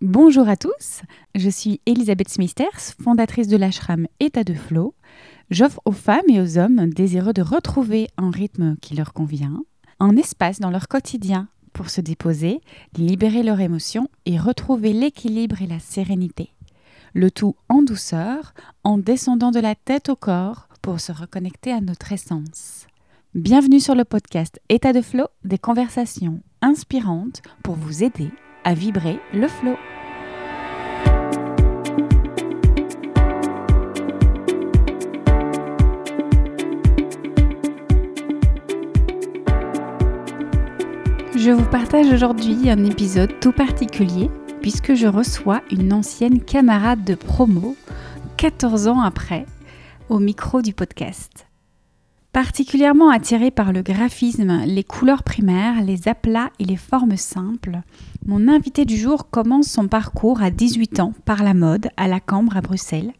Bonjour 0.00 0.48
à 0.48 0.56
tous, 0.56 1.02
je 1.34 1.50
suis 1.50 1.80
Elisabeth 1.84 2.28
Smithers, 2.28 2.94
fondatrice 3.02 3.48
de 3.48 3.56
l'ashram 3.56 4.06
État 4.20 4.44
de 4.44 4.54
Flow. 4.54 4.94
J'offre 5.50 5.80
aux 5.86 5.92
femmes 5.92 6.28
et 6.28 6.40
aux 6.40 6.56
hommes 6.56 6.88
désireux 6.90 7.32
de 7.32 7.42
retrouver 7.42 8.06
un 8.16 8.30
rythme 8.30 8.76
qui 8.76 8.94
leur 8.94 9.12
convient, 9.12 9.60
un 9.98 10.16
espace 10.16 10.60
dans 10.60 10.70
leur 10.70 10.86
quotidien 10.86 11.48
pour 11.72 11.90
se 11.90 12.00
déposer, 12.00 12.60
libérer 12.96 13.42
leurs 13.42 13.58
émotions 13.58 14.08
et 14.24 14.38
retrouver 14.38 14.92
l'équilibre 14.92 15.62
et 15.62 15.66
la 15.66 15.80
sérénité. 15.80 16.52
Le 17.12 17.32
tout 17.32 17.56
en 17.68 17.82
douceur, 17.82 18.54
en 18.84 18.98
descendant 18.98 19.50
de 19.50 19.58
la 19.58 19.74
tête 19.74 20.10
au 20.10 20.16
corps 20.16 20.68
pour 20.80 21.00
se 21.00 21.10
reconnecter 21.10 21.72
à 21.72 21.80
notre 21.80 22.12
essence. 22.12 22.86
Bienvenue 23.34 23.80
sur 23.80 23.96
le 23.96 24.04
podcast 24.04 24.60
État 24.68 24.92
de 24.92 25.00
Flow, 25.00 25.26
des 25.42 25.58
conversations 25.58 26.40
inspirantes 26.62 27.42
pour 27.64 27.74
vous 27.74 28.04
aider 28.04 28.30
à 28.64 28.74
vibrer 28.74 29.18
le 29.32 29.48
flow. 29.48 29.76
Je 41.36 41.50
vous 41.50 41.64
partage 41.70 42.12
aujourd'hui 42.12 42.68
un 42.68 42.84
épisode 42.84 43.40
tout 43.40 43.52
particulier 43.52 44.30
puisque 44.60 44.94
je 44.94 45.06
reçois 45.06 45.62
une 45.70 45.92
ancienne 45.92 46.40
camarade 46.40 47.04
de 47.04 47.14
promo 47.14 47.76
14 48.36 48.88
ans 48.88 49.00
après 49.00 49.46
au 50.08 50.18
micro 50.18 50.62
du 50.62 50.74
podcast. 50.74 51.47
Particulièrement 52.38 53.10
attiré 53.10 53.50
par 53.50 53.72
le 53.72 53.82
graphisme, 53.82 54.62
les 54.64 54.84
couleurs 54.84 55.24
primaires, 55.24 55.82
les 55.82 56.06
aplats 56.06 56.50
et 56.60 56.64
les 56.64 56.76
formes 56.76 57.16
simples, 57.16 57.80
mon 58.26 58.46
invité 58.46 58.84
du 58.84 58.96
jour 58.96 59.28
commence 59.28 59.66
son 59.66 59.88
parcours 59.88 60.40
à 60.40 60.52
18 60.52 61.00
ans 61.00 61.14
par 61.24 61.42
la 61.42 61.52
mode 61.52 61.88
à 61.96 62.06
la 62.06 62.20
Cambre 62.20 62.56
à 62.56 62.60
Bruxelles, 62.60 63.10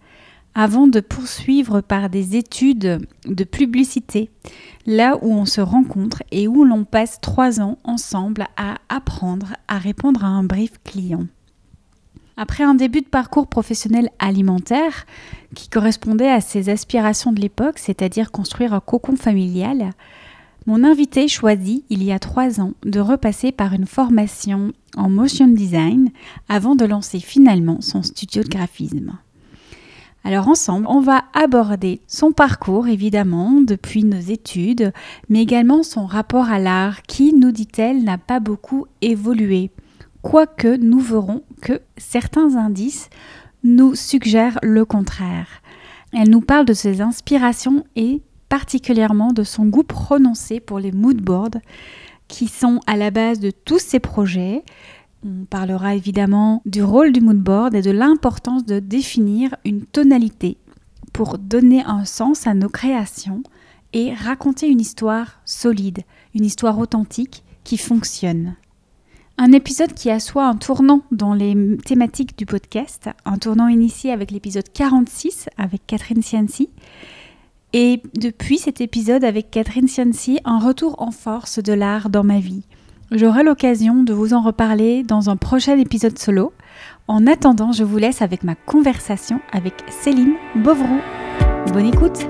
avant 0.55 0.86
de 0.86 1.00
poursuivre 1.00 1.80
par 1.80 2.10
des 2.10 2.36
études 2.36 3.08
de 3.27 3.44
publicité, 3.44 4.30
là 4.86 5.19
où 5.20 5.32
on 5.32 5.47
se 5.47 5.60
rencontre 5.60 6.22
et 6.30 6.47
où 6.47 6.62
l'on 6.62 6.84
passe 6.84 7.20
trois 7.20 7.60
ans 7.60 7.77
ensemble 7.82 8.47
à 8.56 8.77
apprendre 8.88 9.48
à 9.66 9.78
répondre 9.78 10.25
à 10.25 10.28
un 10.28 10.44
brief 10.44 10.75
client. 10.84 11.27
Après 12.41 12.62
un 12.62 12.75
début 12.75 13.00
de 13.00 13.08
parcours 13.08 13.48
professionnel 13.48 14.11
alimentaire 14.20 15.06
qui 15.56 15.69
correspondait 15.69 16.31
à 16.31 16.41
ses 16.41 16.69
aspirations 16.69 17.33
de 17.33 17.41
l'époque, 17.41 17.81
c'est-à-dire 17.81 18.31
construire 18.31 18.72
un 18.72 18.78
cocon 18.78 19.17
familial, 19.17 19.91
mon 20.64 20.84
invité 20.84 21.27
choisit, 21.27 21.84
il 21.91 22.05
y 22.05 22.12
a 22.12 22.20
trois 22.20 22.61
ans, 22.61 22.75
de 22.84 23.00
repasser 23.00 23.50
par 23.50 23.72
une 23.72 23.86
formation 23.86 24.70
en 24.97 25.11
motion 25.11 25.48
design 25.48 26.11
avant 26.48 26.77
de 26.77 26.84
lancer 26.84 27.19
finalement 27.19 27.81
son 27.81 28.05
studio 28.05 28.44
de 28.44 28.48
graphisme. 28.48 29.19
Alors 30.22 30.47
ensemble, 30.47 30.86
on 30.89 31.00
va 31.00 31.25
aborder 31.34 32.00
son 32.06 32.31
parcours 32.31 32.86
évidemment 32.86 33.61
depuis 33.61 34.05
nos 34.05 34.20
études, 34.20 34.92
mais 35.28 35.42
également 35.42 35.83
son 35.83 36.06
rapport 36.06 36.50
à 36.50 36.61
l'art 36.61 37.03
qui, 37.03 37.34
nous 37.34 37.50
dit-elle, 37.50 38.05
n'a 38.05 38.16
pas 38.16 38.39
beaucoup 38.39 38.86
évolué 39.03 39.72
quoique 40.28 40.76
nous 40.76 41.00
verrons 41.00 41.42
que 41.62 41.80
certains 41.96 42.56
indices 42.56 43.08
nous 43.64 43.94
suggèrent 43.94 44.58
le 44.62 44.84
contraire. 44.84 45.48
Elle 46.12 46.28
nous 46.28 46.42
parle 46.42 46.66
de 46.66 46.74
ses 46.74 47.00
inspirations 47.00 47.86
et 47.96 48.20
particulièrement 48.50 49.32
de 49.32 49.42
son 49.42 49.64
goût 49.64 49.84
prononcé 49.84 50.60
pour 50.60 50.80
les 50.80 50.92
moodboards 50.92 51.62
qui 52.28 52.46
sont 52.46 52.80
à 52.86 52.98
la 52.98 53.10
base 53.10 53.40
de 53.40 53.50
tous 53.50 53.78
ses 53.78 54.00
projets. 54.00 54.64
On 55.24 55.46
parlera 55.46 55.94
évidemment 55.94 56.60
du 56.66 56.82
rôle 56.82 57.12
du 57.12 57.22
moodboard 57.22 57.74
et 57.74 57.80
de 57.80 57.90
l'importance 57.90 58.66
de 58.66 58.80
définir 58.80 59.56
une 59.64 59.86
tonalité 59.86 60.58
pour 61.14 61.38
donner 61.38 61.82
un 61.86 62.04
sens 62.04 62.46
à 62.46 62.52
nos 62.52 62.68
créations 62.68 63.42
et 63.94 64.12
raconter 64.12 64.69
une 64.69 64.82
histoire 64.82 65.41
solide, 65.47 66.00
une 66.34 66.44
histoire 66.44 66.78
authentique 66.78 67.44
qui 67.64 67.78
fonctionne. 67.78 68.56
Un 69.41 69.53
épisode 69.53 69.94
qui 69.94 70.10
assoit 70.10 70.47
un 70.47 70.56
tournant 70.56 71.03
dans 71.12 71.32
les 71.32 71.76
thématiques 71.84 72.37
du 72.37 72.44
podcast, 72.44 73.09
un 73.25 73.38
tournant 73.38 73.69
initié 73.69 74.10
avec 74.10 74.32
l'épisode 74.32 74.69
46 74.72 75.49
avec 75.56 75.87
Catherine 75.87 76.22
Cianci. 76.22 76.71
Et 77.72 78.03
depuis 78.15 78.59
cet 78.59 78.81
épisode 78.81 79.22
avec 79.22 79.53
Catherine 79.53 79.87
Cianci, 79.87 80.41
un 80.44 80.59
retour 80.59 81.00
en 81.00 81.12
force 81.12 81.62
de 81.62 81.72
l'art 81.72 82.10
dans 82.10 82.25
ma 82.25 82.41
vie. 82.41 82.65
J'aurai 83.12 83.44
l'occasion 83.44 84.03
de 84.03 84.12
vous 84.12 84.34
en 84.34 84.43
reparler 84.43 85.04
dans 85.04 85.31
un 85.31 85.37
prochain 85.37 85.78
épisode 85.78 86.19
solo. 86.19 86.53
En 87.06 87.28
attendant, 87.28 87.71
je 87.71 87.84
vous 87.84 87.97
laisse 87.97 88.22
avec 88.22 88.43
ma 88.43 88.56
conversation 88.56 89.41
avec 89.53 89.75
Céline 89.88 90.34
Bovroux. 90.56 91.00
Bonne 91.72 91.87
écoute! 91.87 92.27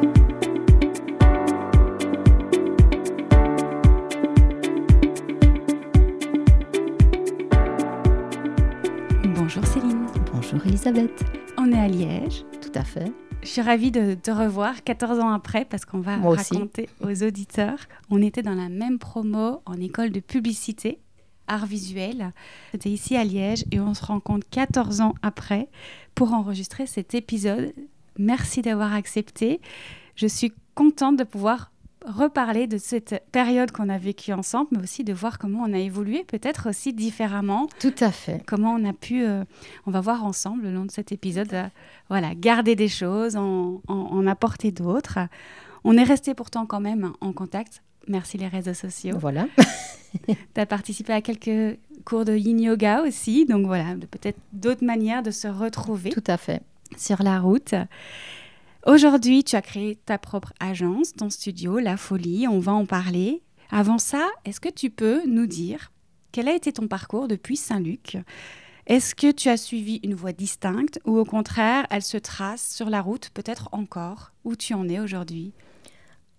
Bonjour 10.58 10.72
Elisabeth. 10.72 11.24
On 11.56 11.70
est 11.70 11.78
à 11.78 11.86
Liège. 11.86 12.44
Tout 12.60 12.72
à 12.74 12.82
fait. 12.82 13.12
Je 13.42 13.46
suis 13.46 13.60
ravie 13.60 13.92
de 13.92 14.14
te 14.14 14.32
revoir 14.32 14.82
14 14.82 15.20
ans 15.20 15.32
après 15.32 15.64
parce 15.64 15.84
qu'on 15.84 16.00
va 16.00 16.16
raconter 16.16 16.88
aux 17.00 17.22
auditeurs. 17.22 17.78
On 18.10 18.20
était 18.20 18.42
dans 18.42 18.56
la 18.56 18.68
même 18.68 18.98
promo 18.98 19.62
en 19.66 19.74
école 19.74 20.10
de 20.10 20.18
publicité, 20.18 20.98
art 21.46 21.66
visuel. 21.66 22.32
C'était 22.72 22.90
ici 22.90 23.14
à 23.16 23.22
Liège 23.22 23.66
et 23.70 23.78
on 23.78 23.94
se 23.94 24.04
rencontre 24.04 24.48
14 24.50 25.00
ans 25.00 25.14
après 25.22 25.68
pour 26.16 26.32
enregistrer 26.32 26.86
cet 26.86 27.14
épisode. 27.14 27.72
Merci 28.18 28.60
d'avoir 28.60 28.94
accepté. 28.94 29.60
Je 30.16 30.26
suis 30.26 30.52
contente 30.74 31.16
de 31.16 31.24
pouvoir 31.24 31.70
reparler 32.08 32.66
de 32.66 32.78
cette 32.78 33.22
période 33.32 33.70
qu'on 33.70 33.88
a 33.88 33.98
vécue 33.98 34.32
ensemble, 34.32 34.68
mais 34.72 34.82
aussi 34.82 35.04
de 35.04 35.12
voir 35.12 35.38
comment 35.38 35.64
on 35.66 35.72
a 35.72 35.78
évolué, 35.78 36.24
peut-être 36.24 36.70
aussi 36.70 36.92
différemment. 36.92 37.68
Tout 37.78 37.94
à 38.00 38.10
fait. 38.10 38.42
Comment 38.46 38.74
on 38.74 38.84
a 38.84 38.92
pu, 38.92 39.24
euh, 39.24 39.44
on 39.86 39.90
va 39.90 40.00
voir 40.00 40.24
ensemble 40.24 40.64
le 40.64 40.72
long 40.72 40.84
de 40.84 40.90
cet 40.90 41.12
épisode, 41.12 41.52
euh, 41.52 41.66
voilà, 42.08 42.34
garder 42.34 42.74
des 42.74 42.88
choses, 42.88 43.36
en, 43.36 43.80
en, 43.88 44.26
apporter 44.26 44.72
d'autres. 44.72 45.18
On 45.84 45.96
est 45.96 46.04
resté 46.04 46.34
pourtant 46.34 46.66
quand 46.66 46.80
même 46.80 47.12
en 47.20 47.32
contact. 47.32 47.82
Merci 48.08 48.38
les 48.38 48.48
réseaux 48.48 48.74
sociaux. 48.74 49.16
Voilà. 49.18 49.46
tu 50.26 50.60
as 50.60 50.66
participé 50.66 51.12
à 51.12 51.20
quelques 51.20 51.78
cours 52.04 52.24
de 52.24 52.34
yin 52.34 52.58
yoga 52.58 53.02
aussi, 53.02 53.44
donc 53.44 53.66
voilà, 53.66 53.94
peut-être 54.10 54.38
d'autres 54.52 54.84
manières 54.84 55.22
de 55.22 55.30
se 55.30 55.46
retrouver. 55.46 56.10
Tout 56.10 56.24
à 56.26 56.36
fait. 56.36 56.62
Sur 56.96 57.22
la 57.22 57.38
route. 57.38 57.74
Aujourd'hui, 58.86 59.42
tu 59.42 59.56
as 59.56 59.62
créé 59.62 59.96
ta 59.96 60.18
propre 60.18 60.52
agence, 60.60 61.12
ton 61.12 61.30
studio, 61.30 61.80
La 61.80 61.96
Folie, 61.96 62.46
on 62.46 62.60
va 62.60 62.72
en 62.72 62.86
parler. 62.86 63.42
Avant 63.70 63.98
ça, 63.98 64.28
est-ce 64.44 64.60
que 64.60 64.68
tu 64.68 64.88
peux 64.88 65.26
nous 65.26 65.46
dire 65.46 65.90
quel 66.30 66.48
a 66.48 66.54
été 66.54 66.72
ton 66.72 66.86
parcours 66.86 67.26
depuis 67.26 67.56
Saint-Luc? 67.56 68.18
Est-ce 68.86 69.16
que 69.16 69.32
tu 69.32 69.48
as 69.48 69.56
suivi 69.56 69.98
une 70.04 70.14
voie 70.14 70.32
distincte 70.32 71.00
ou 71.04 71.18
au 71.18 71.24
contraire, 71.24 71.86
elle 71.90 72.02
se 72.02 72.18
trace 72.18 72.72
sur 72.72 72.88
la 72.88 73.02
route, 73.02 73.30
peut-être 73.34 73.68
encore, 73.72 74.32
où 74.44 74.54
tu 74.54 74.74
en 74.74 74.88
es 74.88 75.00
aujourd'hui? 75.00 75.52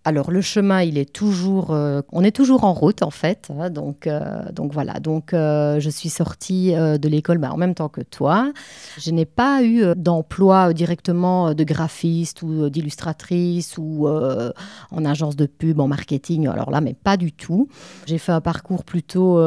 Alors 0.05 0.31
le 0.31 0.41
chemin, 0.41 0.81
il 0.81 0.97
est 0.97 1.11
toujours, 1.11 1.71
euh, 1.71 2.01
on 2.11 2.23
est 2.23 2.31
toujours 2.31 2.63
en 2.63 2.73
route 2.73 3.03
en 3.03 3.11
fait. 3.11 3.51
Hein, 3.57 3.69
donc, 3.69 4.07
euh, 4.07 4.49
donc 4.51 4.71
voilà. 4.73 4.99
Donc 4.99 5.33
euh, 5.33 5.79
je 5.79 5.89
suis 5.89 6.09
sortie 6.09 6.71
de 6.73 7.09
l'école 7.09 7.37
bah, 7.37 7.51
en 7.51 7.57
même 7.57 7.75
temps 7.75 7.89
que 7.89 8.01
toi. 8.01 8.51
Je 8.97 9.11
n'ai 9.11 9.25
pas 9.25 9.63
eu 9.63 9.83
d'emploi 9.95 10.73
directement 10.73 11.53
de 11.53 11.63
graphiste 11.63 12.41
ou 12.43 12.69
d'illustratrice 12.69 13.77
ou 13.77 14.07
en 14.07 15.05
agence 15.05 15.35
de 15.35 15.45
pub, 15.45 15.79
en 15.79 15.87
marketing. 15.87 16.47
Alors 16.47 16.71
là, 16.71 16.81
mais 16.81 16.93
pas 16.93 17.17
du 17.17 17.31
tout. 17.31 17.67
J'ai 18.05 18.17
fait 18.17 18.31
un 18.31 18.41
parcours 18.41 18.83
plutôt 18.83 19.39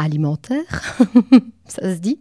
alimentaire, 0.00 0.96
ça 1.72 1.94
se 1.94 1.98
dit, 1.98 2.18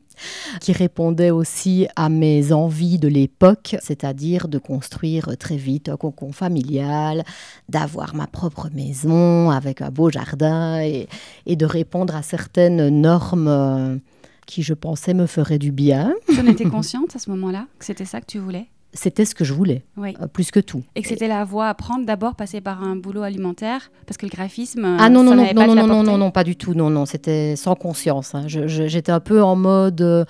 qui 0.61 0.71
répondait 0.71 1.31
aussi 1.31 1.87
à 1.95 2.09
mes 2.09 2.51
envies 2.51 2.99
de 2.99 3.07
l'époque, 3.07 3.75
c'est-à-dire 3.81 4.47
de 4.47 4.57
construire 4.57 5.37
très 5.37 5.57
vite 5.57 5.89
un 5.89 5.97
cocon 5.97 6.31
familial, 6.31 7.23
d'avoir 7.67 8.15
ma 8.15 8.27
propre 8.27 8.69
maison 8.73 9.49
avec 9.49 9.81
un 9.81 9.89
beau 9.89 10.09
jardin 10.09 10.81
et, 10.81 11.07
de 11.55 11.65
répondre 11.65 12.15
à 12.15 12.21
certaines 12.21 12.89
normes 12.89 13.47
euh, 13.47 13.97
qui, 14.45 14.63
je 14.63 14.73
pensais, 14.73 15.13
me 15.13 15.25
feraient 15.25 15.59
du 15.59 15.71
bien. 15.71 16.13
Tu 16.27 16.39
en 16.39 16.47
étais 16.47 16.65
consciente 16.69 17.15
à 17.15 17.19
ce 17.19 17.29
moment-là 17.31 17.67
que 17.77 17.85
c'était 17.85 18.05
ça 18.05 18.21
que 18.21 18.27
tu 18.27 18.39
voulais? 18.39 18.67
c'était 18.93 19.25
ce 19.25 19.35
que 19.35 19.43
je 19.43 19.53
voulais, 19.53 19.83
euh, 19.97 20.27
plus 20.27 20.51
que 20.51 20.59
tout. 20.59 20.83
Et 20.95 21.01
que 21.01 21.07
c'était 21.07 21.27
la 21.27 21.45
voie 21.45 21.67
à 21.67 21.73
prendre, 21.73 22.05
d'abord 22.05 22.35
passer 22.35 22.61
par 22.61 22.83
un 22.83 22.95
boulot 22.95 23.21
alimentaire, 23.21 23.91
parce 24.05 24.17
que 24.17 24.25
le 24.25 24.31
graphisme. 24.31 24.97
Ah 24.99 25.09
non, 25.09 25.21
euh, 25.21 25.35
non, 25.35 25.75
non, 25.75 25.87
non, 25.87 26.03
non, 26.03 26.17
non, 26.17 26.31
pas 26.31 26.43
du 26.43 26.55
tout, 26.55 26.73
non, 26.73 26.89
non, 26.89 27.05
c'était 27.05 27.55
sans 27.55 27.75
conscience. 27.75 28.33
Hein. 28.33 28.43
J'étais 28.47 29.11
un 29.11 29.19
peu 29.19 29.43
en 29.43 29.55
mode 29.55 30.01
euh, 30.01 30.25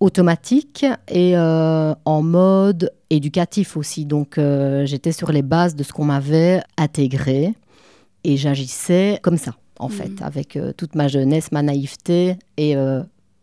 automatique 0.00 0.84
et 1.08 1.36
en 1.36 2.22
mode 2.22 2.92
éducatif 3.10 3.76
aussi. 3.76 4.06
Donc 4.06 4.40
j'étais 4.84 5.12
sur 5.12 5.30
les 5.30 5.42
bases 5.42 5.76
de 5.76 5.82
ce 5.82 5.92
qu'on 5.92 6.06
m'avait 6.06 6.62
intégré 6.78 7.54
et 8.24 8.36
j'agissais 8.36 9.18
comme 9.22 9.36
ça, 9.36 9.52
en 9.78 9.88
mm. 9.88 9.92
fait, 9.92 10.22
avec 10.22 10.58
toute 10.78 10.94
ma 10.94 11.06
jeunesse, 11.06 11.52
ma 11.52 11.62
naïveté 11.62 12.36
et 12.56 12.74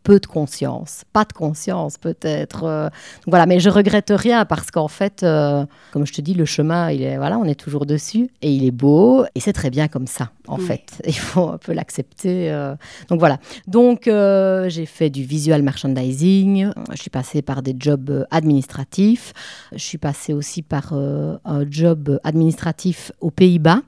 peu 0.07 0.21
de 0.21 0.25
conscience, 0.25 1.03
pas 1.11 1.25
de 1.25 1.33
conscience 1.33 1.97
peut-être. 1.97 2.63
Euh. 2.63 2.87
voilà, 3.25 3.45
mais 3.45 3.59
je 3.59 3.69
regrette 3.69 4.13
rien 4.15 4.45
parce 4.45 4.71
qu'en 4.71 4.87
fait, 4.87 5.21
euh, 5.21 5.65
comme 5.91 6.05
je 6.07 6.13
te 6.13 6.21
dis, 6.21 6.33
le 6.33 6.45
chemin, 6.45 6.91
il 6.91 7.03
est 7.03 7.17
voilà, 7.17 7.37
on 7.37 7.43
est 7.43 7.59
toujours 7.59 7.85
dessus 7.85 8.29
et 8.41 8.49
il 8.49 8.63
est 8.63 8.71
beau 8.71 9.25
et 9.35 9.41
c'est 9.41 9.51
très 9.51 9.69
bien 9.69 9.89
comme 9.89 10.07
ça 10.07 10.29
en 10.47 10.55
fait. 10.55 11.01
Il 11.05 11.13
faut 11.13 11.49
un 11.49 11.57
peu 11.57 11.73
l'accepter. 11.73 12.49
Euh. 12.49 12.73
Donc 13.09 13.19
voilà. 13.19 13.37
Donc 13.67 14.03
j'ai 14.05 14.85
fait 14.85 15.09
du 15.09 15.23
visual 15.25 15.61
merchandising. 15.61 16.69
Je 16.93 17.01
suis 17.01 17.09
passée 17.09 17.41
par 17.41 17.61
des 17.61 17.75
jobs 17.77 18.25
administratifs. 18.31 19.33
Je 19.73 19.83
suis 19.83 19.97
passée 19.97 20.31
aussi 20.31 20.61
par 20.61 20.93
un 20.93 21.65
job 21.69 22.17
administratif 22.23 23.11
aux 23.19 23.31
Pays-Bas 23.31 23.81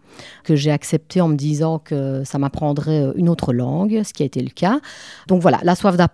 que 0.43 0.57
j'ai 0.57 0.71
accepté 0.71 1.21
en 1.21 1.29
me 1.29 1.35
disant 1.35 1.79
que 1.79 2.23
ça 2.25 2.39
m'apprendrait 2.39 3.13
une 3.15 3.29
autre 3.29 3.53
langue, 3.53 4.01
ce 4.03 4.11
qui 4.11 4.23
a 4.23 4.25
été 4.25 4.41
le 4.41 4.49
cas. 4.49 4.81
Donc 5.27 5.41
voilà, 5.41 5.59
la 5.63 5.75
soif 5.75 5.95
d'apprendre 5.95 6.08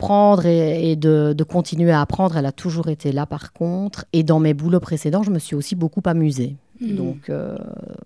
et, 0.46 0.96
de, 0.96 1.44
continuer 1.44 1.92
à 1.92 2.02
apprendre, 2.02 2.38
elle 2.38 2.46
a 2.46 2.52
toujours 2.52 2.90
été 2.90 3.12
là 3.12 3.26
par 3.26 3.54
contre. 3.54 4.06
Et 4.14 4.24
dans 4.24 4.40
mes 4.40 4.54
boulots 4.54 4.80
précédents, 4.80 5.24
je 5.24 5.32
me 5.32 5.40
suis 5.40 5.56
aussi 5.56 5.76
beaucoup 5.76 6.02
amusée. 6.06 6.56
Hmm. 6.82 6.96
Donc 6.96 7.30
euh, 7.30 7.58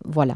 voilà. 0.06 0.36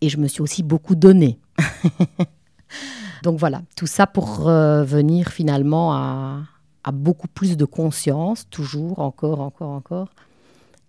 Et 0.00 0.08
je 0.08 0.18
me 0.18 0.28
suis 0.28 0.42
aussi 0.42 0.62
beaucoup 0.62 0.94
donnée. 0.94 1.38
Donc 3.22 3.38
voilà, 3.38 3.62
tout 3.74 3.86
ça 3.86 4.06
pour 4.06 4.42
venir 4.42 5.28
finalement 5.28 5.94
à, 5.94 6.42
beaucoup 6.92 7.28
plus 7.28 7.56
de 7.56 7.64
conscience, 7.64 8.46
toujours, 8.50 8.98
encore, 8.98 9.40
encore, 9.40 9.70
encore. 9.70 10.08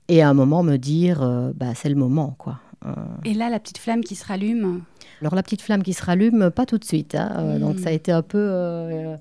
Et 0.08 0.22
à 0.22 0.30
un 0.30 0.34
moment 0.34 0.64
me 0.64 0.78
dire, 0.78 1.22
euh, 1.24 1.52
bah, 1.56 1.74
c'est 1.76 1.90
le 1.90 1.96
moment, 1.96 2.36
quoi. 2.38 2.60
Euh. 2.86 2.94
Et 3.24 3.34
là, 3.34 3.50
la 3.50 3.60
petite 3.60 3.80
flamme 3.80 4.04
qui 4.04 4.16
se 4.16 4.26
rallume? 4.26 4.84
Alors 5.22 5.34
la 5.34 5.42
petite 5.42 5.62
flamme 5.62 5.82
qui 5.82 5.94
se 5.94 6.04
rallume, 6.04 6.52
pas 6.52 6.66
tout 6.66 6.78
de 6.78 6.86
suite. 6.86 7.16
Hein. 7.16 7.58
Donc 7.60 7.76
hmm. 7.76 7.80
ça 7.80 7.90
a 7.90 7.92
été 7.92 8.12
un 8.12 8.22
peu 8.22 8.38
euh, 8.38 9.16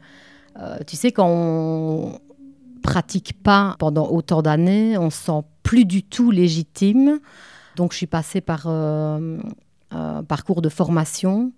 tu 0.87 0.97
sais, 0.97 1.12
quand 1.12 1.29
on 1.29 2.19
pratique 2.83 3.43
pas 3.43 3.77
pendant 3.79 4.09
autant 4.09 4.43
d'années, 4.43 4.97
on 4.99 5.11
se 5.11 5.25
sent 5.25 5.43
plus 5.62 5.85
du 5.85 6.03
tout 6.03 6.31
légitime. 6.31 7.19
Donc, 7.77 7.93
je 7.93 7.97
suis 7.97 8.06
passée 8.06 8.41
par 8.41 8.65
euh, 8.67 9.39
un 9.91 10.23
parcours 10.23 10.62
de 10.62 10.69
formation 10.69 11.53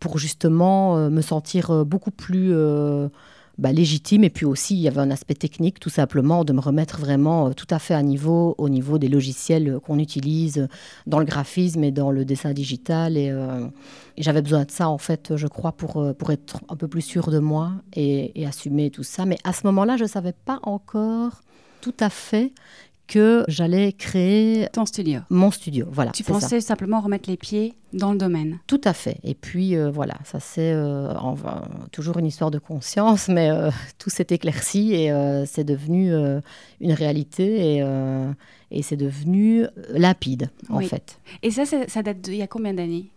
pour 0.00 0.18
justement 0.18 0.96
euh, 0.96 1.10
me 1.10 1.20
sentir 1.20 1.84
beaucoup 1.84 2.10
plus 2.10 2.52
bah, 3.60 3.72
légitime. 3.72 4.24
Et 4.24 4.30
puis 4.30 4.46
aussi, 4.46 4.74
il 4.74 4.80
y 4.80 4.88
avait 4.88 5.00
un 5.00 5.10
aspect 5.10 5.34
technique, 5.34 5.78
tout 5.78 5.90
simplement, 5.90 6.44
de 6.44 6.52
me 6.52 6.60
remettre 6.60 6.98
vraiment 6.98 7.48
euh, 7.48 7.52
tout 7.52 7.66
à 7.70 7.78
fait 7.78 7.94
à 7.94 8.02
niveau, 8.02 8.54
au 8.58 8.68
niveau 8.68 8.98
des 8.98 9.08
logiciels 9.08 9.78
qu'on 9.84 9.98
utilise 9.98 10.66
dans 11.06 11.18
le 11.18 11.26
graphisme 11.26 11.84
et 11.84 11.90
dans 11.90 12.10
le 12.10 12.24
dessin 12.24 12.52
digital. 12.52 13.16
Et, 13.16 13.30
euh, 13.30 13.66
j'avais 14.16 14.42
besoin 14.42 14.64
de 14.64 14.70
ça, 14.70 14.88
en 14.88 14.98
fait, 14.98 15.36
je 15.36 15.46
crois, 15.46 15.72
pour, 15.72 15.98
euh, 15.98 16.12
pour 16.14 16.30
être 16.30 16.60
un 16.68 16.76
peu 16.76 16.88
plus 16.88 17.02
sûre 17.02 17.30
de 17.30 17.38
moi 17.38 17.72
et, 17.92 18.40
et 18.40 18.46
assumer 18.46 18.90
tout 18.90 19.04
ça. 19.04 19.26
Mais 19.26 19.38
à 19.44 19.52
ce 19.52 19.66
moment-là, 19.66 19.96
je 19.96 20.04
ne 20.04 20.08
savais 20.08 20.32
pas 20.32 20.58
encore 20.62 21.42
tout 21.80 21.94
à 22.00 22.10
fait 22.10 22.52
que 23.10 23.44
j'allais 23.48 23.92
créer 23.92 24.68
ton 24.72 24.86
studio. 24.86 25.20
Mon 25.30 25.50
studio, 25.50 25.86
voilà. 25.90 26.12
Tu 26.12 26.22
pensais 26.22 26.60
simplement 26.60 27.00
remettre 27.00 27.28
les 27.28 27.36
pieds 27.36 27.74
dans 27.92 28.12
le 28.12 28.18
domaine. 28.18 28.60
Tout 28.68 28.80
à 28.84 28.92
fait. 28.92 29.18
Et 29.24 29.34
puis 29.34 29.74
euh, 29.74 29.90
voilà, 29.90 30.14
ça 30.24 30.38
c'est 30.38 30.72
euh, 30.72 31.12
toujours 31.90 32.18
une 32.18 32.26
histoire 32.26 32.52
de 32.52 32.60
conscience, 32.60 33.26
mais 33.28 33.50
euh, 33.50 33.72
tout 33.98 34.10
s'est 34.10 34.28
éclairci 34.30 34.94
et 34.94 35.12
c'est 35.44 35.64
devenu 35.64 36.12
une 36.80 36.92
réalité 36.92 37.76
et, 37.78 37.84
et 38.70 38.82
c'est 38.82 38.96
devenu 38.96 39.66
limpide 39.92 40.50
en 40.68 40.78
fait. 40.80 41.18
Et 41.42 41.50
ça, 41.50 41.64
ça 41.66 42.02
date 42.02 42.20
d'il 42.20 42.36
y 42.36 42.42
a 42.42 42.46
combien 42.46 42.74
d'années? 42.74 43.10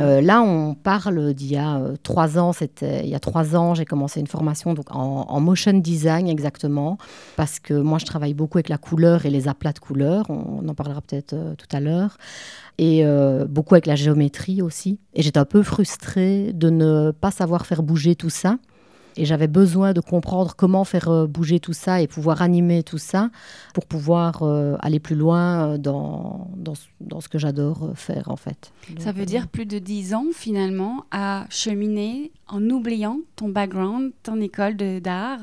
Euh, 0.00 0.20
là, 0.20 0.42
on 0.42 0.74
parle 0.74 1.34
d'il 1.34 1.52
y 1.52 1.56
a 1.56 1.78
euh, 1.78 1.96
trois 2.02 2.38
ans. 2.38 2.52
Il 2.82 3.08
y 3.08 3.14
a 3.14 3.20
trois 3.20 3.56
ans, 3.56 3.74
j'ai 3.74 3.84
commencé 3.84 4.20
une 4.20 4.26
formation 4.26 4.74
donc 4.74 4.86
en, 4.90 5.40
motion 5.40 5.72
design 5.72 6.28
exactement, 6.28 6.98
parce 7.36 7.58
que 7.58 7.74
moi, 7.74 7.98
je 7.98 8.06
travaille 8.06 8.34
beaucoup 8.34 8.58
avec 8.58 8.68
la 8.68 8.78
couleur 8.78 9.26
et 9.26 9.30
les 9.30 9.48
aplats 9.48 9.72
de 9.72 9.78
couleurs. 9.78 10.28
On, 10.28 10.66
en 10.68 10.74
parlera 10.74 11.00
peut-être 11.00 11.32
euh, 11.32 11.54
tout 11.54 11.68
à 11.72 11.80
l'heure. 11.80 12.18
Et 12.78 13.04
beaucoup 13.46 13.74
avec 13.74 13.84
la 13.84 13.94
géométrie 13.94 14.62
aussi. 14.62 15.00
Et 15.12 15.20
j'étais 15.20 15.38
un 15.38 15.44
peu 15.44 15.62
frustrée 15.62 16.54
de 16.54 16.70
ne 16.70 17.10
pas 17.10 17.30
savoir 17.30 17.66
faire 17.66 17.82
bouger 17.82 18.14
tout 18.14 18.30
ça. 18.30 18.56
Et 19.20 19.26
j'avais 19.26 19.48
besoin 19.48 19.92
de 19.92 20.00
comprendre 20.00 20.54
comment 20.56 20.82
faire 20.84 21.10
euh, 21.10 21.26
bouger 21.26 21.60
tout 21.60 21.74
ça 21.74 22.00
et 22.00 22.06
pouvoir 22.06 22.40
animer 22.40 22.82
tout 22.82 22.96
ça 22.96 23.28
pour 23.74 23.84
pouvoir 23.84 24.42
euh, 24.42 24.78
aller 24.80 24.98
plus 24.98 25.14
loin 25.14 25.74
euh, 25.74 25.78
dans, 25.78 26.48
dans, 26.56 27.20
ce 27.20 27.28
que 27.28 27.36
j'adore 27.36 27.90
faire 27.96 28.30
en 28.30 28.36
fait. 28.36 28.72
ça 28.98 29.12
veut 29.12 29.26
dire 29.26 29.48
plus 29.48 29.66
de 29.66 29.78
dix 29.78 30.14
ans 30.14 30.24
finalement 30.32 31.04
à 31.10 31.44
cheminer 31.50 32.32
en 32.48 32.62
oubliant 32.70 33.18
ton 33.36 33.50
background, 33.50 34.12
ton 34.22 34.40
école 34.40 34.76
d'art 35.02 35.40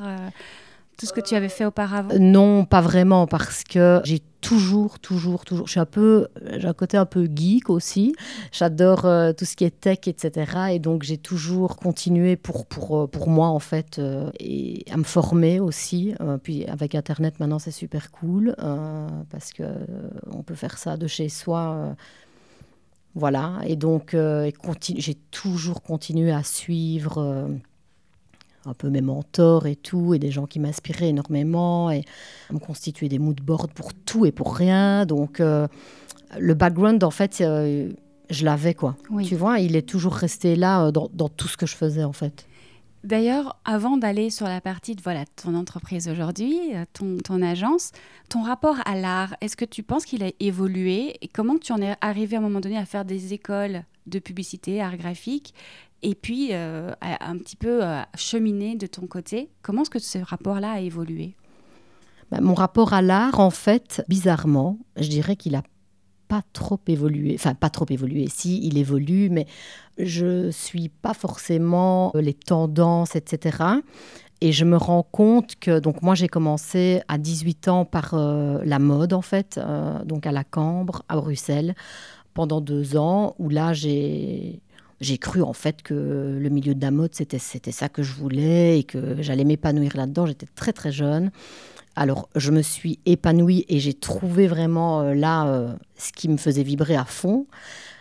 tout 0.98 1.06
ce 1.06 1.14
que 1.14 1.22
tu 1.22 1.36
avais 1.36 1.50
fait 1.50 1.66
auparavant? 1.66 2.10
Non, 2.20 2.66
pas 2.66 2.82
vraiment, 2.82 3.28
parce 3.28 3.64
que 3.64 4.02
j'ai 4.04 4.22
toujours, 4.42 5.00
toujours, 5.00 5.46
toujours. 5.46 5.68
Je 5.68 5.80
un 5.80 5.86
peu, 5.86 6.28
j'ai 6.58 6.68
un 6.68 6.74
côté 6.74 6.98
un 6.98 7.06
peu 7.06 7.28
geek 7.34 7.70
aussi. 7.70 8.16
J'adore 8.52 9.06
euh, 9.06 9.32
tout 9.32 9.46
ce 9.46 9.56
qui 9.56 9.64
est 9.64 9.80
tech, 9.80 10.00
etc. 10.08 10.72
Et 10.72 10.80
donc 10.80 11.04
j'ai 11.04 11.18
toujours 11.18 11.76
continué 11.76 12.36
pour 12.36 12.66
pour 12.66 12.98
euh, 12.98 13.08
pour 13.08 13.30
moi 13.30 13.48
en 13.50 13.60
fait 13.60 14.00
euh, 14.00 14.32
et 14.40 14.86
à 14.92 14.98
me 14.98 15.04
former 15.04 15.60
aussi. 15.60 16.16
puis 16.44 16.66
avec 16.66 16.96
Internet 16.96 17.40
maintenant 17.40 17.60
c'est 17.60 17.72
super 17.72 18.12
cool 18.12 18.56
parce 19.30 19.52
que 19.54 19.64
on 20.32 20.44
peut 20.44 20.56
faire 20.56 20.78
ça 20.78 20.98
de 20.98 21.08
chez 21.08 21.30
soi. 21.30 21.96
voilà. 23.16 23.60
Et 23.66 23.76
donc 23.76 24.16
j'ai 24.16 25.16
toujours 25.32 25.82
continué 25.82 26.32
à 26.32 26.44
suivre 26.44 27.50
un 28.68 28.74
peu 28.74 28.90
mes 28.90 29.02
mentors 29.02 29.66
et 29.66 29.76
tout, 29.76 30.14
et 30.14 30.20
des 30.20 30.32
gens 30.32 30.46
qui 30.46 30.60
m'inspiraient 30.60 31.10
énormément, 31.10 31.90
et 31.90 32.04
me 32.52 32.60
constituer 32.60 33.10
des 33.10 33.20
moodboards 33.20 33.70
pour 33.70 33.94
tout 33.94 34.26
et 34.26 34.32
pour 34.32 34.56
rien. 34.56 35.06
Donc, 35.06 35.40
euh, 35.40 35.68
le 36.38 36.54
background, 36.54 37.04
en 37.04 37.12
fait, 37.12 37.42
euh, 37.42 37.92
je 38.30 38.46
l'avais, 38.46 38.74
quoi. 38.74 38.96
Tu 39.24 39.36
vois, 39.36 39.60
il 39.60 39.76
est 39.76 39.88
toujours 39.88 40.14
resté 40.14 40.56
là 40.56 40.86
euh, 40.86 40.92
dans, 40.92 41.10
dans, 41.14 41.30
tout 41.30 41.48
ce 41.48 41.58
que 41.58 41.66
je 41.66 41.76
faisais, 41.76 42.04
en 42.04 42.14
fait. 42.14 42.46
D'ailleurs, 43.04 43.60
avant 43.64 43.96
d'aller 43.98 44.30
sur 44.30 44.48
la 44.48 44.60
partie 44.60 44.96
de 44.96 45.02
voilà, 45.02 45.26
ton 45.42 45.56
entreprise 45.56 46.10
aujourd'hui, 46.10 46.60
ton, 46.94 47.18
ton, 47.18 47.42
agence, 47.42 47.92
ton 48.28 48.44
rapport 48.44 48.78
à 48.86 48.96
l'art, 48.96 49.36
est-ce 49.40 49.56
que 49.56 49.66
tu 49.66 49.84
penses 49.84 50.06
qu'il 50.06 50.24
a 50.24 50.32
évolué 50.40 51.16
et 51.22 51.28
comment 51.28 51.58
tu 51.58 51.72
en 51.72 51.82
es 51.82 51.96
arrivé 52.02 52.36
à 52.36 52.40
un 52.40 52.42
moment 52.42 52.60
donné 52.60 52.78
à 52.78 52.86
faire 52.86 53.06
des 53.06 53.34
écoles 53.34 53.84
de 54.08 54.20
publicité, 54.20 54.82
art 54.82 54.98
graphique 54.98 55.54
et 56.02 56.16
puis 56.16 56.50
euh, 56.52 56.92
un 57.02 57.38
petit 57.38 57.56
peu 57.56 57.84
euh, 57.84 58.02
cheminer 58.16 58.76
de 58.76 58.88
ton 58.88 59.08
côté? 59.08 59.50
Comment 59.62 59.84
est-ce 59.84 59.90
que 59.90 60.00
ce 60.00 60.20
rapport-là 60.20 60.74
a 60.74 60.80
évolué? 60.80 61.36
Bah, 62.32 62.42
Mon 62.42 62.54
rapport 62.54 62.94
à 62.94 63.02
l'art, 63.02 63.40
en 63.40 63.50
fait, 63.50 64.04
bizarrement, 64.08 64.80
je 64.98 65.08
dirais 65.08 65.36
qu'il 65.36 65.56
a 65.56 65.64
pas 66.28 66.44
trop 66.54 66.80
évolué. 66.88 67.36
Enfin, 67.36 67.54
pas 67.54 67.70
trop 67.70 67.86
évolué. 67.90 68.28
Si, 68.30 68.66
il 68.66 68.78
évolue, 68.78 69.30
mais 69.30 69.48
je 69.98 70.52
suis 70.52 70.90
pas 70.90 71.14
forcément 71.14 72.12
les 72.16 72.34
tendances, 72.34 73.16
etc. 73.16 73.58
Et 74.42 74.52
je 74.52 74.66
me 74.66 74.78
rends 74.78 75.04
compte 75.04 75.56
que, 75.60 75.80
donc 75.80 76.04
moi 76.04 76.14
j'ai 76.14 76.28
commencé 76.28 77.02
à 77.08 77.18
18 77.18 77.68
ans 77.70 77.86
par 77.86 78.14
euh, 78.14 78.60
la 78.64 78.78
mode 78.78 79.14
en 79.14 79.24
fait, 79.24 79.60
donc 80.06 80.28
à 80.28 80.32
la 80.32 80.44
Cambre, 80.44 81.04
à 81.10 81.16
Bruxelles, 81.16 81.74
pendant 82.36 82.62
deux 82.62 82.98
ans, 82.98 83.36
où 83.40 83.50
là 83.50 83.74
j'ai 83.74 84.62
j'ai 85.00 85.18
cru 85.18 85.42
en 85.42 85.54
fait 85.54 85.82
que 85.82 85.94
le 86.40 86.50
milieu 86.50 86.74
de 86.74 86.82
la 86.82 86.92
mode, 86.92 87.14
c'était 87.14 87.40
ça 87.40 87.90
que 87.90 88.04
je 88.04 88.14
voulais 88.14 88.80
et 88.80 88.84
que 88.84 89.22
j'allais 89.22 89.44
m'épanouir 89.44 89.96
là-dedans. 89.96 90.26
J'étais 90.26 90.48
très 90.56 90.74
très 90.74 90.92
jeune. 90.92 91.32
Alors 91.98 92.30
je 92.36 92.52
me 92.52 92.62
suis 92.62 93.00
épanouie 93.08 93.66
et 93.70 93.80
j'ai 93.80 93.96
trouvé 93.96 94.46
vraiment 94.46 95.02
euh, 95.02 95.16
là 95.16 95.48
euh, 95.48 95.74
ce 95.98 96.12
qui 96.12 96.30
me 96.30 96.38
faisait 96.38 96.62
vibrer 96.62 96.96
à 96.96 97.06
fond. 97.06 97.48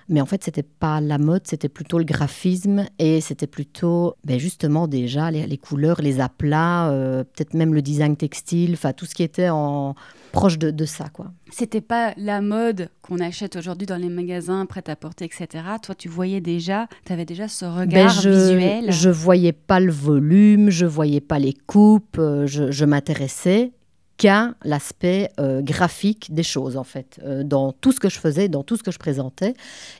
Mais 0.08 0.20
en 0.20 0.26
fait, 0.26 0.44
c'était 0.44 0.62
pas 0.62 1.00
la 1.00 1.18
mode, 1.18 1.42
c'était 1.46 1.70
plutôt 1.70 1.98
le 1.98 2.04
graphisme 2.04 2.84
et 3.00 3.20
c'était 3.20 3.48
plutôt 3.48 4.14
ben 4.22 4.38
justement 4.38 4.86
déjà 4.86 5.32
les, 5.32 5.58
couleurs, 5.58 6.00
les 6.00 6.20
aplats, 6.20 6.90
euh, 6.90 7.24
peut-être 7.24 7.54
même 7.54 7.74
le 7.74 7.82
design 7.82 8.16
textile, 8.16 8.74
enfin 8.74 8.92
tout 8.92 9.04
ce 9.04 9.16
qui 9.16 9.24
était 9.24 9.48
en 9.48 9.96
proche 10.30 10.58
de, 10.58 10.84
ça 10.84 11.08
quoi. 11.08 11.32
C'était 11.50 11.80
pas 11.80 12.12
la 12.18 12.40
mode 12.40 12.90
qu'on 13.02 13.18
achète 13.18 13.56
aujourd'hui 13.56 13.86
dans 13.86 13.96
les 13.96 14.10
magasins 14.10 14.64
prêt 14.66 14.84
à 14.88 14.94
porter, 14.94 15.24
etc. 15.24 15.48
Toi, 15.82 15.94
tu 15.96 16.08
voyais 16.08 16.42
déjà, 16.42 16.86
tu 17.04 17.12
avais 17.12 17.24
déjà 17.24 17.48
ce 17.48 17.64
ben, 17.64 17.80
regard 17.80 18.10
je, 18.10 18.28
visuel. 18.28 18.92
Je 18.92 19.10
voyais 19.10 19.52
pas 19.52 19.80
le 19.80 19.90
volume, 19.90 20.70
je 20.70 20.86
voyais 20.86 21.22
pas 21.22 21.40
les 21.40 21.54
coupes, 21.54 22.20
je, 22.20 22.70
je 22.70 22.84
m'intéressais 22.84 23.72
qu'à 24.16 24.54
l'aspect 24.64 25.30
euh, 25.40 25.60
graphique 25.60 26.32
des 26.32 26.42
choses, 26.42 26.76
en 26.76 26.84
fait, 26.84 27.20
euh, 27.24 27.44
dans 27.44 27.72
tout 27.72 27.92
ce 27.92 28.00
que 28.00 28.08
je 28.08 28.18
faisais, 28.18 28.48
dans 28.48 28.62
tout 28.62 28.76
ce 28.76 28.82
que 28.82 28.90
je 28.90 28.98
présentais. 28.98 29.54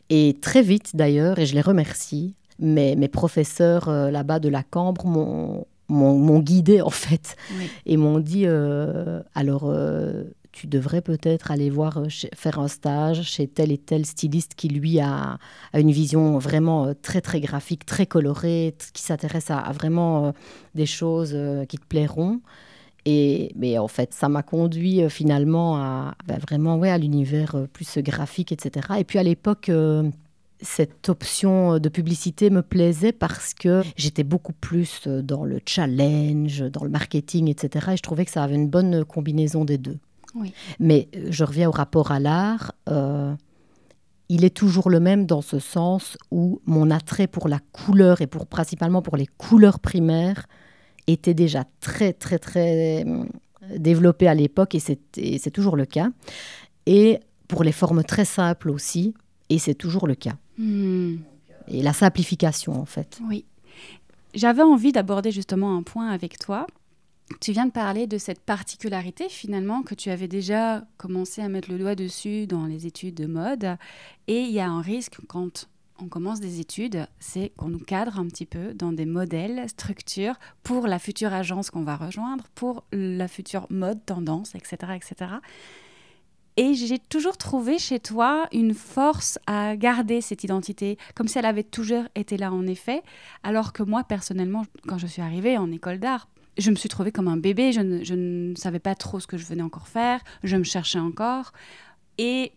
Et 0.08 0.37
très 0.40 0.62
vite, 0.62 0.96
d'ailleurs, 0.96 1.38
et 1.38 1.46
je 1.46 1.54
les 1.54 1.61
remercie, 1.61 2.35
mes, 2.58 2.96
mes 2.96 3.08
professeurs 3.08 3.88
euh, 3.88 4.11
là-bas 4.11 4.38
de 4.38 4.49
la 4.49 4.62
Cambre 4.62 5.04
m'ont, 5.06 5.66
m'ont, 5.88 6.38
guidé, 6.40 6.80
en 6.80 6.90
fait, 6.90 7.37
et 7.85 7.96
m'ont 7.96 8.18
dit, 8.18 8.46
alors, 9.35 9.73
tu 10.50 10.66
devrais 10.66 11.00
peut-être 11.00 11.52
aller 11.52 11.70
voir 11.70 12.02
faire 12.35 12.58
un 12.58 12.66
stage 12.66 13.23
chez 13.23 13.46
tel 13.46 13.70
et 13.70 13.78
tel 13.78 14.04
styliste 14.04 14.54
qui 14.56 14.68
lui 14.68 14.99
a, 14.99 15.38
une 15.75 15.92
vision 15.92 16.38
vraiment 16.38 16.92
très 17.00 17.20
très 17.20 17.40
graphique, 17.40 17.87
très 17.87 18.06
colorée, 18.06 18.75
qui 18.94 19.02
s'intéresse 19.02 19.50
à, 19.50 19.70
vraiment 19.73 20.32
des 20.75 20.87
choses 20.87 21.38
qui 21.68 21.78
te 21.78 21.87
plairont. 21.87 22.40
Et 23.06 23.52
mais 23.56 23.78
en 23.78 23.88
fait, 23.88 24.12
ça 24.12 24.28
m'a 24.28 24.42
conduit 24.42 25.08
finalement 25.08 25.76
à 25.76 26.14
bah, 26.26 26.36
vraiment 26.38 26.76
ouais, 26.76 26.90
à 26.90 26.98
l'univers 26.98 27.56
plus 27.72 27.98
graphique, 27.98 28.52
etc. 28.52 28.88
Et 28.98 29.04
puis 29.04 29.18
à 29.18 29.22
l'époque, 29.22 29.70
cette 30.60 31.08
option 31.08 31.78
de 31.78 31.88
publicité 31.88 32.50
me 32.50 32.62
plaisait 32.62 33.12
parce 33.12 33.54
que 33.54 33.82
j'étais 33.96 34.25
beaucoup 34.25 34.52
plus 34.52 35.06
dans 35.06 35.44
le 35.44 35.60
challenge, 35.64 36.64
dans 36.72 36.82
le 36.82 36.90
marketing, 36.90 37.48
etc. 37.48 37.92
Et 37.92 37.96
je 37.96 38.02
trouvais 38.02 38.25
que 38.25 38.30
ça 38.32 38.42
avait 38.42 38.56
une 38.56 38.68
bonne 38.68 39.04
combinaison 39.04 39.64
des 39.64 39.78
deux. 39.78 39.98
Mais 40.80 41.08
euh, 41.16 41.28
je 41.30 41.44
reviens 41.44 41.68
au 41.68 41.72
rapport 41.72 42.10
à 42.10 42.20
l'art. 42.20 42.72
Euh, 42.88 43.34
il 44.28 44.44
est 44.44 44.54
toujours 44.54 44.90
le 44.90 45.00
même 45.00 45.26
dans 45.26 45.40
ce 45.40 45.58
sens 45.58 46.18
où 46.30 46.60
mon 46.66 46.90
attrait 46.90 47.26
pour 47.26 47.48
la 47.48 47.60
couleur 47.72 48.20
et 48.20 48.26
pour 48.26 48.46
principalement 48.46 49.02
pour 49.02 49.16
les 49.16 49.26
couleurs 49.26 49.78
primaires 49.78 50.46
était 51.06 51.34
déjà 51.34 51.64
très 51.80 52.12
très 52.12 52.38
très 52.38 53.04
euh, 53.04 53.25
développé 53.76 54.28
à 54.28 54.34
l'époque 54.34 54.75
et 54.75 54.80
c'est 54.80 55.50
toujours 55.50 55.76
le 55.76 55.86
cas. 55.86 56.10
Et 56.86 57.20
pour 57.48 57.64
les 57.64 57.72
formes 57.72 58.04
très 58.04 58.25
simples 58.25 58.70
aussi, 58.70 59.14
et 59.48 59.58
c'est 59.58 59.75
toujours 59.75 60.06
le 60.06 60.14
cas. 60.14 60.36
Hmm. 60.58 61.16
Et 61.68 61.82
la 61.82 61.92
simplification, 61.92 62.80
en 62.80 62.84
fait. 62.84 63.20
Oui. 63.28 63.44
J'avais 64.34 64.62
envie 64.62 64.92
d'aborder 64.92 65.30
justement 65.30 65.76
un 65.76 65.82
point 65.82 66.10
avec 66.10 66.38
toi. 66.38 66.66
Tu 67.40 67.52
viens 67.52 67.66
de 67.66 67.72
parler 67.72 68.06
de 68.06 68.18
cette 68.18 68.40
particularité 68.40 69.28
finalement 69.28 69.82
que 69.82 69.94
tu 69.94 70.10
avais 70.10 70.28
déjà 70.28 70.84
commencé 70.96 71.42
à 71.42 71.48
mettre 71.48 71.70
le 71.70 71.78
doigt 71.78 71.96
dessus 71.96 72.46
dans 72.46 72.66
les 72.66 72.86
études 72.86 73.14
de 73.14 73.26
mode. 73.26 73.76
Et 74.28 74.42
il 74.42 74.52
y 74.52 74.60
a 74.60 74.68
un 74.68 74.80
risque 74.80 75.18
quand 75.26 75.68
on 76.00 76.08
commence 76.08 76.40
des 76.40 76.60
études, 76.60 77.06
c'est 77.18 77.52
qu'on 77.56 77.68
nous 77.68 77.78
cadre 77.78 78.18
un 78.18 78.26
petit 78.26 78.46
peu 78.46 78.74
dans 78.74 78.92
des 78.92 79.06
modèles, 79.06 79.68
structures 79.68 80.34
pour 80.62 80.86
la 80.86 80.98
future 80.98 81.32
agence 81.32 81.70
qu'on 81.70 81.82
va 81.82 81.96
rejoindre, 81.96 82.44
pour 82.54 82.84
la 82.92 83.28
future 83.28 83.66
mode, 83.70 84.04
tendance, 84.04 84.54
etc. 84.54 84.92
etc. 84.94 85.34
Et 86.58 86.74
j'ai 86.74 86.98
toujours 86.98 87.36
trouvé 87.36 87.78
chez 87.78 88.00
toi 88.00 88.48
une 88.50 88.72
force 88.72 89.38
à 89.46 89.76
garder 89.76 90.22
cette 90.22 90.42
identité, 90.42 90.96
comme 91.14 91.28
si 91.28 91.38
elle 91.38 91.44
avait 91.44 91.62
toujours 91.62 92.04
été 92.14 92.38
là 92.38 92.50
en 92.50 92.66
effet, 92.66 93.02
alors 93.42 93.74
que 93.74 93.82
moi 93.82 94.04
personnellement, 94.04 94.64
quand 94.86 94.96
je 94.96 95.06
suis 95.06 95.20
arrivée 95.20 95.58
en 95.58 95.70
école 95.70 95.98
d'art, 95.98 96.28
je 96.56 96.70
me 96.70 96.76
suis 96.76 96.88
trouvée 96.88 97.12
comme 97.12 97.28
un 97.28 97.36
bébé, 97.36 97.72
je 97.72 97.80
ne, 98.14 98.54
savais 98.54 98.78
pas 98.78 98.94
trop 98.94 99.20
ce 99.20 99.26
que 99.26 99.36
je 99.36 99.44
venais 99.44 99.62
encore 99.62 99.88
faire, 99.88 100.20
je 100.42 100.56
me 100.56 100.64
cherchais 100.64 100.98
encore. 100.98 101.52
Et 102.16 102.52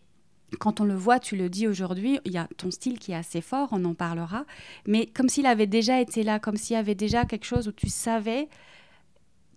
quand 0.57 0.81
on 0.81 0.85
le 0.85 0.95
voit, 0.95 1.19
tu 1.19 1.35
le 1.35 1.49
dis 1.49 1.67
aujourd'hui, 1.67 2.19
il 2.25 2.31
y 2.31 2.37
a 2.37 2.47
ton 2.57 2.71
style 2.71 2.97
qui 2.97 3.11
est 3.11 3.15
assez 3.15 3.41
fort, 3.41 3.69
on 3.71 3.85
en 3.85 3.93
parlera, 3.93 4.45
mais 4.87 5.05
comme 5.05 5.29
s'il 5.29 5.45
avait 5.45 5.67
déjà 5.67 6.01
été 6.01 6.23
là, 6.23 6.39
comme 6.39 6.57
s'il 6.57 6.75
y 6.75 6.79
avait 6.79 6.95
déjà 6.95 7.25
quelque 7.25 7.45
chose 7.45 7.67
où 7.67 7.71
tu 7.71 7.89
savais 7.89 8.49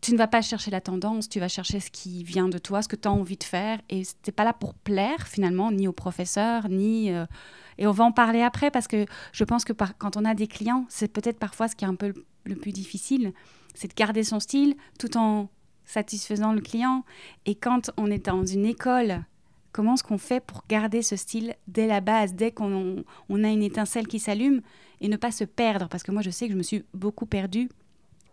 tu 0.03 0.13
ne 0.13 0.19
vas 0.19 0.27
pas 0.27 0.43
chercher 0.43 0.73
la 0.73 0.81
tendance, 0.81 1.29
tu 1.29 1.39
vas 1.39 1.47
chercher 1.47 1.79
ce 1.79 1.89
qui 1.89 2.25
vient 2.25 2.49
de 2.49 2.59
toi, 2.59 2.83
ce 2.83 2.89
que 2.89 2.97
tu 2.97 3.07
as 3.07 3.13
envie 3.13 3.37
de 3.37 3.45
faire. 3.45 3.81
Et 3.89 4.03
tu 4.03 4.13
n'es 4.27 4.33
pas 4.33 4.43
là 4.43 4.53
pour 4.53 4.75
plaire 4.75 5.29
finalement, 5.29 5.71
ni 5.71 5.89
au 5.89 5.93
professeur, 5.93 6.69
ni... 6.69 7.11
Euh, 7.13 7.25
et 7.79 7.87
on 7.87 7.93
va 7.93 8.05
en 8.05 8.13
parler 8.13 8.43
après 8.43 8.71
parce 8.71 8.89
que 8.89 9.07
je 9.33 9.45
pense 9.45 9.65
que 9.65 9.73
quand 9.73 10.17
on 10.17 10.25
a 10.25 10.35
des 10.35 10.49
clients, 10.49 10.85
c'est 10.89 11.09
peut-être 11.09 11.39
parfois 11.39 11.69
ce 11.69 11.77
qui 11.77 11.85
est 11.85 11.89
un 11.89 11.95
peu 11.95 12.13
le, 12.45 12.57
plus 12.57 12.73
difficile, 12.73 13.33
c'est 13.75 13.89
de 13.89 13.95
garder 13.95 14.25
son 14.25 14.41
style 14.41 14.77
tout 14.99 15.17
en 15.17 15.49
satisfaisant 15.85 16.53
le 16.53 16.61
client. 16.61 17.05
Et 17.47 17.55
quand 17.55 17.91
on 17.97 18.11
est 18.11 18.27
dans 18.27 18.45
une 18.45 18.67
école, 18.67 19.25
comment 19.73 19.95
est-ce 19.95 20.05
qu'on 20.05 20.19
fait 20.19 20.41
pour 20.41 20.65
garder 20.69 21.03
ce 21.03 21.17
style 21.17 21.55
dès 21.67 21.87
la 21.87 22.01
base, 22.01 22.35
dès 22.35 22.53
qu'on 22.53 23.05
on 23.29 23.45
a 23.45 23.49
une 23.49 23.63
étincelle 23.63 24.07
qui 24.07 24.19
s'allume 24.19 24.61
et 25.01 25.09
ne 25.09 25.17
pas 25.17 25.33
se 25.33 25.45
perdre? 25.45 25.89
Parce 25.89 26.03
que 26.03 26.13
moi, 26.13 26.23
je 26.23 26.31
sais 26.31 26.47
que 26.47 26.53
je 26.53 26.59
me 26.59 26.63
suis 26.63 26.85
beaucoup 26.95 27.27
perdue 27.27 27.69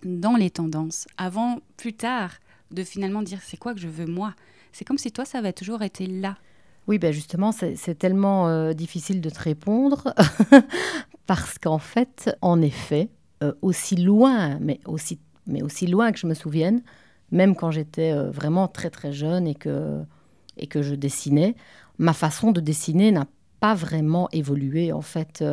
dans 0.04 0.36
les 0.36 0.50
tendances, 0.50 1.08
avant, 1.18 1.60
plus 1.78 1.94
tard, 1.94 2.32
de 2.72 2.84
finalement 2.84 3.22
dire 3.22 3.40
c'est 3.42 3.58
quoi 3.58 3.74
que 3.74 3.80
je 3.80 3.88
veux 3.88 4.06
moi? 4.06 4.34
C'est 4.72 4.86
comme 4.86 4.98
si 4.98 5.12
toi, 5.12 5.26
ça 5.26 5.40
avait 5.40 5.54
toujours 5.54 5.82
été 5.82 6.06
là. 6.06 6.38
Oui, 6.88 6.98
ben 6.98 7.12
justement, 7.12 7.52
c'est 7.52 7.98
tellement 7.98 8.48
euh, 8.48 8.74
difficile 8.74 9.22
de 9.22 9.30
te 9.30 9.40
répondre 9.40 10.14
parce 11.28 11.58
qu'en 11.60 11.78
fait, 11.78 12.36
en 12.42 12.62
effet, 12.62 13.10
euh, 13.44 13.54
aussi 13.62 13.96
loin, 13.96 14.58
mais 14.60 14.80
aussi, 14.86 15.20
mais 15.46 15.62
aussi 15.62 15.86
loin 15.86 16.12
que 16.12 16.18
je 16.18 16.28
me 16.28 16.34
souvienne, 16.34 16.82
même 17.32 17.56
quand 17.56 17.72
j'étais 17.72 18.12
euh, 18.12 18.32
vraiment 18.32 18.68
très 18.68 18.90
très 18.90 19.12
jeune 19.12 19.48
et 19.48 19.56
que, 19.56 20.02
et 20.60 20.68
que 20.68 20.82
je 20.82 20.96
dessinais, 20.96 21.56
ma 21.98 22.14
façon 22.14 22.52
de 22.52 22.62
dessiner 22.62 23.12
n'a 23.12 23.26
pas 23.60 23.74
vraiment 23.74 24.30
évolué 24.32 24.94
en 24.94 25.02
fait 25.02 25.44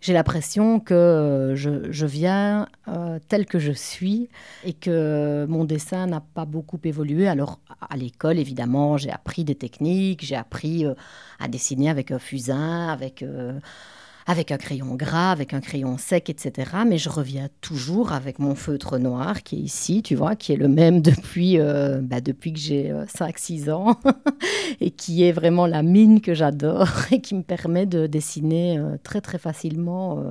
j'ai 0.00 0.12
l'impression 0.12 0.80
que 0.80 0.94
euh, 0.94 1.56
je, 1.56 2.06
viens 2.06 2.68
euh, 2.86 3.18
tel 3.28 3.46
que 3.46 3.58
je 3.58 3.72
suis 3.72 4.28
et 4.64 4.72
que 4.72 5.44
mon 5.48 5.64
dessin 5.64 6.06
n'a 6.06 6.20
pas 6.20 6.44
beaucoup 6.44 6.78
évolué. 6.84 7.28
Alors 7.28 7.58
à 7.88 7.96
l'école, 7.96 8.38
évidemment, 8.38 8.96
j'ai 8.96 9.10
appris 9.10 9.44
des 9.44 9.56
techniques, 9.56 10.24
j'ai 10.24 10.36
appris 10.36 10.86
euh, 10.86 10.94
à 11.40 11.48
dessiner 11.48 11.90
avec 11.90 12.10
un 12.12 12.18
fusain, 12.18 12.88
avec 12.88 13.24
avec 14.28 14.52
un 14.52 14.58
crayon 14.58 14.94
gras, 14.94 15.32
avec 15.32 15.54
un 15.54 15.60
crayon 15.60 15.96
sec, 15.96 16.28
etc. 16.28 16.70
Mais 16.86 16.98
je 16.98 17.08
reviens 17.08 17.48
toujours 17.62 18.12
avec 18.12 18.38
mon 18.38 18.54
feutre 18.54 18.98
noir 18.98 19.42
qui 19.42 19.56
est 19.56 19.60
ici, 19.60 20.02
tu 20.02 20.14
vois, 20.14 20.36
qui 20.36 20.52
est 20.52 20.56
le 20.56 20.68
même 20.68 21.00
depuis, 21.00 21.58
euh, 21.58 22.00
bah, 22.02 22.20
depuis 22.20 22.52
que 22.52 22.58
j'ai 22.58 22.92
5-6 23.06 23.68
euh, 23.68 23.72
ans 23.72 23.98
et 24.80 24.90
qui 24.90 25.24
est 25.24 25.32
vraiment 25.32 25.66
la 25.66 25.82
mine 25.82 26.20
que 26.20 26.34
j'adore 26.34 26.90
et 27.10 27.22
qui 27.22 27.34
me 27.34 27.42
permet 27.42 27.86
de 27.86 28.06
dessiner 28.06 28.78
euh, 28.78 28.98
très 29.02 29.22
très 29.22 29.38
facilement 29.38 30.22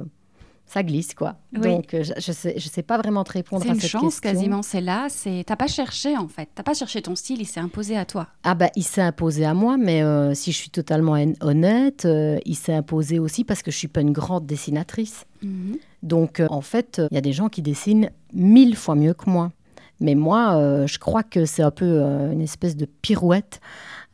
ça 0.67 0.83
glisse 0.83 1.13
quoi. 1.13 1.36
Donc 1.53 1.93
euh, 1.93 2.03
je, 2.03 2.13
ne 2.13 2.33
sais 2.33 2.53
je 2.57 2.67
sais 2.67 2.83
pas 2.83 2.97
vraiment 2.97 3.24
te 3.24 3.31
répondre 3.31 3.63
à 3.63 3.67
cette 3.67 3.79
question. 3.79 4.00
C'est 4.00 4.05
une 4.05 4.12
chance 4.12 4.19
quasiment, 4.19 4.62
c'est 4.62 4.81
là, 4.81 5.07
c'est 5.09 5.43
t'as 5.47 5.55
pas 5.55 5.67
cherché 5.67 6.17
en 6.17 6.27
fait, 6.27 6.50
t'as 6.53 6.63
pas 6.63 6.74
cherché 6.74 7.01
ton 7.01 7.15
style, 7.15 7.41
il 7.41 7.45
s'est 7.45 7.62
imposé 7.62 7.97
à 7.97 8.05
toi. 8.05 8.27
Ah 8.43 8.53
bah 8.53 8.69
il 8.75 8.83
s'est 8.83 9.01
imposé 9.01 9.45
à 9.45 9.53
moi, 9.53 9.77
mais 9.77 10.03
euh, 10.03 10.33
si 10.33 10.51
je 10.51 10.57
suis 10.57 10.69
totalement 10.69 11.17
honnête, 11.41 12.05
euh, 12.05 12.38
il 12.45 12.55
s'est 12.55 12.74
imposé 12.74 13.17
aussi 13.17 13.45
parce 13.45 13.63
que 13.63 13.71
je 13.71 13.77
suis 13.77 13.88
pas 13.88 14.01
une 14.01 14.12
grande 14.12 14.45
dessinatrice. 14.45 15.25
Mhm. 15.41 15.77
Donc 16.03 16.41
en 16.50 16.62
fait, 16.62 17.01
il 17.09 17.15
y 17.15 17.17
a 17.17 17.21
des 17.21 17.33
gens 17.33 17.47
qui 17.47 17.62
dessinent 17.62 18.12
mille 18.33 18.75
fois 18.75 18.95
mieux 18.95 19.13
que 19.13 19.29
moi. 19.29 19.51
Mais 20.00 20.13
moi, 20.13 20.86
je 20.86 21.00
crois 21.00 21.24
que 21.24 21.45
c'est 21.45 21.63
un 21.63 21.71
peu 21.71 22.01
une 22.31 22.41
espèce 22.41 22.75
de 22.75 22.86
pirouette 22.86 23.62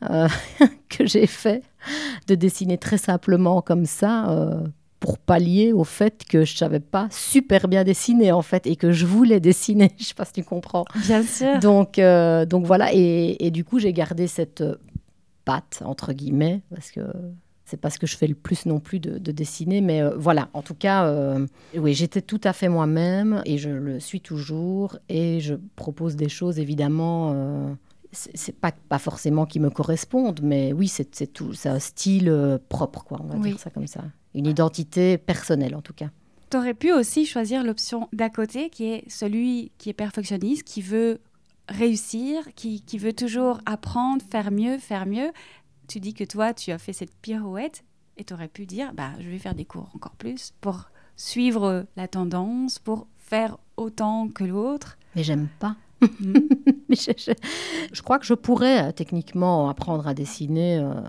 que 0.00 1.04
j'ai 1.04 1.26
fait 1.26 1.62
de 2.26 2.34
dessiner 2.34 2.78
très 2.78 2.96
simplement 2.96 3.60
comme 3.60 3.84
ça 3.84 4.62
pour 5.04 5.18
pallier 5.18 5.74
au 5.74 5.84
fait 5.84 6.24
que 6.24 6.46
je 6.46 6.56
savais 6.56 6.80
pas 6.80 7.08
super 7.10 7.68
bien 7.68 7.84
dessiner 7.84 8.32
en 8.32 8.40
fait 8.40 8.66
et 8.66 8.74
que 8.74 8.90
je 8.90 9.04
voulais 9.04 9.38
dessiner. 9.38 9.92
je 9.98 10.04
sais 10.04 10.14
pas 10.14 10.24
si 10.24 10.32
tu 10.32 10.42
comprends. 10.42 10.86
Bien 10.94 11.22
sûr. 11.22 11.58
Donc, 11.58 11.98
euh, 11.98 12.46
donc 12.46 12.64
voilà. 12.64 12.88
Et, 12.94 13.50
du 13.50 13.64
coup, 13.64 13.78
j'ai 13.78 13.92
gardé 13.92 14.26
cette 14.26 14.62
euh, 14.62 14.76
patte 15.44 15.82
entre 15.84 16.14
guillemets 16.14 16.62
parce 16.70 16.90
que 16.90 17.02
c'est 17.66 17.76
pas 17.76 17.90
ce 17.90 17.98
que 17.98 18.06
je 18.06 18.16
fais 18.16 18.26
le 18.26 18.34
plus 18.34 18.64
non 18.64 18.80
plus 18.80 18.98
de, 18.98 19.18
dessiner, 19.30 19.82
mais 19.82 20.00
euh, 20.00 20.14
voilà. 20.16 20.48
En 20.54 20.62
tout 20.62 20.74
cas, 20.74 21.06
oui, 21.76 21.92
j'étais 21.92 22.22
tout 22.22 22.40
à 22.42 22.54
fait 22.54 22.70
moi-même 22.70 23.42
et 23.44 23.58
je 23.58 23.68
le 23.68 24.00
suis 24.00 24.22
toujours 24.22 24.96
et 25.10 25.40
je 25.40 25.54
propose 25.76 26.16
des 26.16 26.30
choses 26.30 26.58
évidemment 26.58 27.76
c'est 28.12 28.56
pas, 28.56 28.70
pas 28.70 29.00
forcément 29.00 29.44
qui 29.44 29.60
me 29.60 29.70
correspondent, 29.70 30.40
mais 30.42 30.72
oui, 30.72 30.88
c'est 30.88 31.26
tout, 31.32 31.52
c'est 31.52 31.68
un 31.68 31.80
style 31.80 32.58
propre, 32.68 33.04
quoi, 33.04 33.20
on 33.22 33.26
va 33.26 33.38
dire 33.38 33.58
ça 33.58 33.70
comme 33.70 33.88
ça 33.88 34.04
une 34.34 34.46
identité 34.46 35.18
personnelle 35.18 35.74
en 35.74 35.82
tout 35.82 35.92
cas. 35.92 36.10
Tu 36.50 36.56
aurais 36.56 36.74
pu 36.74 36.92
aussi 36.92 37.26
choisir 37.26 37.64
l'option 37.64 38.08
d'à 38.12 38.30
côté, 38.30 38.70
qui 38.70 38.84
est 38.84 39.10
celui 39.10 39.72
qui 39.78 39.90
est 39.90 39.94
perfectionniste, 39.94 40.64
qui 40.64 40.82
veut 40.82 41.20
réussir, 41.68 42.42
qui, 42.54 42.82
qui, 42.82 42.98
veut 42.98 43.12
toujours 43.12 43.60
apprendre, 43.66 44.22
faire 44.30 44.50
mieux, 44.50 44.78
faire 44.78 45.06
mieux. 45.06 45.32
Tu 45.88 46.00
dis 46.00 46.14
que 46.14 46.24
toi, 46.24 46.54
tu 46.54 46.70
as 46.70 46.78
fait 46.78 46.92
cette 46.92 47.14
pirouette 47.16 47.84
et 48.16 48.24
tu 48.24 48.34
aurais 48.34 48.48
pu 48.48 48.66
dire, 48.66 48.92
bah, 48.94 49.10
je 49.18 49.28
vais 49.28 49.38
faire 49.38 49.54
des 49.54 49.64
cours 49.64 49.90
encore 49.94 50.14
plus 50.14 50.52
pour 50.60 50.90
suivre 51.16 51.86
la 51.96 52.08
tendance, 52.08 52.78
pour 52.78 53.06
faire 53.16 53.56
autant 53.76 54.28
que 54.28 54.44
l'autre. 54.44 54.98
Mais 55.16 55.24
j'aime 55.24 55.48
pas. 55.58 55.76
Hmm. 56.20 56.34
je, 56.90 57.34
je, 57.92 58.02
crois 58.02 58.18
que 58.18 58.26
je 58.26 58.34
pourrais 58.34 58.88
euh, 58.88 58.92
techniquement 58.92 59.70
apprendre 59.70 60.06
à 60.06 60.12
dessiner. 60.12 60.78
Euh, 60.78 61.00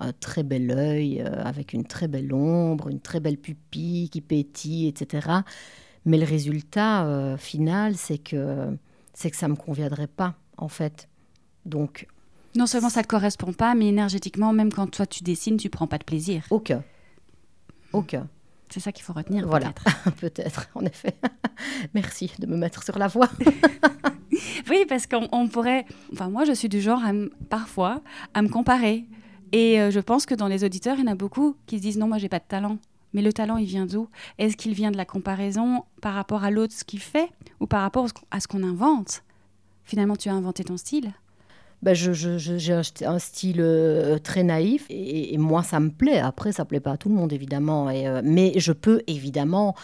un 0.00 0.12
très 0.12 0.42
bel 0.42 0.70
œil, 0.70 1.20
euh, 1.20 1.42
avec 1.42 1.72
une 1.72 1.84
très 1.84 2.08
belle 2.08 2.32
ombre, 2.32 2.88
une 2.88 3.00
très 3.00 3.20
belle 3.20 3.38
pupille 3.38 4.08
qui 4.10 4.20
pétille, 4.20 4.88
etc. 4.88 5.28
Mais 6.04 6.18
le 6.18 6.24
résultat 6.24 7.06
euh, 7.06 7.36
final, 7.36 7.96
c'est 7.96 8.18
que, 8.18 8.76
c'est 9.12 9.30
que 9.30 9.36
ça 9.36 9.48
ne 9.48 9.52
me 9.52 9.56
conviendrait 9.56 10.06
pas, 10.06 10.34
en 10.56 10.68
fait. 10.68 11.08
Donc. 11.66 12.06
Non 12.56 12.66
seulement 12.66 12.88
ça 12.88 13.02
ne 13.02 13.06
correspond 13.06 13.52
pas, 13.52 13.74
mais 13.74 13.88
énergétiquement, 13.88 14.52
même 14.52 14.72
quand 14.72 14.90
toi 14.90 15.06
tu 15.06 15.22
dessines, 15.22 15.58
tu 15.58 15.68
prends 15.68 15.86
pas 15.86 15.98
de 15.98 16.04
plaisir. 16.04 16.44
Aucun. 16.50 16.82
Aucun. 17.92 18.28
C'est 18.70 18.80
ça 18.80 18.92
qu'il 18.92 19.04
faut 19.04 19.12
retenir. 19.12 19.46
Voilà, 19.46 19.72
peut-être, 20.20 20.68
en 20.74 20.84
effet. 20.84 21.14
Merci 21.94 22.30
de 22.38 22.46
me 22.46 22.56
mettre 22.56 22.82
sur 22.82 22.98
la 22.98 23.08
voie. 23.08 23.28
Oui, 24.70 24.84
parce 24.88 25.06
qu'on 25.06 25.48
pourrait. 25.48 25.84
Enfin, 26.12 26.28
moi, 26.28 26.44
je 26.44 26.52
suis 26.52 26.68
du 26.68 26.80
genre, 26.80 27.00
parfois, 27.48 28.02
à 28.34 28.42
me 28.42 28.48
comparer. 28.48 29.06
Et 29.52 29.80
euh, 29.80 29.90
je 29.90 30.00
pense 30.00 30.26
que 30.26 30.34
dans 30.34 30.48
les 30.48 30.64
auditeurs, 30.64 30.96
il 30.98 31.04
y 31.04 31.08
en 31.08 31.12
a 31.12 31.14
beaucoup 31.14 31.56
qui 31.66 31.78
se 31.78 31.82
disent 31.82 31.98
non, 31.98 32.08
moi, 32.08 32.18
j'ai 32.18 32.28
pas 32.28 32.38
de 32.38 32.44
talent. 32.46 32.78
Mais 33.14 33.22
le 33.22 33.32
talent, 33.32 33.56
il 33.56 33.66
vient 33.66 33.86
d'où? 33.86 34.08
Est-ce 34.38 34.56
qu'il 34.56 34.74
vient 34.74 34.90
de 34.90 34.96
la 34.96 35.06
comparaison 35.06 35.84
par 36.02 36.14
rapport 36.14 36.44
à 36.44 36.50
l'autre, 36.50 36.74
ce 36.74 36.84
qu'il 36.84 37.00
fait, 37.00 37.30
ou 37.58 37.66
par 37.66 37.80
rapport 37.80 38.06
à 38.30 38.40
ce 38.40 38.46
qu'on 38.46 38.62
invente? 38.62 39.22
Finalement, 39.84 40.16
tu 40.16 40.28
as 40.28 40.34
inventé 40.34 40.64
ton 40.64 40.76
style 40.76 41.12
ben 41.82 41.94
je, 41.94 42.12
j'ai 42.12 43.04
un 43.04 43.18
style 43.18 43.60
euh, 43.60 44.18
très 44.18 44.42
naïf 44.42 44.86
et, 44.90 45.36
moi 45.38 45.62
ça 45.62 45.78
me 45.80 45.90
plaît. 45.90 46.18
Après 46.18 46.52
ça 46.52 46.64
plaît 46.64 46.80
pas 46.80 46.92
à 46.92 46.96
tout 46.96 47.08
le 47.08 47.14
monde 47.14 47.32
évidemment, 47.32 47.88
et, 47.90 48.06
euh, 48.06 48.20
mais 48.24 48.52
je 48.56 48.72
peux 48.72 49.02
évidemment 49.06 49.74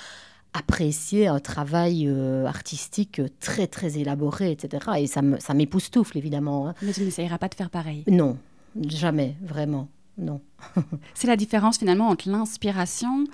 apprécier 0.55 1.27
un 1.27 1.41
travail 1.41 2.07
euh, 2.09 2.47
artistique 2.47 3.21
très 3.41 3.67
très 3.67 3.99
élaboré, 3.99 4.51
etc. 4.53 4.87
Et 4.99 5.07
ça, 5.07 5.23
me, 5.23 5.39
ça 5.39 5.55
m'époustoufle 5.55 6.19
évidemment. 6.19 6.69
Hein. 6.69 6.75
Mais 6.83 6.93
tu 6.93 7.03
n'essayeras 7.03 7.39
pas 7.39 7.49
de 7.49 7.55
faire 7.55 7.71
pareil 7.71 8.05
Non, 8.09 8.39
jamais, 8.87 9.37
vraiment, 9.43 9.89
non. 10.19 10.41
C'est 11.15 11.27
la 11.27 11.37
différence 11.37 11.79
finalement 11.79 12.09
entre 12.09 12.29
l'inspiration 12.29 13.25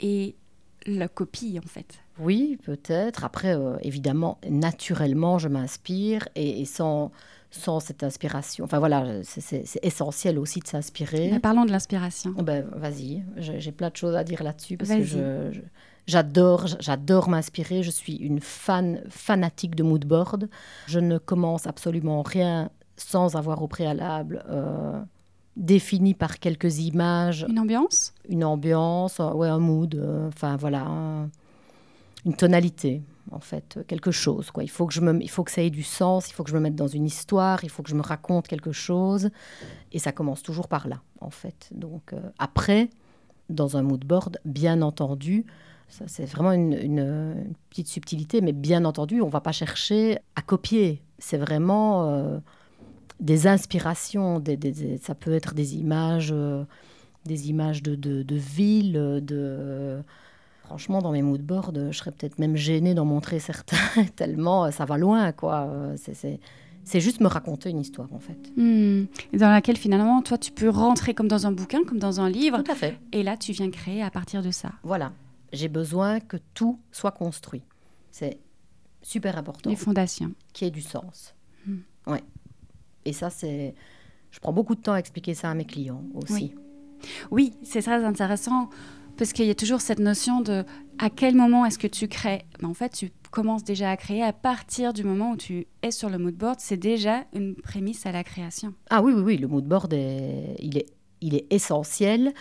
et 0.00 0.34
la 0.86 1.08
copie 1.08 1.58
en 1.62 1.68
fait. 1.68 2.00
Oui, 2.18 2.58
peut-être. 2.64 3.24
Après, 3.24 3.56
euh, 3.56 3.76
évidemment, 3.82 4.38
naturellement, 4.48 5.38
je 5.38 5.48
m'inspire 5.48 6.28
et, 6.34 6.64
sans, 6.64 7.10
sans 7.50 7.80
cette 7.80 8.02
inspiration. 8.02 8.64
Enfin 8.64 8.78
voilà, 8.78 9.22
c'est 9.22 9.64
essentiel 9.82 10.38
aussi 10.38 10.60
de 10.60 10.66
s'inspirer. 10.66 11.38
parlons 11.40 11.64
de 11.64 11.70
l'inspiration. 11.70 12.32
Ben, 12.32 12.66
vas-y, 12.74 13.22
j'ai 13.36 13.72
plein 13.72 13.90
de 13.90 13.96
choses 13.96 14.14
à 14.14 14.24
dire 14.24 14.42
là-dessus 14.42 14.76
parce 14.76 14.90
que 14.90 15.04
je 15.04 15.60
J'adore, 16.06 16.66
j'adore 16.80 17.28
m'inspirer. 17.28 17.82
Je 17.82 17.90
suis 17.90 18.16
une 18.16 18.40
fan 18.40 19.02
fanatique 19.08 19.76
de 19.76 19.82
moodboard. 19.82 20.48
Je 20.86 20.98
ne 20.98 21.18
commence 21.18 21.66
absolument 21.66 22.22
rien 22.22 22.70
sans 22.96 23.36
avoir 23.36 23.62
au 23.62 23.68
préalable 23.68 24.44
euh, 24.48 25.00
défini 25.56 26.14
par 26.14 26.38
quelques 26.38 26.78
images. 26.78 27.46
Une 27.48 27.58
ambiance? 27.58 28.14
Une 28.28 28.44
ambiance, 28.44 29.18
ouais, 29.18 29.48
un 29.48 29.58
mood. 29.58 29.94
Euh, 29.94 30.28
enfin 30.28 30.56
voilà, 30.56 30.86
une 32.24 32.34
tonalité 32.34 33.02
en 33.30 33.40
fait, 33.40 33.78
quelque 33.86 34.10
chose. 34.10 34.50
Quoi. 34.50 34.64
Il, 34.64 34.70
faut 34.70 34.86
que 34.86 34.92
je 34.92 35.00
me, 35.00 35.22
il 35.22 35.30
faut 35.30 35.44
que 35.44 35.50
ça 35.50 35.62
ait 35.62 35.70
du 35.70 35.82
sens, 35.82 36.28
il 36.28 36.32
faut 36.32 36.42
que 36.42 36.50
je 36.50 36.54
me 36.54 36.60
mette 36.60 36.74
dans 36.74 36.88
une 36.88 37.06
histoire, 37.06 37.64
il 37.64 37.70
faut 37.70 37.82
que 37.82 37.88
je 37.88 37.94
me 37.94 38.02
raconte 38.02 38.48
quelque 38.48 38.72
chose. 38.72 39.30
Et 39.92 39.98
ça 39.98 40.12
commence 40.12 40.42
toujours 40.42 40.68
par 40.68 40.88
là, 40.88 41.00
en 41.20 41.30
fait. 41.30 41.68
Donc 41.72 42.12
euh, 42.12 42.20
après, 42.38 42.90
dans 43.48 43.76
un 43.76 43.82
moodboard, 43.82 44.38
bien 44.44 44.82
entendu, 44.82 45.46
c'est 45.88 46.24
vraiment 46.24 46.52
une, 46.52 47.52
petite 47.68 47.88
subtilité, 47.88 48.40
mais 48.40 48.52
bien 48.52 48.86
entendu, 48.86 49.20
on 49.20 49.26
ne 49.26 49.30
va 49.30 49.42
pas 49.42 49.52
chercher 49.52 50.18
à 50.36 50.42
copier. 50.42 51.02
C'est 51.18 51.36
vraiment 51.36 52.08
euh, 52.08 52.38
des 53.22 53.46
inspirations. 53.46 54.42
ça 55.00 55.14
peut 55.14 55.32
être 55.32 55.54
des 55.54 55.76
images, 55.76 56.30
euh, 56.32 56.64
des 57.24 57.48
images 57.48 57.82
de, 57.82 57.94
de, 57.94 58.36
villes. 58.36 59.22
De, 59.22 60.02
franchement, 60.64 61.00
dans 61.00 61.12
mes 61.12 61.22
moodboards, 61.22 61.72
je 61.74 61.96
serais 61.96 62.12
peut-être 62.12 62.38
même 62.38 62.56
gênée 62.56 62.94
d'en 62.94 63.06
montrer 63.06 63.38
certains, 63.38 63.76
tellement 64.16 64.70
ça 64.70 64.84
va 64.84 64.98
loin. 64.98 65.32
quoi. 65.32 65.70
C'est 66.84 67.00
juste 67.00 67.20
me 67.20 67.28
raconter 67.28 67.70
une 67.70 67.80
histoire, 67.80 68.12
en 68.12 68.18
fait. 68.18 68.52
Hmm. 68.56 69.06
dans 69.32 69.50
laquelle, 69.50 69.78
finalement, 69.78 70.20
toi, 70.20 70.36
tu 70.36 70.52
peux 70.52 70.68
rentrer 70.68 71.14
comme 71.14 71.28
dans 71.28 71.46
un 71.46 71.52
bouquin, 71.52 71.84
comme 71.84 71.98
dans 71.98 72.20
un 72.20 72.28
livre. 72.28 72.62
Tout 72.62 72.72
à 72.72 72.74
fait. 72.74 72.98
Et 73.12 73.22
là, 73.22 73.36
tu 73.36 73.52
viens 73.52 73.70
créer 73.70 74.02
à 74.02 74.10
partir 74.10 74.42
de 74.42 74.50
ça. 74.50 74.72
Voilà 74.82 75.12
j'ai 75.52 75.68
besoin 75.68 76.20
que 76.20 76.38
tout 76.54 76.80
soit 76.90 77.12
construit. 77.12 77.62
C'est 78.10 78.38
super 79.02 79.36
important. 79.36 79.70
Les 79.70 79.76
fondations. 79.76 80.32
Qui 80.52 80.64
ait 80.64 80.70
du 80.70 80.82
sens. 80.82 81.34
Hmm. 81.66 81.78
Ouais. 82.06 82.22
Et 83.04 83.12
ça, 83.12 83.30
c'est. 83.30 83.74
Je 84.30 84.40
prends 84.40 84.52
beaucoup 84.52 84.74
de 84.74 84.80
temps 84.80 84.94
à 84.94 84.98
expliquer 84.98 85.34
ça 85.34 85.50
à 85.50 85.54
mes 85.54 85.64
clients 85.64 86.04
aussi. 86.14 86.54
Oui, 87.30 87.52
c'est 87.62 87.82
très 87.82 88.04
intéressant 88.04 88.70
parce 89.18 89.32
qu'il 89.32 89.46
y 89.46 89.50
a 89.50 89.54
toujours 89.54 89.80
cette 89.80 89.98
notion 89.98 90.40
de 90.40 90.64
à 90.98 91.10
quel 91.10 91.34
moment 91.34 91.66
est-ce 91.66 91.78
que 91.78 91.86
tu 91.86 92.08
crées. 92.08 92.44
Mais 92.60 92.66
en 92.66 92.74
fait, 92.74 92.90
tu 92.90 93.10
commences 93.30 93.64
déjà 93.64 93.90
à 93.90 93.96
créer 93.96 94.22
à 94.22 94.32
partir 94.32 94.92
du 94.92 95.04
moment 95.04 95.32
où 95.32 95.36
tu 95.36 95.66
es 95.82 95.90
sur 95.90 96.08
le 96.08 96.18
mood 96.18 96.34
board. 96.34 96.60
C'est 96.60 96.76
déjà 96.76 97.24
une 97.34 97.54
prémisse 97.56 98.06
à 98.06 98.12
la 98.12 98.24
création. 98.24 98.72
Ah 98.88 99.02
oui, 99.02 99.12
oui, 99.14 99.22
oui. 99.22 99.36
Le 99.36 99.48
mood 99.48 99.64
board, 99.64 99.92
est, 99.92 100.56
il, 100.60 100.78
est, 100.78 100.86
il 101.20 101.34
est 101.34 101.52
essentiel. 101.52 102.32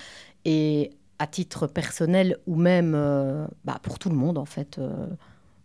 Et 0.46 0.92
à 1.22 1.28
titre 1.28 1.68
personnel 1.68 2.38
ou 2.48 2.56
même 2.56 2.94
euh, 2.96 3.46
bah, 3.64 3.78
pour 3.84 4.00
tout 4.00 4.10
le 4.10 4.16
monde 4.16 4.40
en 4.40 4.46
fait. 4.46 4.80
Euh, 4.80 5.06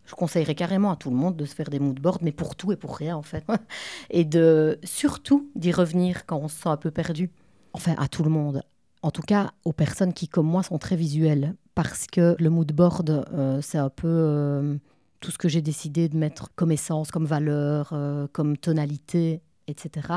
je 0.06 0.14
conseillerais 0.14 0.54
carrément 0.54 0.90
à 0.90 0.96
tout 0.96 1.10
le 1.10 1.16
monde 1.16 1.36
de 1.36 1.44
se 1.44 1.54
faire 1.54 1.68
des 1.68 1.78
moodboards, 1.78 2.18
mais 2.22 2.32
pour 2.32 2.56
tout 2.56 2.72
et 2.72 2.76
pour 2.76 2.96
rien 2.96 3.16
en 3.16 3.22
fait. 3.22 3.44
et 4.10 4.24
de 4.24 4.78
surtout 4.84 5.50
d'y 5.54 5.72
revenir 5.72 6.26
quand 6.26 6.38
on 6.38 6.48
se 6.48 6.62
sent 6.62 6.68
un 6.68 6.76
peu 6.76 6.90
perdu. 6.90 7.30
Enfin, 7.72 7.94
à 7.98 8.08
tout 8.08 8.22
le 8.22 8.30
monde. 8.30 8.62
En 9.02 9.10
tout 9.10 9.22
cas, 9.22 9.52
aux 9.64 9.72
personnes 9.72 10.14
qui, 10.14 10.28
comme 10.28 10.46
moi, 10.46 10.62
sont 10.62 10.78
très 10.78 10.96
visuelles. 10.96 11.54
Parce 11.74 12.06
que 12.06 12.34
le 12.38 12.48
moodboard, 12.48 13.26
euh, 13.32 13.60
c'est 13.60 13.76
un 13.76 13.90
peu 13.90 14.78
tout 15.20 15.30
ce 15.30 15.36
que 15.36 15.48
j'ai 15.48 15.60
décidé 15.60 16.08
de 16.08 16.16
mettre 16.16 16.48
comme 16.54 16.72
essence, 16.72 17.10
comme 17.10 17.26
valeur, 17.26 17.92
comme 18.32 18.56
tonalité, 18.56 19.42
etc. 19.66 20.08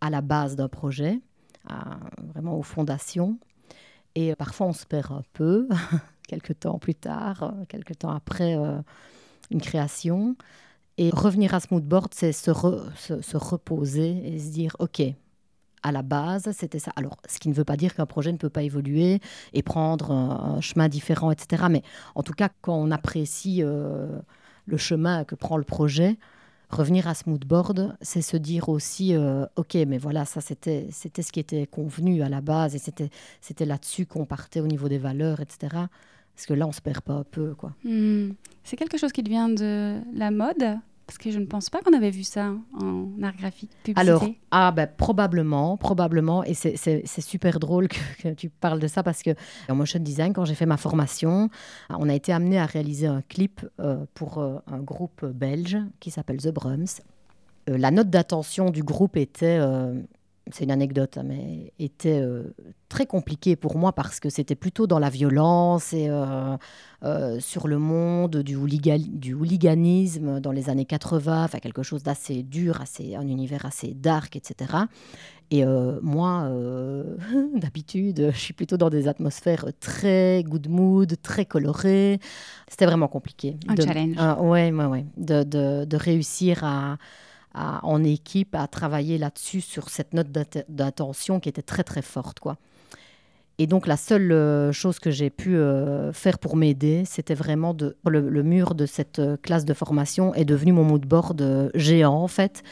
à 0.00 0.10
la 0.10 0.22
base 0.22 0.56
d'un 0.56 0.68
projet, 0.68 1.20
vraiment 2.34 2.56
aux 2.56 2.62
fondations. 2.62 3.38
Et 4.14 4.32
euh, 4.32 4.36
parfois, 4.36 4.66
on 4.66 4.72
se 4.72 4.86
perd 4.86 5.12
un 5.12 5.22
peu, 5.32 5.68
quelques 6.30 6.60
temps 6.60 6.78
plus 6.78 6.94
tard, 6.94 7.42
euh, 7.42 7.64
quelques 7.68 7.98
temps 7.98 8.10
après 8.10 8.56
euh, 8.56 8.78
une 9.50 9.60
création. 9.60 10.36
Et 10.96 11.10
revenir 11.10 11.54
à 11.54 11.60
ce 11.60 11.66
mood 11.72 11.84
board, 11.84 12.12
c'est 12.14 12.32
se, 12.32 12.52
se, 12.94 13.36
reposer 13.36 14.34
et 14.34 14.38
se 14.38 14.50
dire, 14.50 14.76
OK, 14.78 15.02
à 15.82 15.92
la 15.92 16.02
base, 16.02 16.50
c'était 16.52 16.78
ça. 16.78 16.92
Alors, 16.94 17.16
ce 17.28 17.38
qui 17.38 17.48
ne 17.48 17.54
veut 17.54 17.64
pas 17.64 17.76
dire 17.76 17.94
qu'un 17.94 18.06
projet 18.06 18.32
ne 18.32 18.36
peut 18.36 18.50
pas 18.50 18.62
évoluer 18.62 19.20
et 19.54 19.62
prendre 19.62 20.12
un, 20.12 20.60
chemin 20.60 20.88
différent, 20.88 21.30
etc. 21.30 21.64
Mais 21.70 21.82
en 22.14 22.22
tout 22.22 22.34
cas, 22.34 22.50
quand 22.60 22.76
on 22.76 22.90
apprécie 22.90 23.62
le 23.62 24.76
chemin 24.76 25.24
que 25.24 25.34
prend 25.34 25.56
le 25.56 25.64
projet, 25.64 26.18
revenir 26.70 27.08
à 27.08 27.14
ce 27.14 27.28
mood 27.28 27.44
board, 27.44 27.96
c'est 28.00 28.22
se 28.22 28.36
dire 28.36 28.68
aussi, 28.68 29.14
euh, 29.14 29.44
ok, 29.56 29.74
mais 29.86 29.98
voilà, 29.98 30.24
ça 30.24 30.40
c'était 30.40 30.86
c'était 30.90 31.22
ce 31.22 31.32
qui 31.32 31.40
était 31.40 31.66
convenu 31.66 32.22
à 32.22 32.28
la 32.28 32.40
base 32.40 32.74
et 32.74 32.78
c'était 32.78 33.10
c'était 33.40 33.66
là-dessus 33.66 34.06
qu'on 34.06 34.24
partait 34.24 34.60
au 34.60 34.66
niveau 34.66 34.88
des 34.88 34.98
valeurs, 34.98 35.40
etc. 35.40 35.84
Parce 36.34 36.46
que 36.46 36.54
là, 36.54 36.66
on 36.66 36.72
se 36.72 36.80
perd 36.80 37.00
pas 37.00 37.14
un 37.14 37.24
peu, 37.24 37.54
quoi. 37.54 37.74
Hmm. 37.84 38.30
C'est 38.64 38.76
quelque 38.76 38.98
chose 38.98 39.12
qui 39.12 39.22
devient 39.22 39.54
de 39.54 40.00
la 40.14 40.30
mode 40.30 40.80
parce 41.10 41.18
que 41.18 41.32
je 41.32 41.40
ne 41.40 41.46
pense 41.46 41.70
pas 41.70 41.80
qu'on 41.82 41.92
avait 41.92 42.12
vu 42.12 42.22
ça 42.22 42.52
en 42.72 43.20
art 43.24 43.34
graphique, 43.36 43.72
publicité. 43.82 44.00
Alors, 44.00 44.24
ah 44.52 44.70
ben, 44.70 44.86
probablement, 44.86 45.76
probablement. 45.76 46.44
Et 46.44 46.54
c'est 46.54 47.04
super 47.20 47.58
drôle 47.58 47.88
que, 47.88 48.32
tu 48.34 48.48
parles 48.48 48.78
de 48.78 48.86
ça 48.86 49.02
parce 49.02 49.24
que 49.24 49.30
en 49.68 49.74
motion 49.74 49.98
design, 49.98 50.32
quand 50.32 50.44
j'ai 50.44 50.54
fait 50.54 50.66
ma 50.66 50.76
formation, 50.76 51.50
on 51.88 52.08
a 52.08 52.14
été 52.14 52.32
amené 52.32 52.60
à 52.60 52.66
réaliser 52.66 53.08
un 53.08 53.22
clip 53.22 53.66
euh, 53.80 54.04
pour 54.14 54.38
euh, 54.38 54.58
un 54.68 54.78
groupe 54.78 55.24
belge 55.24 55.78
qui 55.98 56.12
s'appelle 56.12 56.36
The 56.36 56.52
Brums. 56.54 57.00
Euh, 57.68 57.76
la 57.76 57.90
note 57.90 58.08
d'attention 58.08 58.70
du 58.70 58.84
groupe 58.84 59.16
était 59.16 59.58
c'est 60.54 60.64
une 60.64 60.70
anecdote, 60.70 61.18
hein, 61.18 61.24
mais 61.24 61.72
était 61.78 62.20
euh, 62.20 62.54
très 62.88 63.06
compliqué 63.06 63.56
pour 63.56 63.76
moi 63.76 63.92
parce 63.92 64.20
que 64.20 64.28
c'était 64.28 64.54
plutôt 64.54 64.86
dans 64.86 64.98
la 64.98 65.10
violence 65.10 65.92
et 65.92 66.08
euh, 66.08 66.56
euh, 67.02 67.40
sur 67.40 67.68
le 67.68 67.78
monde 67.78 68.36
du, 68.38 68.56
du, 68.56 69.34
hooliganisme 69.34 70.40
dans 70.40 70.52
les 70.52 70.70
années 70.70 70.84
80, 70.84 71.44
enfin 71.44 71.58
quelque 71.58 71.82
chose 71.82 72.02
d'assez 72.02 72.42
dur, 72.42 72.80
assez, 72.80 73.16
un 73.16 73.26
univers 73.26 73.64
assez 73.66 73.94
dark, 73.94 74.36
etc. 74.36 74.74
Et 75.52 75.64
moi, 75.64 76.48
d'habitude, 77.56 78.30
je 78.32 78.38
suis 78.38 78.54
plutôt 78.54 78.76
dans 78.76 78.88
des 78.88 79.08
atmosphères 79.08 79.64
très 79.80 80.44
good 80.46 80.68
mood, 80.68 81.16
très 81.22 81.44
colorées. 81.44 82.20
C'était 82.68 82.86
vraiment 82.86 83.08
compliqué. 83.08 83.56
Un 83.66 83.74
challenge. 83.74 84.16
Oui, 84.40 84.70
ouais, 84.70 84.84
ouais, 84.84 85.06
de, 85.16 85.42
de, 85.42 85.84
de 85.84 85.96
réussir 85.96 86.62
à 86.62 86.98
en 87.54 88.04
équipe 88.04 88.54
à 88.54 88.66
travailler 88.66 89.18
là-dessus, 89.18 89.60
sur 89.60 89.88
cette 89.88 90.14
note 90.14 90.28
d'attention 90.68 91.40
qui 91.40 91.48
était 91.48 91.62
très 91.62 91.84
très 91.84 92.02
forte. 92.02 92.40
quoi. 92.40 92.56
Et 93.60 93.66
donc 93.66 93.86
la 93.86 93.98
seule 93.98 94.32
euh, 94.32 94.72
chose 94.72 94.98
que 94.98 95.10
j'ai 95.10 95.28
pu 95.28 95.54
euh, 95.54 96.14
faire 96.14 96.38
pour 96.38 96.56
m'aider, 96.56 97.02
c'était 97.04 97.34
vraiment 97.34 97.74
de 97.74 97.94
le, 98.06 98.42
mur 98.42 98.74
de 98.74 98.86
cette 98.86 99.18
euh, 99.18 99.36
classe 99.36 99.66
de 99.66 99.74
formation 99.74 100.32
est 100.32 100.46
devenu 100.46 100.72
mon 100.72 100.82
mood 100.82 101.04
board 101.04 101.70
géant 101.74 102.14
en 102.14 102.26
fait. 102.26 102.62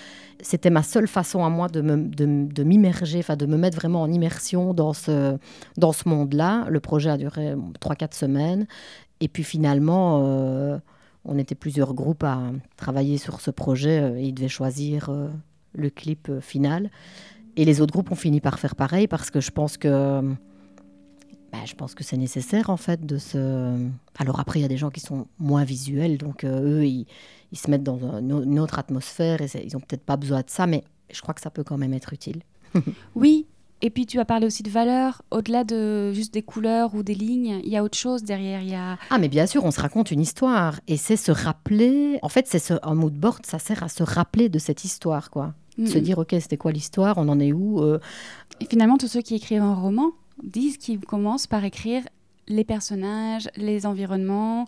C'était 0.41 0.71
ma 0.71 0.83
seule 0.83 1.07
façon 1.07 1.45
à 1.45 1.51
moi 1.51 1.69
de, 1.69 1.83
de, 1.83 2.63
m'immerger, 2.63 3.19
enfin 3.19 3.37
de 3.37 3.45
me 3.45 3.59
mettre 3.59 3.77
vraiment 3.77 4.01
en 4.01 4.11
immersion 4.11 4.73
dans 4.73 4.95
ce, 4.95 5.37
dans 5.77 5.93
ce 5.93 6.09
monde-là. 6.09 6.65
Le 6.71 6.81
projet 6.81 7.11
a 7.11 7.19
duré 7.19 7.55
3-4 7.83 8.15
semaines. 8.15 8.67
Et 9.21 9.29
puis 9.29 9.43
finalement, 9.43 10.81
on 11.25 11.39
était 11.39 11.55
plusieurs 11.55 11.95
groupes 11.95 12.25
à 12.25 12.53
travailler 12.77 13.19
sur 13.19 13.41
ce 13.41 13.51
projet 13.51 14.01
euh, 14.01 14.19
et 14.19 14.25
ils 14.25 14.33
devaient 14.33 14.49
choisir 14.49 15.09
euh, 15.09 15.29
le 15.75 15.91
clip 15.91 16.29
euh, 16.29 16.41
final. 16.41 16.91
Et 17.57 17.65
les 17.65 17.81
autres 17.81 17.93
groupes 17.93 18.11
ont 18.11 18.17
fini 18.17 18.41
par 18.41 18.59
faire 18.59 18.77
pareil 18.77 19.09
parce 19.09 19.31
que 19.31 19.41
je 19.41 19.51
pense 19.51 19.77
que 19.77 20.21
bah, 21.53 21.59
je 21.65 21.75
pense 21.75 21.95
que 21.95 22.05
c'est 22.05 22.17
nécessaire 22.17 22.71
en 22.71 22.77
fait 22.77 23.05
de 23.05 23.19
se. 23.19 23.89
Alors 24.19 24.39
après, 24.39 24.61
il 24.61 24.63
y 24.63 24.65
a 24.65 24.69
des 24.69 24.77
gens 24.77 24.91
qui 24.91 25.01
sont 25.01 25.27
moins 25.39 25.65
visuels, 25.65 26.19
donc 26.19 26.45
eux, 26.45 26.87
ils, 26.87 27.07
ils, 27.51 27.59
se 27.59 27.69
mettent 27.69 27.83
dans 27.83 27.99
une 28.21 28.61
autre 28.61 28.79
atmosphère 28.79 29.41
et 29.43 29.49
ils 29.65 29.73
n'ont 29.73 29.81
peut-être 29.81 30.05
pas 30.05 30.17
besoin 30.17 30.43
de 30.43 30.51
ça, 30.51 30.69
mais 30.69 30.85
je 31.11 31.21
crois 31.21 31.35
que 31.35 31.41
ça 31.41 31.51
peut 31.51 31.65
quand 31.65 31.79
même 31.79 31.95
être 31.95 32.13
utile. 32.13 32.43
oui, 33.17 33.47
et 33.81 33.91
puis 33.91 34.07
tu 34.07 34.19
as 34.19 34.25
parlé 34.25 34.47
aussi 34.47 34.63
de 34.63 34.71
valeur, 34.71 35.23
au-delà 35.31 35.65
de 35.65 36.13
juste 36.13 36.35
des 36.35 36.43
couleurs 36.43 36.95
ou 36.95 37.03
des 37.03 37.15
lignes, 37.15 37.61
il 37.65 37.71
y 37.71 37.77
a 37.77 37.85
autre 37.85 37.97
chose 37.97 38.25
derrière. 38.25 38.63
Il 38.63 38.71
y 38.71 38.75
a... 38.75 38.99
Ah 39.11 39.19
mais 39.19 39.29
bien 39.29 39.47
sûr, 39.47 39.65
on 39.65 39.71
se 39.71 39.81
raconte 39.81 40.11
une 40.11 40.21
histoire 40.21 40.81
et 40.89 40.97
c'est 40.97 41.17
se 41.17 41.31
rappeler. 41.31 42.19
En 42.23 42.29
fait, 42.29 42.47
c'est 42.49 42.59
ce, 42.59 42.75
un 42.83 42.95
mood 42.95 43.15
board, 43.15 43.47
ça 43.47 43.59
sert 43.59 43.83
à 43.83 43.89
se 43.89 44.03
rappeler 44.03 44.49
de 44.49 44.59
cette 44.59 44.85
histoire, 44.85 45.31
quoi. 45.31 45.55
Se 45.87 45.99
dire 45.99 46.19
ok, 46.19 46.35
c'était 46.41 46.57
quoi 46.57 46.73
l'histoire, 46.73 47.19
on 47.19 47.29
en 47.29 47.39
est 47.39 47.53
où. 47.53 47.81
Euh? 47.81 48.01
Et 48.61 48.67
finalement, 48.67 48.99
tous 48.99 49.07
ceux 49.07 49.23
qui 49.23 49.37
écrivent 49.37 49.63
un 49.63 49.77
roman 49.77 50.11
disent 50.43 50.77
qu'ils 50.77 50.99
commencent 50.99 51.47
par 51.47 51.65
écrire 51.65 52.03
les 52.49 52.65
personnages, 52.65 53.49
les 53.57 53.87
environnements, 53.87 54.67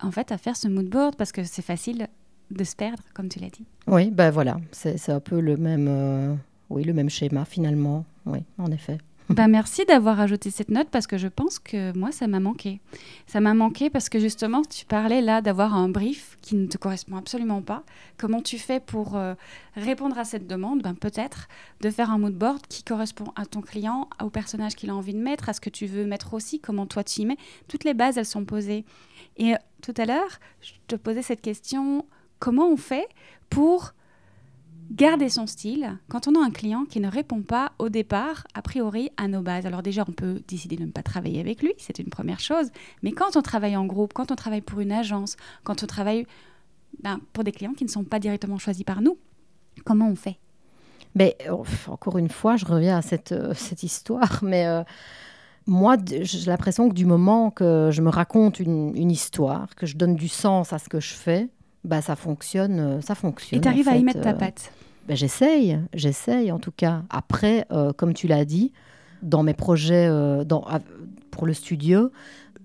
en 0.00 0.12
fait, 0.12 0.30
à 0.30 0.38
faire 0.38 0.56
ce 0.56 0.68
mood 0.68 0.88
board 0.88 1.16
parce 1.16 1.32
que 1.32 1.42
c'est 1.42 1.62
facile 1.62 2.06
de 2.52 2.64
se 2.64 2.76
perdre, 2.76 3.02
comme 3.12 3.28
tu 3.28 3.40
l'as 3.40 3.48
dit. 3.48 3.64
Oui, 3.88 4.10
ben 4.12 4.30
voilà, 4.30 4.60
c'est 4.70 5.10
un 5.10 5.20
peu 5.20 5.40
le 5.40 5.56
même. 5.56 5.86
Euh, 5.88 6.34
oui, 6.72 6.84
le 6.84 6.92
même 6.92 7.10
schéma 7.10 7.44
finalement. 7.44 8.04
Oui, 8.26 8.40
en 8.58 8.70
effet. 8.70 8.98
Ben 9.28 9.48
merci 9.48 9.84
d'avoir 9.86 10.20
ajouté 10.20 10.50
cette 10.50 10.70
note 10.70 10.88
parce 10.90 11.06
que 11.06 11.16
je 11.16 11.28
pense 11.28 11.58
que 11.58 11.96
moi, 11.96 12.12
ça 12.12 12.26
m'a 12.26 12.40
manqué. 12.40 12.80
Ça 13.26 13.40
m'a 13.40 13.54
manqué 13.54 13.88
parce 13.88 14.08
que 14.08 14.18
justement, 14.18 14.62
tu 14.62 14.84
parlais 14.84 15.22
là 15.22 15.40
d'avoir 15.40 15.74
un 15.74 15.88
brief 15.88 16.36
qui 16.42 16.56
ne 16.56 16.66
te 16.66 16.76
correspond 16.76 17.16
absolument 17.16 17.62
pas. 17.62 17.84
Comment 18.18 18.42
tu 18.42 18.58
fais 18.58 18.80
pour 18.80 19.16
euh, 19.16 19.34
répondre 19.76 20.18
à 20.18 20.24
cette 20.24 20.46
demande? 20.46 20.82
Ben, 20.82 20.94
Peut-être 20.94 21.48
de 21.80 21.90
faire 21.90 22.10
un 22.10 22.18
mood 22.18 22.34
board 22.34 22.66
qui 22.68 22.82
correspond 22.82 23.32
à 23.36 23.46
ton 23.46 23.60
client, 23.60 24.08
au 24.22 24.28
personnage 24.28 24.74
qu'il 24.74 24.90
a 24.90 24.94
envie 24.94 25.14
de 25.14 25.22
mettre, 25.22 25.48
à 25.48 25.52
ce 25.52 25.60
que 25.60 25.70
tu 25.70 25.86
veux 25.86 26.04
mettre 26.04 26.34
aussi, 26.34 26.58
comment 26.58 26.86
toi 26.86 27.04
tu 27.04 27.22
y 27.22 27.26
mets. 27.26 27.38
Toutes 27.68 27.84
les 27.84 27.94
bases, 27.94 28.18
elles 28.18 28.26
sont 28.26 28.44
posées. 28.44 28.84
Et 29.36 29.54
euh, 29.54 29.58
tout 29.82 29.94
à 29.96 30.04
l'heure, 30.04 30.40
je 30.60 30.72
te 30.88 30.96
posais 30.96 31.22
cette 31.22 31.40
question, 31.40 32.04
comment 32.38 32.68
on 32.68 32.76
fait 32.76 33.08
pour 33.50 33.94
garder 34.92 35.28
son 35.28 35.46
style 35.46 35.98
quand 36.08 36.28
on 36.28 36.34
a 36.34 36.44
un 36.44 36.50
client 36.50 36.84
qui 36.84 37.00
ne 37.00 37.08
répond 37.08 37.42
pas 37.42 37.72
au 37.78 37.88
départ, 37.88 38.46
a 38.54 38.62
priori, 38.62 39.10
à 39.16 39.26
nos 39.26 39.42
bases. 39.42 39.66
Alors 39.66 39.82
déjà, 39.82 40.04
on 40.06 40.12
peut 40.12 40.42
décider 40.46 40.76
de 40.76 40.84
ne 40.84 40.90
pas 40.90 41.02
travailler 41.02 41.40
avec 41.40 41.62
lui, 41.62 41.72
c'est 41.78 41.98
une 41.98 42.10
première 42.10 42.40
chose. 42.40 42.70
Mais 43.02 43.12
quand 43.12 43.36
on 43.36 43.42
travaille 43.42 43.76
en 43.76 43.86
groupe, 43.86 44.12
quand 44.12 44.30
on 44.30 44.36
travaille 44.36 44.60
pour 44.60 44.80
une 44.80 44.92
agence, 44.92 45.36
quand 45.64 45.82
on 45.82 45.86
travaille 45.86 46.26
ben, 47.02 47.20
pour 47.32 47.44
des 47.44 47.52
clients 47.52 47.74
qui 47.74 47.84
ne 47.84 47.90
sont 47.90 48.04
pas 48.04 48.18
directement 48.18 48.58
choisis 48.58 48.84
par 48.84 49.00
nous, 49.00 49.18
comment 49.84 50.08
on 50.08 50.16
fait? 50.16 50.38
Mais, 51.14 51.36
oh, 51.50 51.64
Encore 51.88 52.18
une 52.18 52.30
fois, 52.30 52.56
je 52.56 52.64
reviens 52.64 52.96
à 52.96 53.02
cette, 53.02 53.32
euh, 53.32 53.54
cette 53.54 53.82
histoire, 53.82 54.40
mais... 54.42 54.66
Euh, 54.66 54.82
moi, 55.64 55.96
j'ai 56.10 56.50
l'impression 56.50 56.88
que 56.88 56.94
du 56.94 57.06
moment 57.06 57.52
que 57.52 57.90
je 57.92 58.02
me 58.02 58.08
raconte 58.08 58.58
une, 58.58 58.96
une, 58.96 59.12
histoire, 59.12 59.76
que 59.76 59.86
je 59.86 59.96
donne 59.96 60.16
du 60.16 60.26
sens 60.26 60.72
à 60.72 60.80
ce 60.80 60.88
que 60.88 60.98
je 60.98 61.14
fais, 61.14 61.50
bah, 61.84 62.00
ça 62.00 62.16
fonctionne, 62.16 62.78
euh, 62.78 63.00
ça 63.00 63.14
fonctionne. 63.14 63.58
Et 63.58 63.60
tu 63.60 63.68
arrives 63.68 63.88
à 63.88 63.96
y 63.96 64.04
mettre 64.04 64.20
ta 64.20 64.34
patte 64.34 64.72
ben, 65.08 65.16
j'essaye, 65.16 65.80
j'essaye 65.94 66.52
en 66.52 66.58
tout 66.58 66.70
cas. 66.70 67.02
Après, 67.10 67.66
euh, 67.72 67.92
comme 67.92 68.14
tu 68.14 68.28
l'as 68.28 68.44
dit, 68.44 68.72
dans 69.22 69.42
mes 69.42 69.54
projets 69.54 70.06
euh, 70.08 70.44
dans, 70.44 70.64
pour 71.30 71.46
le 71.46 71.54
studio, 71.54 72.12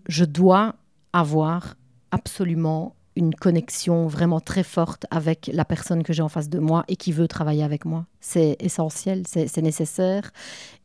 je 0.08 0.24
dois 0.24 0.76
avoir 1.14 1.76
absolument 2.12 2.96
une 3.16 3.34
connexion 3.34 4.06
vraiment 4.06 4.40
très 4.40 4.62
forte 4.62 5.08
avec 5.10 5.50
la 5.52 5.66
personne 5.66 6.04
que 6.04 6.14
j'ai 6.14 6.22
en 6.22 6.30
face 6.30 6.50
de 6.50 6.60
moi 6.60 6.84
et 6.88 6.96
qui 6.96 7.12
veut 7.12 7.28
travailler 7.28 7.64
avec 7.64 7.86
moi. 7.86 8.06
C'est 8.22 8.56
essentiel, 8.60 9.24
c'est 9.26 9.58
nécessaire. 9.58 10.32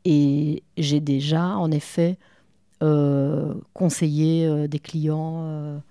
Et 0.06 0.62
j'ai 0.78 1.00
déjà, 1.00 1.48
en 1.48 1.70
effet, 1.70 2.18
euh, 2.82 3.52
conseillé 3.74 4.66
des 4.68 4.78
clients. 4.78 5.82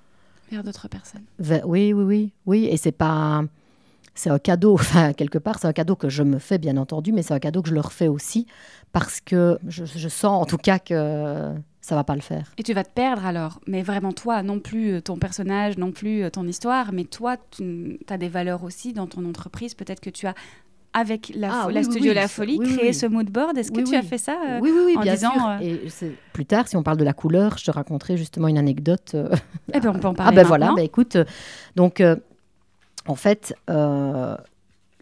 Vers 0.51 0.63
d'autres 0.63 0.87
personnes. 0.87 1.23
oui, 1.39 1.93
oui, 1.93 1.93
oui, 1.93 2.33
oui. 2.45 2.65
Et 2.69 2.77
c'est 2.77 2.91
pas 2.91 3.43
c'est 4.13 4.29
un 4.29 4.39
cadeau, 4.39 4.73
enfin 4.79 5.13
quelque 5.13 5.37
part 5.37 5.59
c'est 5.59 5.67
un 5.67 5.73
cadeau 5.73 5.95
que 5.95 6.09
je 6.09 6.23
me 6.23 6.39
fais 6.39 6.57
bien 6.57 6.77
entendu, 6.77 7.11
mais 7.11 7.23
c'est 7.23 7.33
un 7.33 7.39
cadeau 7.39 7.61
que 7.61 7.69
je 7.69 7.73
leur 7.73 7.93
fais 7.93 8.07
aussi 8.07 8.45
parce 8.91 9.21
que 9.21 9.57
je, 9.67 10.09
sens 10.09 10.41
en 10.41 10.45
tout 10.45 10.57
cas 10.57 10.79
que 10.79 11.53
ça 11.79 11.95
va 11.95 12.03
pas 12.03 12.15
le 12.15 12.21
faire. 12.21 12.51
Et 12.57 12.63
tu 12.63 12.73
vas 12.73 12.83
te 12.83 12.91
perdre 12.91 13.25
alors, 13.25 13.59
mais 13.67 13.81
vraiment 13.81 14.11
toi, 14.11 14.43
non 14.43 14.59
plus 14.59 14.93
euh, 14.93 15.01
ton 15.01 15.17
personnage, 15.17 15.77
non 15.77 15.91
plus 15.91 16.23
euh, 16.23 16.29
ton 16.29 16.45
histoire, 16.45 16.91
mais 16.91 17.05
toi 17.05 17.37
tu 17.51 17.99
as 18.09 18.17
des 18.17 18.29
valeurs 18.29 18.63
aussi 18.63 18.93
dans 18.93 19.07
ton 19.07 19.25
entreprise, 19.25 19.73
peut-être 19.73 20.01
que 20.01 20.09
tu 20.09 20.27
as 20.27 20.35
avec 20.93 21.31
la, 21.35 21.67
ah 21.67 21.83
studio 21.83 22.13
La 22.13 22.27
Folie, 22.27 22.59
créé 22.59 22.93
ce 22.93 23.05
mood 23.05 23.29
board. 23.29 23.57
Est-ce 23.57 23.71
que 23.71 23.81
tu 23.81 23.95
as 23.95 24.01
fait 24.01 24.17
ça 24.17 24.37
euh, 24.47 24.59
Oui, 24.61 24.71
oui, 24.73 24.81
oui, 24.87 24.97
en 24.97 25.01
bien 25.01 25.13
disant, 25.13 25.31
sûr. 25.33 25.61
Et 25.61 25.81
plus 26.33 26.45
tard, 26.45 26.67
si 26.67 26.75
on 26.75 26.83
parle 26.83 26.97
de 26.97 27.03
la 27.03 27.13
couleur, 27.13 27.57
je 27.57 27.65
te 27.65 27.71
raconterai 27.71 28.17
justement 28.17 28.47
une 28.47 28.57
anecdote. 28.57 29.15
Eh 29.73 29.79
ben, 29.79 29.93
on 29.95 29.99
peut 29.99 30.07
en 30.07 30.13
parler. 30.13 30.33
Ah 30.33 30.35
ben 30.35 30.45
voilà, 30.45 30.73
ben 30.75 30.83
écoute, 30.83 31.17
donc 31.75 32.01
en 33.07 33.15
fait, 33.15 33.55
euh, 33.69 34.37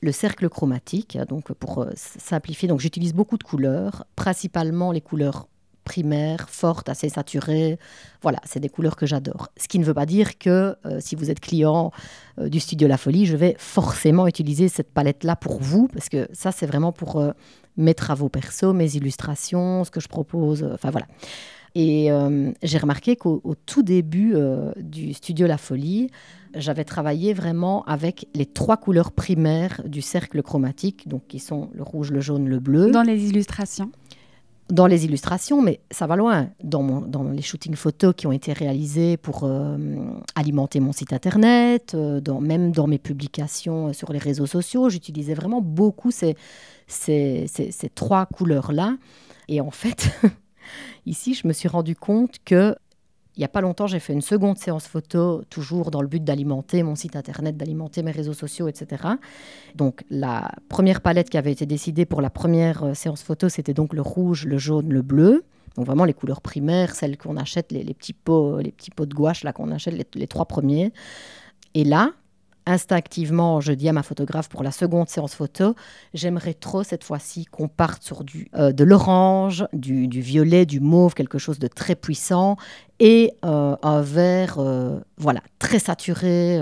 le 0.02 0.12
cercle 0.12 0.49
chromatique, 0.49 1.17
donc 1.28 1.52
pour 1.54 1.84
euh, 1.84 1.91
simplifier, 1.95 2.67
donc 2.67 2.80
j'utilise 2.80 3.13
beaucoup 3.13 3.38
de 3.38 3.43
couleurs, 3.43 4.06
principalement 4.15 4.91
les 4.91 5.02
couleurs 5.02 5.47
primaires, 5.89 6.49
fortes, 6.49 6.88
assez 6.89 7.10
saturées. 7.10 7.80
Voilà, 8.21 8.39
c'est 8.45 8.60
des 8.60 8.69
couleurs 8.69 8.95
que 8.95 9.06
j'adore. 9.06 9.49
Ce 9.58 9.67
qui 9.67 9.80
ne 9.80 9.84
veut 9.84 9.93
pas 9.93 10.06
dire 10.06 10.38
que 10.38 10.75
euh, 10.86 10.99
si 10.99 11.15
vous 11.15 11.30
êtes 11.30 11.39
client 11.39 11.91
du 12.38 12.60
studio 12.60 12.88
La 12.88 12.97
Folie, 12.97 13.25
je 13.25 13.36
vais 13.36 13.56
forcément 13.58 14.25
utiliser 14.28 14.69
cette 14.69 14.91
palette-là 14.93 15.36
pour 15.36 15.60
vous, 15.60 15.89
parce 15.93 16.08
que 16.08 16.30
ça, 16.32 16.52
c'est 16.52 16.65
vraiment 16.65 16.93
pour 16.93 17.21
mes 17.75 17.93
travaux 17.93 18.30
perso, 18.30 18.71
mes 18.71 18.95
illustrations, 18.95 19.84
ce 19.84 19.91
que 19.91 19.99
je 19.99 20.08
propose. 20.08 20.63
Enfin 20.73 20.89
voilà. 20.89 21.08
Et 21.75 22.10
j'ai 22.63 22.78
remarqué 22.78 23.17
qu'au 23.17 23.56
tout 23.65 23.84
début 23.84 24.36
du 24.78 25.13
studio 25.13 25.47
La 25.47 25.58
Folie, 25.58 26.10
j'avais 26.56 26.84
travaillé 26.84 27.34
vraiment 27.34 27.84
avec 27.86 28.28
les 28.34 28.45
trois 28.45 28.78
couleurs 28.78 29.12
primaires 29.12 29.82
du 29.86 30.02
cercle 30.02 30.41
chromatique, 30.41 31.08
donc 31.08 31.28
qui 31.28 31.39
sont 31.39 31.69
le 31.73 31.84
rouge, 31.84 32.12
le 32.12 32.21
jaune, 32.21 32.47
le 32.47 32.60
bleu. 32.60 32.91
Dans 32.91 33.04
les 33.04 33.30
illustrations 33.30 33.91
dans 34.69 34.88
les 34.88 35.05
illustrations, 35.05 35.62
mais 35.62 35.79
ça 35.91 36.08
va 36.08 36.15
loin. 36.15 36.49
Dans, 36.63 37.08
les 37.32 37.41
shootings 37.41 37.75
photos 37.75 38.13
qui 38.15 38.27
ont 38.27 38.32
été 38.32 38.53
réalisés 38.53 39.17
pour 39.17 39.43
euh, 39.43 39.77
alimenter 40.36 40.79
mon 40.79 40.91
site 40.91 41.12
internet, 41.13 41.93
euh, 41.95 42.21
dans, 42.21 42.39
même 42.39 42.71
dans 42.71 42.88
mes 42.88 42.99
publications 42.99 43.93
sur 43.93 44.13
les 44.13 44.19
réseaux 44.19 44.45
sociaux, 44.45 44.89
j'utilisais 44.89 45.34
vraiment 45.34 45.62
beaucoup 45.62 46.12
ces 46.12 46.36
trois 47.95 48.25
couleurs-là. 48.27 48.97
Et 49.47 49.62
en 49.62 49.71
fait, 49.71 50.10
ici, 51.05 51.34
je 51.34 51.47
me 51.47 51.53
suis 51.53 51.67
rendu 51.67 51.95
compte 51.95 52.38
que 52.45 52.75
il 53.39 53.43
n'y 53.43 53.45
a 53.45 53.47
pas 53.47 53.62
longtemps, 53.62 53.88
j'ai 53.88 53.99
fait 53.99 54.12
une 54.12 54.21
seconde 54.21 54.58
séance 54.58 54.86
photo, 54.86 55.43
toujours 55.49 55.91
dans 55.91 56.02
le 56.02 56.10
but 56.10 56.21
d'alimenter 56.21 56.84
mon 56.84 56.95
site 56.95 57.15
internet, 57.15 57.56
d'alimenter 57.56 58.04
mes 58.04 58.12
réseaux 58.12 58.34
sociaux, 58.34 58.67
etc. 58.67 59.02
Donc 59.75 60.04
la 60.10 60.52
première 60.67 60.99
palette 60.99 61.30
qui 61.30 61.38
avait 61.38 61.54
été 61.54 61.65
décidée 61.65 62.06
pour 62.06 62.19
la 62.19 62.30
première 62.30 62.84
euh, 62.84 62.93
séance 62.93 63.23
photo, 63.23 63.47
c'était 63.47 63.73
donc 63.73 63.93
le 63.93 64.02
rouge, 64.02 64.45
le 64.45 64.58
jaune, 64.58 64.89
le 64.89 65.02
bleu. 65.02 65.45
Donc 65.78 65.86
vraiment 65.86 66.04
les 66.04 66.13
couleurs 66.13 66.41
primaires, 66.41 66.93
celles 66.93 67.17
qu'on 67.17 67.38
achète, 67.38 67.71
les, 67.71 67.93
petits 67.93 68.12
pots, 68.12 68.60
les 68.60 68.73
petits 68.73 68.91
pots 68.91 69.06
de 69.06 69.13
gouache 69.13 69.45
là 69.45 69.54
qu'on 69.54 69.71
achète, 69.71 69.93
les, 69.93 70.06
les 70.15 70.28
trois 70.28 70.43
premiers. 70.43 70.91
Et 71.75 71.86
là, 71.86 72.12
instinctivement, 72.69 73.60
je 73.62 73.73
dis 73.73 73.89
à 73.89 73.93
ma 73.93 74.03
photographe 74.03 74.47
pour 74.47 74.63
la 74.63 74.71
seconde 74.71 75.10
séance 75.10 75.34
photo, 75.34 75.75
j'aimerais 76.13 76.53
trop 76.53 76.84
cette 76.84 77.03
fois-ci 77.03 77.45
qu'on 77.45 77.67
parte 77.67 78.03
sur 78.03 78.23
du, 78.23 78.47
euh, 78.55 78.71
de 78.71 78.84
l'orange, 78.84 79.65
du, 79.73 80.08
violet, 80.21 80.65
du 80.65 80.79
mauve, 80.79 81.15
quelque 81.15 81.39
chose 81.39 81.58
de 81.60 81.67
très 81.67 81.95
puissant, 81.95 82.58
et 82.99 83.34
euh, 83.43 83.75
un 83.82 84.01
vert, 84.01 84.58
euh, 84.60 84.99
voilà, 85.17 85.41
très 85.58 85.79
saturé. 85.79 86.62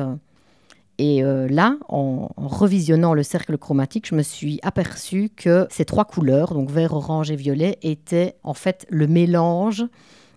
Et 1.00 1.22
là, 1.22 1.76
en, 1.90 2.30
revisionnant 2.38 3.14
le 3.14 3.22
cercle 3.22 3.56
chromatique, 3.60 4.08
je 4.08 4.16
me 4.16 4.24
suis 4.24 4.60
aperçue 4.64 5.30
que 5.30 5.68
ces 5.70 5.86
trois 5.86 6.06
couleurs, 6.06 6.56
donc 6.56 6.72
vert, 6.72 6.94
orange 6.94 7.30
et 7.30 7.36
violet, 7.36 7.78
étaient 7.84 8.36
en 8.42 8.56
fait 8.56 8.88
le 8.90 9.06
mélange 9.06 9.86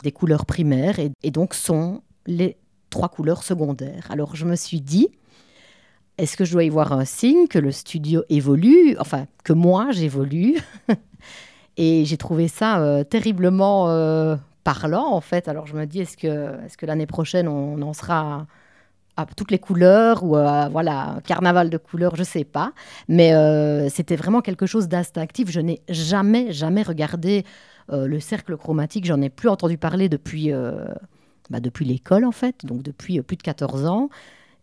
des 0.02 0.12
couleurs 0.12 0.44
primaires 0.44 0.98
et, 0.98 1.12
et 1.22 1.30
donc 1.30 1.54
sont 1.54 2.02
les 2.26 2.59
trois 2.90 3.09
couleurs 3.09 3.42
secondaires. 3.42 4.06
Alors 4.11 4.37
je 4.37 4.44
me 4.44 4.54
suis 4.54 4.83
dit, 4.83 5.09
est-ce 6.20 6.37
que 6.37 6.44
je 6.44 6.52
dois 6.52 6.64
y 6.64 6.68
voir 6.68 6.92
un 6.92 7.06
signe 7.06 7.46
que 7.48 7.59
le 7.59 7.72
studio 7.72 8.22
évolue, 8.28 8.94
enfin 9.00 9.26
que 9.42 9.54
moi 9.54 9.88
j'évolue 9.90 10.59
Et 11.78 12.04
j'ai 12.04 12.18
trouvé 12.18 12.46
ça 12.46 12.80
euh, 12.80 13.04
terriblement 13.04 13.88
euh, 13.88 14.37
parlant 14.62 15.12
en 15.12 15.22
fait. 15.22 15.48
Alors 15.48 15.66
je 15.66 15.74
me 15.74 15.87
dis, 15.87 16.00
est-ce 16.00 16.18
que, 16.18 16.62
est 16.66 16.76
que 16.76 16.85
l'année 16.85 17.06
prochaine 17.06 17.48
on 17.48 17.80
en 17.80 17.94
sera 17.94 18.46
à 19.16 19.24
toutes 19.35 19.50
les 19.50 19.59
couleurs 19.59 20.22
ou 20.22 20.37
à, 20.37 20.68
voilà, 20.68 21.14
un 21.16 21.20
carnaval 21.20 21.70
de 21.70 21.78
couleurs, 21.78 22.16
je 22.16 22.22
sais 22.22 22.44
pas. 22.44 22.72
Mais 23.09 23.33
euh, 23.33 23.88
c'était 23.88 24.16
vraiment 24.16 24.42
quelque 24.42 24.66
chose 24.66 24.88
d'instinctif. 24.88 25.50
Je 25.50 25.61
n'ai 25.61 25.80
jamais, 25.88 26.52
jamais 26.52 26.83
regardé 26.83 27.44
le 27.92 28.20
cercle 28.20 28.56
chromatique. 28.56 29.04
J'en 29.04 29.20
ai 29.20 29.30
plus 29.30 29.48
entendu 29.48 29.76
parler 29.76 30.09
depuis, 30.09 30.52
bah, 31.50 31.59
depuis 31.59 31.85
l'école 31.85 32.24
en 32.24 32.30
fait, 32.30 32.64
donc 32.64 32.83
depuis 32.83 33.20
plus 33.22 33.37
de 33.37 33.42
14 33.42 33.87
ans. 33.87 34.11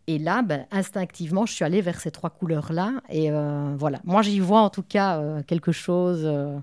Et 0.09 0.19
là, 0.19 0.41
ben, 0.41 0.65
instinctivement, 0.71 1.45
je 1.45 1.53
suis 1.53 1.65
allée 1.65 1.81
vers 1.81 1.99
ces 1.99 2.11
trois 2.11 2.29
couleurs-là. 2.29 2.93
Et 3.09 3.29
euh, 3.29 3.75
voilà, 3.77 3.99
moi 4.05 4.21
j'y 4.21 4.39
vois 4.39 4.61
en 4.61 4.69
tout 4.69 4.83
cas 4.83 5.19
euh, 5.19 5.43
quelque 5.43 5.73
chose. 5.73 6.21
Euh, 6.23 6.57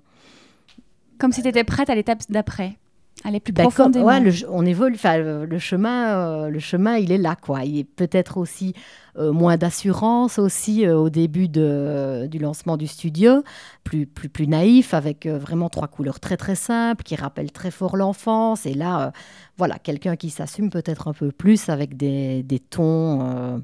Comme 1.18 1.30
si 1.30 1.42
tu 1.42 1.48
étais 1.48 1.64
prête 1.64 1.90
à 1.90 1.94
l'étape 1.94 2.22
d'après. 2.30 2.78
Aller 3.22 3.40
plus 3.40 3.54
comme- 3.74 3.92
ouais, 4.02 4.20
le, 4.20 4.32
on 4.50 4.66
évolue. 4.66 4.96
Enfin, 4.96 5.16
le, 5.18 5.46
le 5.46 5.58
chemin, 5.58 6.08
euh, 6.18 6.48
le 6.50 6.58
chemin, 6.58 6.96
il 6.96 7.10
est 7.12 7.16
là, 7.18 7.36
quoi. 7.36 7.64
Il 7.64 7.78
est 7.78 7.84
peut-être 7.84 8.36
aussi 8.36 8.74
euh, 9.16 9.32
moins 9.32 9.56
d'assurance 9.56 10.38
aussi 10.38 10.84
euh, 10.84 10.96
au 10.98 11.08
début 11.08 11.48
de, 11.48 12.26
du 12.30 12.38
lancement 12.38 12.76
du 12.76 12.86
studio, 12.86 13.42
plus 13.82 14.04
plus 14.06 14.28
plus 14.28 14.46
naïf, 14.46 14.92
avec 14.92 15.26
vraiment 15.26 15.70
trois 15.70 15.88
couleurs 15.88 16.20
très 16.20 16.36
très 16.36 16.54
simples 16.56 17.02
qui 17.04 17.14
rappellent 17.14 17.52
très 17.52 17.70
fort 17.70 17.96
l'enfance. 17.96 18.66
Et 18.66 18.74
là, 18.74 19.12
voilà, 19.56 19.78
quelqu'un 19.78 20.16
qui 20.16 20.28
s'assume 20.28 20.68
peut-être 20.68 21.08
un 21.08 21.12
peu 21.14 21.30
plus 21.32 21.68
avec 21.70 21.96
des, 21.96 22.42
des 22.42 22.58
tons 22.58 23.62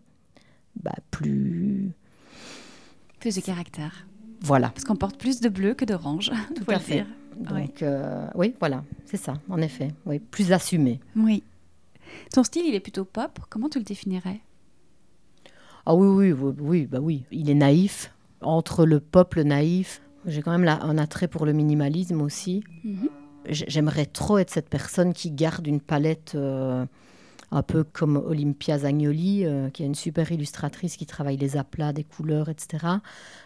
bah, 0.83 0.95
plus, 1.11 1.91
Plus 3.19 3.35
de 3.37 3.41
caractère. 3.43 4.07
voilà. 4.41 4.69
Parce 4.71 4.85
qu'on 4.85 4.97
porte 4.97 5.19
plus 5.19 5.41
de 5.41 5.49
bleu 5.51 5.75
que 5.75 5.85
d'orange. 5.85 6.31
Tout 6.57 6.71
à 6.71 6.79
fait. 6.79 6.95
dire. 6.95 7.07
Donc 7.37 7.83
euh, 7.83 8.27
oui, 8.35 8.55
voilà, 8.59 8.85
c'est 9.05 9.17
ça, 9.17 9.35
en 9.49 9.59
effet, 9.59 9.89
oui, 10.07 10.19
plus 10.19 10.53
assumé. 10.53 11.01
Oui. 11.17 11.43
Ton 12.33 12.43
style, 12.43 12.67
il 12.67 12.75
est 12.75 12.81
plutôt 12.81 13.05
pop. 13.05 13.39
Comment 13.49 13.69
tu 13.69 13.79
le 13.79 13.85
définirais? 13.85 14.41
Ah 15.87 15.95
oui, 15.95 16.07
oui, 16.07 16.33
oui, 16.33 16.55
oui, 16.59 16.87
bah 16.87 16.99
oui. 17.01 17.25
Il 17.31 17.51
est 17.51 17.55
naïf. 17.55 18.13
Entre 18.43 18.87
le 18.87 19.01
pop, 19.01 19.35
le 19.35 19.45
naïf, 19.45 20.03
j'ai 20.27 20.43
quand 20.43 20.57
même 20.57 20.67
un 20.69 20.99
attrait 20.99 21.29
pour 21.29 21.47
le 21.47 21.53
minimalisme 21.53 22.21
aussi. 22.21 22.65
Mhm. 22.85 23.09
J'aimerais 23.49 24.07
trop 24.07 24.39
être 24.39 24.51
cette 24.51 24.69
personne 24.69 25.13
qui 25.13 25.31
garde 25.31 25.67
une 25.67 25.81
palette 25.81 26.33
euh, 26.35 26.85
un 27.51 27.63
peu 27.63 27.85
comme 27.85 28.17
Olympia 28.17 28.79
Zagnoli, 28.79 29.45
euh, 29.45 29.71
qui 29.71 29.83
est 29.83 29.87
une 29.87 29.95
super 29.95 30.31
illustratrice 30.31 30.97
qui 30.97 31.07
travaille 31.07 31.37
les 31.37 31.57
aplats, 31.57 31.93
des 31.93 32.05
couleurs, 32.05 32.49
etc., 32.49 32.87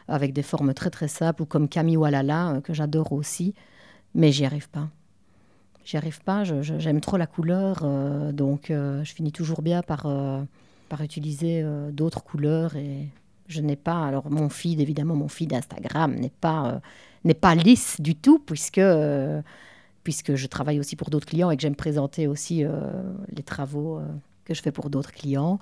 avec 0.08 0.32
des 0.32 0.42
formes 0.42 0.74
très 0.74 0.90
très 0.90 1.08
simples, 1.08 1.42
ou 1.42 1.46
comme 1.46 1.68
Camille 1.68 1.96
Walala, 1.96 2.50
euh, 2.50 2.60
que 2.60 2.74
j'adore 2.74 3.12
aussi. 3.12 3.54
Mais 4.14 4.32
j'y 4.32 4.44
arrive 4.44 4.68
pas. 4.68 4.88
J'y 5.84 5.98
arrive 5.98 6.22
pas, 6.22 6.44
j'aime 6.44 7.00
trop 7.02 7.18
la 7.18 7.26
couleur, 7.26 7.82
euh, 7.82 8.32
donc 8.32 8.70
euh, 8.70 9.04
je 9.04 9.12
finis 9.12 9.32
toujours 9.32 9.60
bien 9.60 9.82
par, 9.82 10.06
euh, 10.06 10.42
par 10.88 11.02
utiliser 11.02 11.62
d'autres 11.92 12.24
couleurs 12.24 12.74
et 12.74 13.08
je 13.48 13.60
n'ai 13.60 13.76
pas. 13.76 14.06
Alors 14.06 14.30
mon 14.30 14.48
feed, 14.48 14.80
évidemment, 14.80 15.14
mon 15.14 15.28
feed 15.28 15.52
Instagram 15.52 16.14
n'est 16.14 16.32
pas, 16.40 16.80
n'est 17.24 17.34
pas 17.34 17.54
lisse 17.54 18.00
du 18.00 18.14
tout 18.14 18.38
puisque, 18.38 18.80
puisque 20.04 20.36
je 20.36 20.46
travaille 20.46 20.80
aussi 20.80 20.96
pour 20.96 21.10
d'autres 21.10 21.26
clients 21.26 21.50
et 21.50 21.56
que 21.56 21.62
j'aime 21.62 21.76
présenter 21.76 22.26
aussi 22.26 22.64
les 23.30 23.42
travaux 23.42 24.00
que 24.44 24.54
je 24.54 24.62
fais 24.62 24.72
pour 24.72 24.90
d'autres 24.90 25.12
clients. 25.12 25.58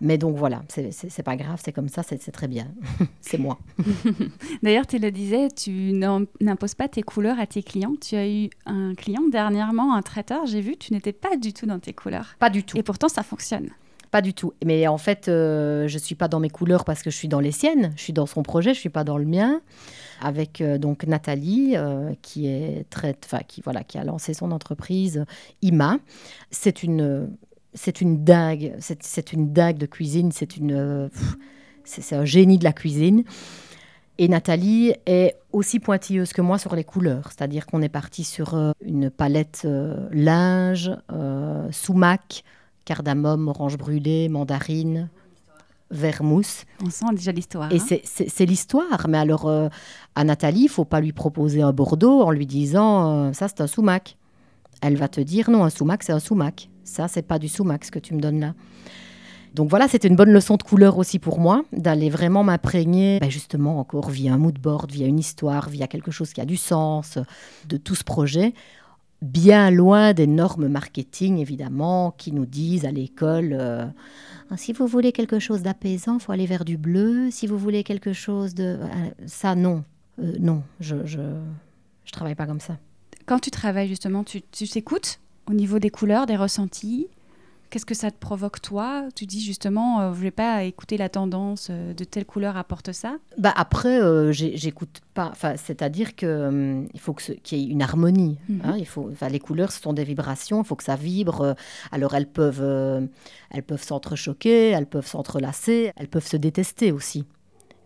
Mais 0.00 0.18
donc 0.18 0.36
voilà, 0.36 0.62
c'est 0.68 1.22
pas 1.22 1.36
grave, 1.36 1.60
c'est 1.64 1.72
comme 1.72 1.88
ça, 1.88 2.02
c'est 2.02 2.18
très 2.32 2.48
bien. 2.48 2.66
c'est 3.20 3.38
moi. 3.38 3.58
D'ailleurs, 4.62 4.86
tu 4.86 4.98
le 4.98 5.10
disais, 5.10 5.48
tu 5.48 5.70
n'im- 5.92 6.26
n'imposes 6.40 6.74
pas 6.74 6.88
tes 6.88 7.02
couleurs 7.02 7.38
à 7.38 7.46
tes 7.46 7.62
clients. 7.62 7.94
Tu 8.00 8.16
as 8.16 8.28
eu 8.28 8.50
un 8.66 8.94
client 8.94 9.22
dernièrement, 9.30 9.94
un 9.94 10.02
traiteur, 10.02 10.46
j'ai 10.46 10.60
vu, 10.60 10.76
tu 10.76 10.92
n'étais 10.92 11.12
pas 11.12 11.36
du 11.36 11.52
tout 11.52 11.66
dans 11.66 11.78
tes 11.78 11.92
couleurs. 11.92 12.34
Pas 12.38 12.50
du 12.50 12.64
tout. 12.64 12.76
Et 12.76 12.82
pourtant, 12.82 13.08
ça 13.08 13.22
fonctionne. 13.22 13.70
Pas 14.10 14.22
du 14.22 14.32
tout. 14.32 14.52
Mais 14.64 14.86
en 14.86 14.98
fait, 14.98 15.26
euh, 15.26 15.88
je 15.88 15.98
suis 15.98 16.14
pas 16.14 16.28
dans 16.28 16.38
mes 16.38 16.50
couleurs 16.50 16.84
parce 16.84 17.02
que 17.02 17.10
je 17.10 17.16
suis 17.16 17.26
dans 17.26 17.40
les 17.40 17.50
siennes. 17.50 17.92
Je 17.96 18.02
suis 18.02 18.12
dans 18.12 18.26
son 18.26 18.44
projet, 18.44 18.72
je 18.72 18.78
suis 18.78 18.88
pas 18.88 19.02
dans 19.02 19.18
le 19.18 19.24
mien. 19.24 19.60
Avec 20.20 20.60
euh, 20.60 20.78
donc 20.78 21.04
Nathalie, 21.04 21.72
euh, 21.76 22.12
qui 22.22 22.46
est 22.46 22.86
très, 22.90 23.16
qui 23.48 23.60
voilà, 23.62 23.82
qui 23.82 23.98
a 23.98 24.04
lancé 24.04 24.32
son 24.32 24.52
entreprise 24.52 25.24
Ima. 25.62 25.98
C'est 26.52 26.84
une, 26.84 27.36
c'est 27.74 28.00
une 28.00 28.24
dingue. 28.24 28.74
C'est 28.78 29.32
une 29.32 29.52
dingue 29.52 29.78
de 29.78 29.86
cuisine. 29.86 30.32
C'est 30.32 30.56
une, 30.56 30.72
euh, 30.72 31.08
c'est 31.84 32.14
un 32.16 32.24
génie 32.24 32.58
de 32.58 32.64
la 32.64 32.72
cuisine. 32.72 33.24
Et 34.16 34.28
Nathalie 34.28 34.94
est 35.06 35.36
aussi 35.52 35.80
pointilleuse 35.80 36.32
que 36.32 36.40
moi 36.40 36.56
sur 36.58 36.76
les 36.76 36.84
couleurs, 36.84 37.32
c'est-à-dire 37.32 37.66
qu'on 37.66 37.82
est 37.82 37.88
parti 37.88 38.22
sur 38.22 38.54
euh, 38.54 38.70
une 38.80 39.10
palette 39.10 39.62
euh, 39.64 40.08
linge, 40.12 40.92
euh, 41.12 41.66
sumac, 41.72 42.44
cardamome, 42.84 43.48
orange 43.48 43.76
brûlée, 43.76 44.28
mandarine, 44.28 45.08
vermousse. 45.90 46.64
On 46.80 46.90
sent 46.90 47.06
déjà 47.16 47.32
l'histoire. 47.32 47.72
Et 47.72 47.80
hein. 47.80 47.98
c'est- 48.04 48.46
l'histoire. 48.46 49.06
Mais 49.08 49.18
alors, 49.18 49.48
euh, 49.48 49.68
à 50.14 50.22
Nathalie, 50.22 50.62
il 50.64 50.68
faut 50.68 50.84
pas 50.84 51.00
lui 51.00 51.12
proposer 51.12 51.62
un 51.62 51.72
Bordeaux 51.72 52.22
en 52.22 52.30
lui 52.30 52.46
disant 52.46 53.32
ça, 53.32 53.48
c'est 53.48 53.62
un 53.62 53.66
sumac. 53.66 54.16
Elle 54.80 54.96
va 54.96 55.08
te 55.08 55.20
dire 55.20 55.50
non, 55.50 55.64
un 55.64 55.70
sumac, 55.70 56.04
c'est 56.04 56.12
un 56.12 56.20
sumac. 56.20 56.68
Ça, 56.84 57.08
c'est 57.08 57.22
pas 57.22 57.38
du 57.38 57.48
sumac 57.48 57.84
ce 57.84 57.90
que 57.90 57.98
tu 57.98 58.14
me 58.14 58.20
donnes 58.20 58.40
là. 58.40 58.54
Donc 59.54 59.70
voilà, 59.70 59.86
c'était 59.86 60.08
une 60.08 60.16
bonne 60.16 60.32
leçon 60.32 60.56
de 60.56 60.64
couleur 60.64 60.98
aussi 60.98 61.20
pour 61.20 61.38
moi, 61.38 61.64
d'aller 61.72 62.10
vraiment 62.10 62.42
m'imprégner, 62.42 63.20
ben 63.20 63.30
justement 63.30 63.78
encore 63.78 64.10
via 64.10 64.34
un 64.34 64.38
mood 64.38 64.58
board, 64.58 64.90
via 64.90 65.06
une 65.06 65.20
histoire, 65.20 65.68
via 65.68 65.86
quelque 65.86 66.10
chose 66.10 66.32
qui 66.32 66.40
a 66.40 66.44
du 66.44 66.56
sens, 66.56 67.18
de 67.68 67.76
tout 67.76 67.94
ce 67.94 68.02
projet, 68.02 68.52
bien 69.22 69.70
loin 69.70 70.12
des 70.12 70.26
normes 70.26 70.66
marketing 70.66 71.38
évidemment 71.38 72.12
qui 72.18 72.32
nous 72.32 72.46
disent 72.46 72.84
à 72.84 72.90
l'école 72.90 73.56
euh, 73.58 73.86
Ah, 74.50 74.56
si 74.56 74.72
vous 74.72 74.88
voulez 74.88 75.12
quelque 75.12 75.38
chose 75.38 75.62
d'apaisant, 75.62 76.18
faut 76.18 76.32
aller 76.32 76.46
vers 76.46 76.64
du 76.64 76.76
bleu. 76.76 77.30
Si 77.30 77.46
vous 77.46 77.56
voulez 77.56 77.84
quelque 77.84 78.12
chose 78.12 78.54
de 78.54 78.78
euh, 78.80 78.86
ça, 79.26 79.54
non, 79.54 79.84
Euh, 80.18 80.36
non, 80.40 80.62
je, 80.80 80.96
je 81.06 81.20
je 82.04 82.12
travaille 82.12 82.34
pas 82.34 82.46
comme 82.46 82.60
ça. 82.60 82.76
Quand 83.26 83.38
tu 83.38 83.50
travailles 83.50 83.88
justement, 83.88 84.24
tu 84.24 84.42
t'écoutes 84.42 85.18
au 85.48 85.52
niveau 85.54 85.78
des 85.78 85.90
couleurs, 85.90 86.26
des 86.26 86.36
ressentis. 86.36 87.08
Qu'est-ce 87.70 87.86
que 87.86 87.94
ça 87.94 88.12
te 88.12 88.18
provoque 88.18 88.60
toi? 88.60 89.08
Tu 89.16 89.26
dis 89.26 89.40
justement, 89.40 90.00
euh, 90.00 90.12
je 90.14 90.20
vais 90.20 90.30
pas 90.30 90.62
écouter 90.62 90.96
la 90.96 91.08
tendance 91.08 91.68
euh, 91.70 91.92
de 91.92 92.04
telle 92.04 92.24
couleur 92.24 92.56
apporte 92.56 92.92
ça. 92.92 93.16
Bah 93.36 93.52
après, 93.56 94.00
euh, 94.00 94.30
j'écoute 94.30 95.00
pas. 95.12 95.28
Enfin, 95.32 95.56
c'est-à-dire 95.56 96.14
que 96.14 96.46
hum, 96.48 96.88
il 96.94 97.00
faut 97.00 97.14
que 97.14 97.22
ce- 97.22 97.32
qu'il 97.32 97.58
y 97.58 97.62
ait 97.64 97.68
une 97.70 97.82
harmonie. 97.82 98.38
Mhm. 98.48 98.60
hein, 98.64 98.76
il 98.78 98.86
faut. 98.86 99.10
Les 99.28 99.40
couleurs, 99.40 99.72
ce 99.72 99.80
sont 99.80 99.92
des 99.92 100.04
vibrations. 100.04 100.62
Il 100.62 100.66
faut 100.66 100.76
que 100.76 100.84
ça 100.84 100.94
vibre. 100.94 101.40
euh, 101.40 101.54
Alors 101.90 102.14
elles 102.14 102.28
peuvent, 102.30 102.60
euh, 102.62 103.04
elles 103.50 103.64
peuvent 103.64 103.82
s'entrechoquer, 103.82 104.68
elles 104.70 104.86
peuvent 104.86 105.06
s'entrelacer, 105.08 105.90
elles 105.96 106.08
peuvent 106.08 106.26
se 106.26 106.36
détester 106.36 106.92
aussi. 106.92 107.24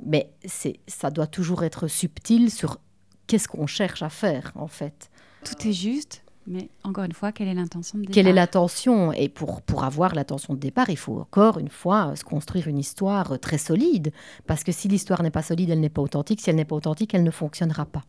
Mais 0.05 0.31
c'est, 0.45 0.81
ça 0.87 1.11
doit 1.11 1.27
toujours 1.27 1.65
être 1.65 1.87
subtil 1.89 2.51
sur 2.51 2.79
qu'est-ce 3.27 3.49
qu'on 3.49 3.67
cherche 3.67 4.03
à 4.03 4.11
faire 4.11 4.53
en 4.55 4.69
fait. 4.69 5.09
Tout 5.45 5.67
est 5.67 5.73
juste, 5.73 6.23
mais 6.49 6.69
encore 6.85 7.05
une 7.05 7.13
fois, 7.13 7.31
quelle 7.33 7.49
est 7.49 7.55
l'intention 7.55 7.99
de 7.99 8.03
départ? 8.03 8.15
Quelle 8.15 8.27
est 8.29 8.33
l'attention 8.33 9.13
Et 9.13 9.29
pour, 9.29 9.63
pour 9.63 9.85
avoir 9.85 10.15
l'attention 10.15 10.55
de 10.55 10.59
départ, 10.59 10.91
il 10.91 10.97
faut 10.97 11.21
encore 11.21 11.59
une 11.59 11.69
fois 11.69 12.17
se 12.17 12.25
construire 12.25 12.67
une 12.69 12.79
histoire 12.79 13.33
euh, 13.33 13.37
très 13.37 13.59
solide. 13.59 14.13
Parce 14.47 14.65
que 14.65 14.73
si 14.73 14.89
l'histoire 14.89 15.23
n'est 15.23 15.31
pas 15.31 15.43
solide, 15.43 15.71
elle 15.71 15.81
n'est 15.81 15.89
pas 15.89 16.03
authentique. 16.03 16.41
Si 16.41 16.51
elle 16.51 16.57
n'est 16.57 16.65
pas 16.65 16.77
authentique, 16.77 17.15
elle 17.15 17.23
ne 17.25 17.31
fonctionnera 17.31 17.85
pas. 17.87 18.03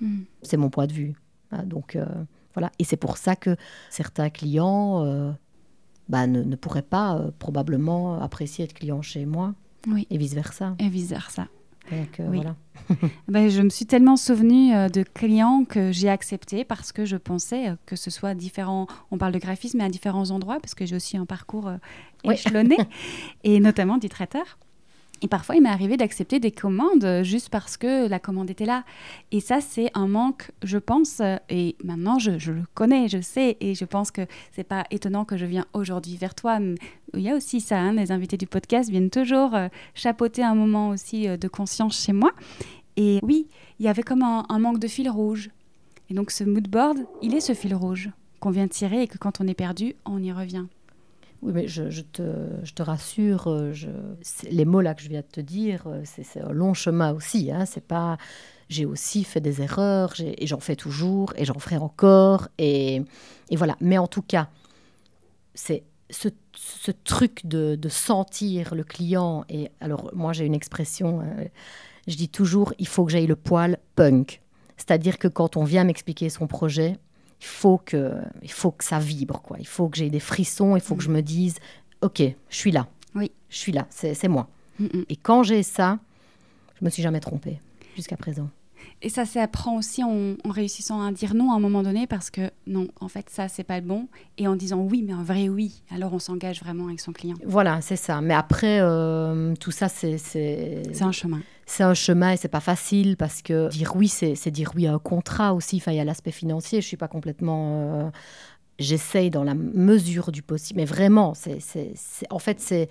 Hmm. 0.00 0.20
C'est 0.42 0.56
mon 0.56 0.68
point 0.70 0.86
de 0.86 0.92
vue. 0.92 1.14
Ah, 1.50 1.62
Donc 1.62 1.96
euh, 1.96 2.04
voilà. 2.54 2.70
Et 2.78 2.84
c'est 2.84 2.96
pour 2.96 3.16
ça 3.16 3.36
que 3.36 3.56
certains 3.90 4.30
clients 4.30 5.04
euh, 5.04 5.32
bah, 6.08 6.26
ne, 6.26 6.42
ne 6.42 6.56
pourraient 6.56 6.82
pas 6.82 7.16
euh, 7.16 7.30
probablement 7.38 8.20
apprécier 8.20 8.64
être 8.64 8.74
client 8.74 9.00
chez 9.02 9.26
moi 9.26 9.54
Oui, 9.88 10.06
et 10.10 10.18
vice-versa. 10.18 10.74
et 10.78 10.88
vice 10.88 11.08
versa. 11.10 11.46
Donc 11.90 12.20
euh, 12.20 12.26
Oui. 12.28 12.36
voilà. 12.38 12.56
Ben, 13.28 13.48
je 13.48 13.62
me 13.62 13.68
suis 13.68 13.86
tellement 13.86 14.16
souvenue 14.16 14.74
euh, 14.74 14.88
de 14.88 15.02
clients 15.02 15.64
que 15.64 15.90
j'ai 15.92 16.08
acceptés 16.08 16.64
parce 16.64 16.92
que 16.92 17.04
je 17.04 17.16
pensais 17.16 17.68
euh, 17.70 17.74
que 17.86 17.96
ce 17.96 18.10
soit 18.10 18.34
différent. 18.34 18.86
On 19.10 19.18
parle 19.18 19.32
de 19.32 19.38
graphisme, 19.38 19.78
mais 19.78 19.84
à 19.84 19.88
différents 19.88 20.30
endroits, 20.30 20.58
parce 20.60 20.74
que 20.74 20.86
j'ai 20.86 20.94
aussi 20.96 21.16
un 21.16 21.26
parcours 21.26 21.70
Oui. 22.24 22.34
échelonné, 22.34 22.76
et 23.44 23.58
notamment 23.60 23.98
du 23.98 24.08
traiteur. 24.08 24.58
Et 25.22 25.28
parfois, 25.28 25.56
il 25.56 25.62
m'est 25.62 25.70
arrivé 25.70 25.96
d'accepter 25.96 26.40
des 26.40 26.50
commandes 26.50 27.22
juste 27.22 27.48
parce 27.48 27.78
que 27.78 28.06
la 28.06 28.18
commande 28.18 28.50
était 28.50 28.66
là. 28.66 28.84
Et 29.32 29.40
ça, 29.40 29.62
c'est 29.62 29.90
un 29.94 30.06
manque, 30.08 30.50
je 30.62 30.76
pense, 30.76 31.22
et 31.48 31.74
maintenant, 31.82 32.18
je, 32.18 32.38
je 32.38 32.52
le 32.52 32.64
connais, 32.74 33.08
je 33.08 33.22
sais, 33.22 33.56
et 33.60 33.74
je 33.74 33.86
pense 33.86 34.10
que 34.10 34.26
c'est 34.52 34.62
pas 34.64 34.84
étonnant 34.90 35.24
que 35.24 35.38
je 35.38 35.46
viens 35.46 35.64
aujourd'hui 35.72 36.18
vers 36.18 36.34
toi. 36.34 36.58
Il 37.16 37.22
y 37.22 37.30
a 37.30 37.34
aussi 37.34 37.60
ça, 37.60 37.78
hein, 37.78 37.92
les 37.92 38.12
invités 38.12 38.36
du 38.36 38.46
podcast 38.46 38.90
viennent 38.90 39.10
toujours 39.10 39.54
euh, 39.54 39.68
chapeauter 39.94 40.42
un 40.42 40.54
moment 40.54 40.90
aussi 40.90 41.28
euh, 41.28 41.36
de 41.36 41.48
conscience 41.48 42.04
chez 42.04 42.12
moi. 42.12 42.32
Et 42.96 43.20
oui, 43.22 43.46
il 43.78 43.86
y 43.86 43.88
avait 43.88 44.02
comme 44.02 44.22
un, 44.22 44.58
manque 44.58 44.78
de 44.78 44.88
fil 44.88 45.08
rouge. 45.08 45.50
Et 46.08 46.14
donc 46.14 46.30
ce 46.30 46.44
mood 46.44 46.68
board, 46.68 46.98
il 47.22 47.34
est 47.34 47.40
ce 47.40 47.54
fil 47.54 47.74
rouge 47.74 48.10
qu'on 48.40 48.50
vient 48.50 48.68
tirer 48.68 49.02
et 49.02 49.08
que 49.08 49.18
quand 49.18 49.40
on 49.40 49.46
est 49.46 49.54
perdu, 49.54 49.94
on 50.04 50.22
y 50.22 50.32
revient. 50.32 50.66
Oui, 51.42 51.52
mais 51.54 51.68
je, 51.68 52.00
te, 52.00 52.82
rassure, 52.82 53.48
euh, 53.48 53.72
les 54.50 54.64
mots 54.64 54.80
là 54.80 54.94
que 54.94 55.02
je 55.02 55.08
viens 55.08 55.20
de 55.20 55.26
te 55.26 55.40
dire, 55.40 55.84
euh, 55.86 56.02
c'est, 56.04 56.40
un 56.40 56.52
long 56.52 56.72
chemin 56.72 57.12
aussi. 57.12 57.50
Hein, 57.50 57.66
c'est 57.66 57.84
pas, 57.84 58.16
j'ai 58.68 58.86
aussi 58.86 59.24
fait 59.24 59.40
des 59.40 59.60
erreurs 59.60 60.14
et 60.20 60.46
j'en 60.46 60.60
fais 60.60 60.76
toujours 60.76 61.34
et 61.36 61.44
j'en 61.44 61.58
ferai 61.58 61.76
encore. 61.76 62.48
Et 62.58 63.02
voilà. 63.52 63.76
Mais 63.80 63.98
en 63.98 64.06
tout 64.06 64.22
cas, 64.22 64.48
c'est 65.54 65.82
ce, 66.10 66.28
ce 66.54 66.90
truc 66.90 67.46
de, 67.46 67.76
de 67.76 67.88
sentir 67.88 68.74
le 68.74 68.84
client. 68.84 69.44
Et 69.48 69.70
alors, 69.80 70.10
moi, 70.14 70.32
j'ai 70.32 70.44
une 70.44 70.54
expression, 70.54 71.20
euh, 71.20 71.44
je 72.06 72.16
dis 72.16 72.28
toujours, 72.28 72.72
il 72.78 72.86
faut 72.86 73.04
que 73.04 73.12
j'aille 73.12 73.26
le 73.26 73.36
poil 73.36 73.78
punk. 73.94 74.42
C'est-à-dire 74.76 75.18
que 75.18 75.28
quand 75.28 75.56
on 75.56 75.64
vient 75.64 75.84
m'expliquer 75.84 76.28
son 76.28 76.46
projet, 76.46 76.98
il 77.40 77.46
faut 77.46 77.78
que, 77.78 78.14
il 78.42 78.50
faut 78.50 78.70
que 78.70 78.84
ça 78.84 78.98
vibre, 78.98 79.42
quoi. 79.42 79.56
Il 79.58 79.66
faut 79.66 79.88
que 79.88 79.96
j'ai 79.96 80.10
des 80.10 80.20
frissons, 80.20 80.76
il 80.76 80.82
faut 80.82 80.94
que 80.94 81.02
je 81.02 81.10
me 81.10 81.22
dise, 81.22 81.56
ok, 82.02 82.22
je 82.48 82.56
suis 82.56 82.72
là. 82.72 82.86
Oui. 83.14 83.30
Je 83.48 83.56
suis 83.56 83.72
là, 83.72 83.86
c'est 83.90 84.14
c'est 84.14 84.28
moi. 84.28 84.48
Mm, 84.78 84.84
mm. 84.84 85.04
Et 85.08 85.16
quand 85.16 85.42
j'ai 85.42 85.62
ça, 85.62 85.98
je 86.78 86.84
me 86.84 86.90
suis 86.90 87.02
jamais 87.02 87.20
trompée 87.20 87.60
jusqu'à 87.94 88.16
présent. 88.16 88.48
Et 89.02 89.08
ça 89.08 89.24
s'apprend 89.24 89.76
aussi 89.76 90.02
en, 90.02 90.36
réussissant 90.48 91.02
à 91.02 91.12
dire 91.12 91.34
non 91.34 91.52
à 91.52 91.56
un 91.56 91.60
moment 91.60 91.82
donné 91.82 92.06
parce 92.06 92.30
que 92.30 92.50
non, 92.66 92.88
en 93.00 93.08
fait, 93.08 93.28
ça, 93.30 93.48
c'est 93.48 93.64
pas 93.64 93.80
le 93.80 93.86
bon. 93.86 94.08
Et 94.38 94.48
en 94.48 94.56
disant 94.56 94.78
oui, 94.80 95.02
mais 95.06 95.12
un 95.12 95.22
vrai 95.22 95.48
oui. 95.48 95.82
Alors 95.90 96.12
on 96.14 96.18
s'engage 96.18 96.60
vraiment 96.60 96.86
avec 96.86 97.00
son 97.00 97.12
client. 97.12 97.36
Voilà, 97.44 97.80
c'est 97.80 97.96
ça. 97.96 98.20
Mais 98.20 98.34
après, 98.34 98.80
euh, 98.80 99.54
tout 99.56 99.70
ça, 99.70 99.88
c'est. 99.88 100.18
C'est 100.18 101.02
un 101.02 101.12
chemin. 101.12 101.40
C'est 101.68 101.82
un 101.82 101.94
chemin 101.94 102.32
et 102.32 102.36
c'est 102.36 102.48
pas 102.48 102.60
facile 102.60 103.16
parce 103.16 103.42
que 103.42 103.68
dire 103.70 103.94
oui, 103.96 104.08
c'est 104.08 104.50
dire 104.50 104.72
oui 104.76 104.86
à 104.86 104.94
un 104.94 104.98
contrat 104.98 105.52
aussi. 105.52 105.76
Enfin, 105.76 105.92
il 105.92 105.96
y 105.96 106.00
a 106.00 106.04
l'aspect 106.04 106.30
financier. 106.30 106.80
Je 106.80 106.86
suis 106.86 106.96
pas 106.96 107.08
complètement. 107.08 107.92
Euh, 107.94 108.10
j'essaye 108.78 109.30
dans 109.30 109.44
la 109.44 109.54
mesure 109.54 110.32
du 110.32 110.42
possible. 110.42 110.80
Mais 110.80 110.86
vraiment, 110.86 111.34
c'est, 111.34 111.58
en 112.30 112.38
fait, 112.38 112.60
c'est 112.60 112.88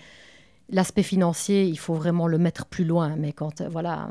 l'aspect 0.70 1.04
financier, 1.04 1.66
il 1.66 1.78
faut 1.78 1.94
vraiment 1.94 2.28
le 2.28 2.38
mettre 2.38 2.66
plus 2.66 2.86
loin. 2.86 3.16
Mais 3.18 3.32
quand, 3.32 3.62
euh, 3.62 3.70
voilà, 3.70 4.10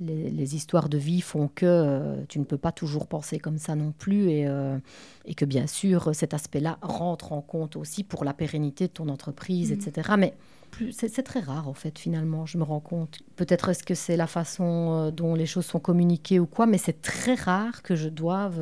les, 0.00 0.54
histoires 0.54 0.88
de 0.88 0.98
vie 0.98 1.20
font 1.20 1.48
que 1.48 1.66
euh, 1.66 2.24
tu 2.28 2.38
ne 2.38 2.44
peux 2.44 2.58
pas 2.58 2.72
toujours 2.72 3.06
penser 3.06 3.38
comme 3.38 3.58
ça 3.58 3.74
non 3.74 3.92
plus. 3.92 4.30
Et, 4.30 4.46
euh, 4.46 4.78
et 5.24 5.34
que 5.34 5.44
bien 5.44 5.66
sûr, 5.66 6.14
cet 6.14 6.34
aspect-là 6.34 6.78
rentre 6.82 7.32
en 7.32 7.40
compte 7.40 7.76
aussi 7.76 8.04
pour 8.04 8.24
la 8.24 8.34
pérennité 8.34 8.86
de 8.86 8.92
ton 8.92 9.08
entreprise, 9.08 9.70
mmh. 9.70 9.74
etc. 9.74 10.10
Mais 10.18 10.34
c'est 10.90 11.22
très 11.22 11.38
rare 11.38 11.68
en 11.68 11.74
fait 11.74 11.96
finalement, 12.00 12.46
je 12.46 12.58
me 12.58 12.64
rends 12.64 12.80
compte. 12.80 13.20
Peut-être 13.36 13.68
est-ce 13.68 13.84
que 13.84 13.94
c'est 13.94 14.16
la 14.16 14.26
façon 14.26 15.12
dont 15.12 15.36
les 15.36 15.46
choses 15.46 15.66
sont 15.66 15.78
communiquées 15.78 16.40
ou 16.40 16.46
quoi, 16.46 16.66
mais 16.66 16.78
c'est 16.78 17.00
très 17.00 17.34
rare 17.34 17.82
que 17.82 17.94
je 17.94 18.08
doive 18.08 18.60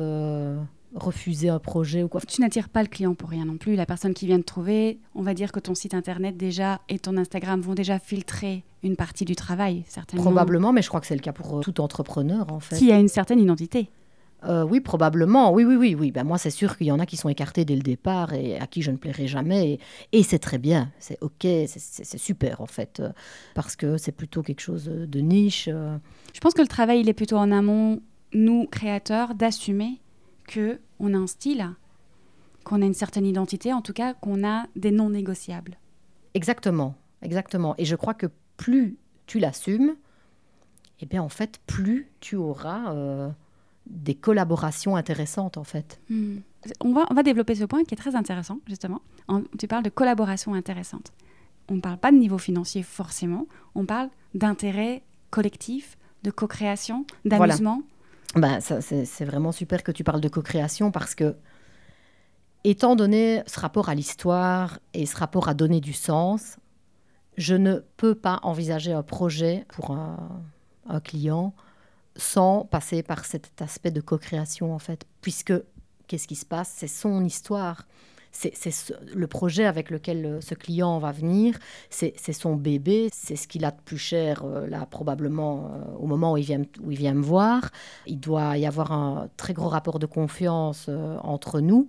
refuser 0.95 1.49
un 1.49 1.59
projet 1.59 2.03
ou 2.03 2.07
quoi. 2.07 2.21
Tu 2.21 2.41
n'attires 2.41 2.69
pas 2.69 2.81
le 2.81 2.87
client 2.87 3.15
pour 3.15 3.29
rien 3.29 3.45
non 3.45 3.57
plus. 3.57 3.75
La 3.75 3.85
personne 3.85 4.13
qui 4.13 4.25
vient 4.25 4.37
de 4.37 4.43
trouver, 4.43 4.99
on 5.15 5.21
va 5.21 5.33
dire 5.33 5.51
que 5.51 5.59
ton 5.59 5.75
site 5.75 5.93
internet 5.93 6.37
déjà 6.37 6.81
et 6.89 6.99
ton 6.99 7.17
Instagram 7.17 7.61
vont 7.61 7.73
déjà 7.73 7.99
filtrer 7.99 8.63
une 8.83 8.95
partie 8.95 9.25
du 9.25 9.35
travail, 9.35 9.83
certainement. 9.87 10.25
Probablement, 10.25 10.73
mais 10.73 10.81
je 10.81 10.89
crois 10.89 11.01
que 11.01 11.07
c'est 11.07 11.15
le 11.15 11.21
cas 11.21 11.31
pour 11.31 11.57
euh, 11.57 11.61
tout 11.61 11.81
entrepreneur 11.81 12.51
en 12.51 12.59
fait. 12.59 12.77
Qui 12.77 12.91
a 12.91 12.99
une 12.99 13.07
certaine 13.07 13.39
identité. 13.39 13.89
Euh, 14.45 14.63
oui, 14.63 14.81
probablement. 14.81 15.53
Oui, 15.53 15.63
oui, 15.63 15.77
oui, 15.77 15.95
oui. 15.97 16.11
Ben, 16.11 16.25
moi, 16.25 16.37
c'est 16.37 16.49
sûr 16.49 16.77
qu'il 16.77 16.87
y 16.87 16.91
en 16.91 16.99
a 16.99 17.05
qui 17.05 17.15
sont 17.15 17.29
écartés 17.29 17.63
dès 17.63 17.77
le 17.77 17.81
départ 17.81 18.33
et 18.33 18.59
à 18.59 18.67
qui 18.67 18.81
je 18.81 18.91
ne 18.91 18.97
plairai 18.97 19.25
jamais. 19.25 19.79
Et, 20.11 20.21
c'est 20.21 20.39
très 20.39 20.57
bien. 20.57 20.91
C'est 20.99 21.17
OK. 21.21 21.47
C'est 21.65 22.17
super, 22.17 22.59
en 22.59 22.65
fait. 22.65 22.99
Euh, 22.99 23.13
parce 23.55 23.77
que 23.77 23.95
c'est 23.95 24.11
plutôt 24.11 24.43
quelque 24.43 24.59
chose 24.59 24.83
de 24.83 25.19
niche. 25.21 25.69
Je 25.69 26.39
pense 26.41 26.53
que 26.53 26.61
le 26.61 26.67
travail, 26.67 26.99
il 26.99 27.07
est 27.07 27.13
plutôt 27.13 27.37
en 27.37 27.53
amont, 27.53 28.01
nous, 28.33 28.67
créateurs, 28.67 29.33
d'assumer 29.33 30.01
que 30.47 30.79
on 30.99 31.13
a 31.13 31.17
un 31.17 31.27
style, 31.27 31.69
qu'on 32.63 32.81
a 32.81 32.85
une 32.85 32.93
certaine 32.93 33.25
identité, 33.25 33.73
en 33.73 33.81
tout 33.81 33.93
cas 33.93 34.13
qu'on 34.13 34.47
a 34.47 34.65
des 34.75 34.91
non 34.91 35.09
négociables. 35.09 35.77
Exactement, 36.33 36.95
exactement. 37.21 37.75
Et 37.77 37.85
je 37.85 37.95
crois 37.95 38.13
que 38.13 38.27
plus 38.57 38.97
tu 39.25 39.39
l'assumes, 39.39 39.95
eh 40.99 41.05
bien 41.05 41.21
en 41.21 41.29
fait, 41.29 41.59
plus 41.67 42.07
tu 42.19 42.35
auras 42.35 42.93
euh, 42.93 43.29
des 43.87 44.15
collaborations 44.15 44.95
intéressantes 44.95 45.57
en 45.57 45.63
fait. 45.63 45.99
Hmm. 46.09 46.37
On, 46.79 46.93
va, 46.93 47.05
on 47.09 47.13
va 47.13 47.23
développer 47.23 47.55
ce 47.55 47.65
point 47.65 47.83
qui 47.83 47.93
est 47.93 47.97
très 47.97 48.15
intéressant 48.15 48.59
justement. 48.67 49.01
tu 49.57 49.67
parles 49.67 49.83
de 49.83 49.89
collaboration 49.89 50.53
intéressante. 50.53 51.11
On 51.69 51.75
ne 51.75 51.81
parle 51.81 51.97
pas 51.97 52.11
de 52.11 52.17
niveau 52.17 52.37
financier 52.37 52.83
forcément, 52.83 53.47
on 53.75 53.85
parle 53.85 54.09
d'intérêt 54.33 55.01
collectif, 55.29 55.97
de 56.23 56.31
co-création, 56.31 57.05
d'amusement. 57.25 57.81
Ben, 58.35 58.59
c'est 58.61 59.25
vraiment 59.25 59.51
super 59.51 59.83
que 59.83 59.91
tu 59.91 60.03
parles 60.03 60.21
de 60.21 60.27
co-création 60.27 60.91
parce 60.91 61.13
que, 61.13 61.35
étant 62.63 62.95
donné 62.95 63.43
ce 63.45 63.59
rapport 63.59 63.89
à 63.89 63.95
l'histoire 63.95 64.79
et 64.93 65.05
ce 65.05 65.15
rapport 65.17 65.49
à 65.49 65.53
donner 65.53 65.81
du 65.81 65.93
sens, 65.93 66.57
je 67.37 67.55
ne 67.55 67.83
peux 67.97 68.15
pas 68.15 68.39
envisager 68.43 68.91
un 68.93 69.03
projet 69.03 69.65
pour 69.69 69.91
un, 69.91 70.41
un 70.87 70.99
client 70.99 71.53
sans 72.15 72.65
passer 72.65 73.03
par 73.03 73.25
cet 73.25 73.61
aspect 73.61 73.91
de 73.91 74.01
co-création, 74.01 74.73
en 74.73 74.79
fait. 74.79 75.05
Puisque, 75.21 75.53
qu'est-ce 76.07 76.27
qui 76.27 76.35
se 76.35 76.45
passe? 76.45 76.71
C'est 76.75 76.87
son 76.87 77.23
histoire 77.23 77.85
c'est 78.33 78.91
le 79.13 79.27
projet 79.27 79.65
avec 79.65 79.89
lequel 79.89 80.25
euh, 80.25 80.41
ce 80.41 80.55
client 80.55 80.97
va 80.97 81.11
venir, 81.11 81.57
c'est 81.89 82.33
son 82.33 82.55
bébé, 82.55 83.09
c'est 83.13 83.35
ce 83.35 83.47
qu'il 83.47 83.63
a 83.63 83.71
de 83.71 83.79
plus 83.85 83.97
cher 83.97 84.43
euh, 84.43 84.67
là 84.67 84.85
probablement 84.87 85.71
euh, 85.71 85.97
au 85.99 86.07
moment 86.07 86.33
où 86.33 86.37
il, 86.37 86.43
vient, 86.43 86.63
où 86.83 86.91
il 86.91 86.97
vient 86.97 87.13
me 87.13 87.21
voir. 87.21 87.69
Il 88.07 88.19
doit 88.19 88.57
y 88.57 88.65
avoir 88.65 88.91
un 88.91 89.29
très 89.37 89.53
gros 89.53 89.69
rapport 89.69 89.99
de 89.99 90.07
confiance 90.07 90.89
entre 91.21 91.61
nous. 91.61 91.87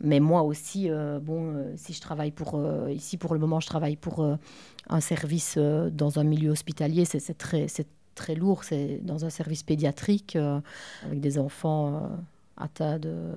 Mais 0.00 0.18
moi 0.18 0.42
aussi, 0.42 0.90
bon, 1.22 1.64
si 1.76 1.92
je 1.92 2.00
travaille 2.00 2.32
pour 2.32 2.60
ici 2.90 3.16
pour 3.16 3.34
le 3.34 3.38
moment, 3.38 3.60
je 3.60 3.68
travaille 3.68 3.94
pour 3.94 4.26
un 4.88 5.00
service 5.00 5.58
dans 5.58 6.18
un 6.18 6.24
milieu 6.24 6.50
hospitalier, 6.50 7.04
c'est 7.04 7.38
très, 7.38 7.66
très 8.16 8.34
lourd. 8.34 8.64
C'est 8.64 8.98
dans 9.04 9.24
un 9.24 9.30
service 9.30 9.62
pédiatrique 9.62 10.36
avec 11.04 11.20
des 11.20 11.38
enfants 11.38 12.10
atteints 12.56 12.98
de 12.98 13.32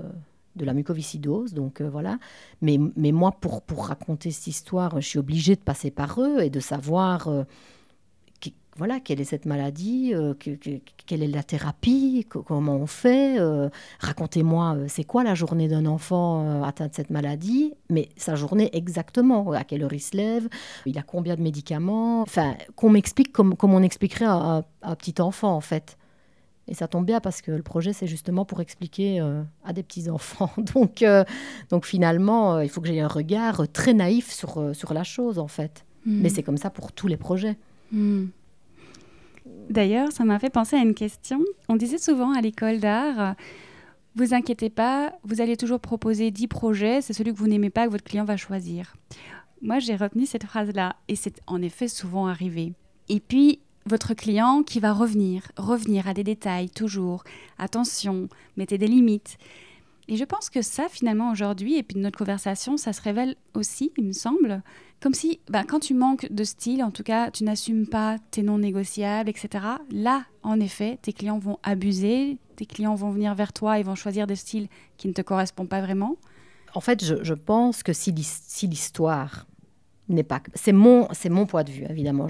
de 0.55 0.65
la 0.65 0.73
mucoviscidose, 0.73 1.53
donc 1.53 1.81
euh, 1.81 1.89
voilà. 1.89 2.17
Mais, 2.61 2.79
mais 2.95 3.11
moi, 3.11 3.31
pour, 3.31 3.61
pour 3.61 3.87
raconter 3.87 4.31
cette 4.31 4.47
histoire, 4.47 4.99
je 5.01 5.07
suis 5.07 5.19
obligée 5.19 5.55
de 5.55 5.61
passer 5.61 5.91
par 5.91 6.19
eux 6.21 6.41
et 6.41 6.49
de 6.49 6.59
savoir 6.59 7.27
euh, 7.27 7.43
voilà, 8.77 8.99
quelle 8.99 9.21
est 9.21 9.25
cette 9.25 9.45
maladie, 9.45 10.13
euh, 10.13 10.33
que, 10.33 10.49
quelle 11.05 11.23
est 11.23 11.27
la 11.27 11.43
thérapie, 11.43 12.27
comment 12.29 12.75
on 12.75 12.87
fait. 12.87 13.37
Racontez-moi, 13.99 14.79
c'est 14.89 15.05
quoi 15.05 15.23
la 15.23 15.33
journée 15.33 15.69
d'un 15.69 15.85
enfant 15.85 16.61
atteint 16.61 16.87
de 16.87 16.93
cette 16.93 17.09
maladie, 17.09 17.73
mais 17.89 18.09
sa 18.17 18.35
journée 18.35 18.69
exactement, 18.73 19.49
à 19.53 19.63
quelle 19.63 19.81
heure 19.83 19.93
il 19.93 20.01
se 20.01 20.17
lève, 20.17 20.49
il 20.85 20.97
a 20.97 21.03
combien 21.03 21.35
de 21.35 21.41
médicaments, 21.41 22.21
enfin, 22.21 22.55
qu'on 22.75 22.89
m'explique 22.89 23.31
comme, 23.31 23.55
comme 23.55 23.73
on 23.73 23.81
expliquerait 23.81 24.25
à 24.25 24.65
un 24.81 24.95
petit 24.95 25.21
enfant, 25.21 25.55
en 25.55 25.61
fait. 25.61 25.97
Et 26.67 26.73
ça 26.73 26.87
tombe 26.87 27.05
bien 27.05 27.19
parce 27.19 27.41
que 27.41 27.51
le 27.51 27.61
projet, 27.61 27.93
c'est 27.93 28.07
justement 28.07 28.43
pour 28.43 28.59
expliquer 28.59 29.21
euh, 29.21 29.43
à 29.63 29.73
des 29.73 29.83
petits-enfants. 29.83 30.51
Donc, 30.73 31.01
euh, 31.03 31.23
donc 31.69 31.85
finalement, 31.85 32.55
euh, 32.55 32.63
il 32.63 32.69
faut 32.69 32.81
que 32.81 32.87
j'ai 32.87 32.99
un 32.99 33.07
regard 33.07 33.71
très 33.71 33.93
naïf 33.93 34.31
sur, 34.31 34.75
sur 34.75 34.93
la 34.93 35.03
chose, 35.03 35.37
en 35.37 35.47
fait. 35.47 35.85
Hmm. 36.05 36.21
Mais 36.21 36.29
c'est 36.29 36.43
comme 36.43 36.57
ça 36.57 36.69
pour 36.69 36.91
tous 36.91 37.07
les 37.07 37.17
projets. 37.17 37.55
Hmm. 37.91 38.25
D'ailleurs, 39.69 40.11
ça 40.11 40.23
m'a 40.25 40.39
fait 40.39 40.49
penser 40.49 40.75
à 40.75 40.79
une 40.79 40.95
question. 40.95 41.39
On 41.69 41.75
disait 41.75 41.99
souvent 41.99 42.33
à 42.33 42.41
l'école 42.41 42.79
d'art, 42.79 43.35
vous 44.15 44.33
inquiétez 44.33 44.69
pas, 44.69 45.13
vous 45.23 45.41
allez 45.41 45.57
toujours 45.57 45.79
proposer 45.79 46.31
10 46.31 46.47
projets, 46.47 47.01
c'est 47.01 47.13
celui 47.13 47.31
que 47.31 47.37
vous 47.37 47.47
n'aimez 47.47 47.69
pas 47.69 47.85
que 47.85 47.91
votre 47.91 48.03
client 48.03 48.25
va 48.25 48.37
choisir. 48.37 48.95
Moi, 49.61 49.79
j'ai 49.79 49.95
retenu 49.95 50.25
cette 50.25 50.45
phrase-là 50.45 50.95
et 51.07 51.15
c'est 51.15 51.41
en 51.47 51.61
effet 51.61 51.87
souvent 51.87 52.27
arrivé. 52.27 52.73
Et 53.09 53.19
puis, 53.19 53.59
votre 53.85 54.13
client 54.13 54.63
qui 54.63 54.79
va 54.79 54.93
revenir, 54.93 55.43
revenir 55.57 56.07
à 56.07 56.13
des 56.13 56.23
détails 56.23 56.69
toujours. 56.69 57.23
Attention, 57.57 58.29
mettez 58.57 58.77
des 58.77 58.87
limites. 58.87 59.37
Et 60.07 60.17
je 60.17 60.23
pense 60.23 60.49
que 60.49 60.61
ça, 60.61 60.87
finalement, 60.89 61.31
aujourd'hui, 61.31 61.77
et 61.77 61.83
puis 61.83 61.95
de 61.95 62.01
notre 62.01 62.17
conversation, 62.17 62.77
ça 62.77 62.93
se 62.93 63.01
révèle 63.01 63.35
aussi, 63.55 63.91
il 63.97 64.05
me 64.05 64.11
semble, 64.11 64.61
comme 65.01 65.15
si, 65.15 65.39
ben, 65.49 65.63
quand 65.63 65.79
tu 65.79 65.95
manques 65.95 66.31
de 66.31 66.43
style, 66.43 66.83
en 66.83 66.91
tout 66.91 67.01
cas, 67.01 67.31
tu 67.31 67.43
n'assumes 67.43 67.87
pas 67.87 68.17
tes 68.31 68.43
non 68.43 68.59
négociables, 68.59 69.29
etc. 69.29 69.65
Là, 69.91 70.25
en 70.43 70.59
effet, 70.59 70.99
tes 71.01 71.11
clients 71.11 71.39
vont 71.39 71.57
abuser, 71.63 72.37
tes 72.55 72.67
clients 72.67 72.95
vont 72.95 73.09
venir 73.09 73.33
vers 73.33 73.51
toi 73.51 73.79
et 73.79 73.83
vont 73.83 73.95
choisir 73.95 74.27
des 74.27 74.35
styles 74.35 74.67
qui 74.97 75.07
ne 75.07 75.13
te 75.13 75.21
correspondent 75.21 75.69
pas 75.69 75.81
vraiment. 75.81 76.17
En 76.75 76.81
fait, 76.81 77.03
je, 77.03 77.33
pense 77.33 77.81
que 77.81 77.93
si 77.93 78.11
l'histoire 78.11 79.47
n'est 80.07 80.23
pas... 80.23 80.41
C'est 80.53 80.73
mon, 80.73 81.07
mon 81.29 81.45
point 81.45 81.63
de 81.63 81.71
vue, 81.71 81.85
évidemment. 81.89 82.27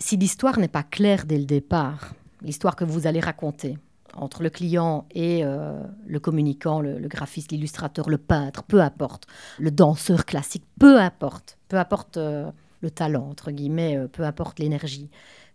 Si 0.00 0.16
l'histoire 0.16 0.58
n'est 0.58 0.68
pas 0.68 0.82
claire 0.82 1.26
dès 1.26 1.38
le 1.38 1.44
départ, 1.44 2.14
l'histoire 2.42 2.74
que 2.74 2.84
vous 2.84 3.06
allez 3.06 3.20
raconter 3.20 3.78
entre 4.14 4.42
le 4.42 4.50
client 4.50 5.06
et 5.12 5.44
euh, 5.44 5.82
le 6.06 6.18
communicant, 6.18 6.80
le, 6.80 6.98
graphiste, 7.06 7.52
l'illustrateur, 7.52 8.10
le 8.10 8.18
peintre, 8.18 8.64
peu 8.64 8.80
importe, 8.80 9.26
le 9.58 9.70
danseur 9.70 10.24
classique, 10.24 10.64
peu 10.78 10.98
importe, 10.98 11.58
peu 11.68 11.76
importe 11.76 12.16
euh, 12.16 12.50
le 12.80 12.90
talent, 12.90 13.28
entre 13.28 13.52
guillemets, 13.52 13.96
euh, 13.96 14.08
peu 14.08 14.24
importe 14.24 14.58
l'énergie. 14.58 15.10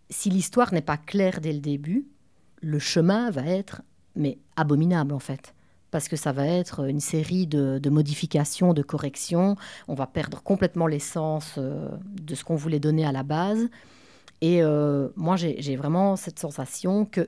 Si 0.09 0.29
l'histoire 0.29 0.73
n'est 0.73 0.81
pas 0.81 0.97
claire 0.97 1.41
dès 1.41 1.51
le 1.51 1.59
début, 1.59 2.07
le 2.61 2.79
chemin 2.79 3.31
va 3.31 3.45
être, 3.45 3.81
mais 4.15 4.37
abominable 4.55 5.13
en 5.13 5.19
fait 5.19 5.53
parce 5.91 6.09
que 6.09 6.17
ça 6.17 6.33
va 6.33 6.45
être 6.45 6.89
une 6.89 6.99
série 6.99 7.47
de, 7.47 7.79
de 7.81 7.89
modifications, 7.89 8.73
de 8.73 8.81
corrections. 8.81 9.55
On 9.87 9.93
va 9.93 10.07
perdre 10.07 10.43
complètement 10.43 10.87
l'essence 10.87 11.57
de 11.57 12.35
ce 12.35 12.43
qu'on 12.43 12.57
voulait 12.57 12.81
donner 12.81 13.05
à 13.05 13.13
la 13.13 13.23
base. 13.23 13.69
Et 14.41 14.61
euh, 14.61 15.09
moi, 15.15 15.35
j'ai 15.35 15.75
vraiment 15.75 16.15
cette 16.15 16.39
sensation 16.39 17.05
que 17.05 17.27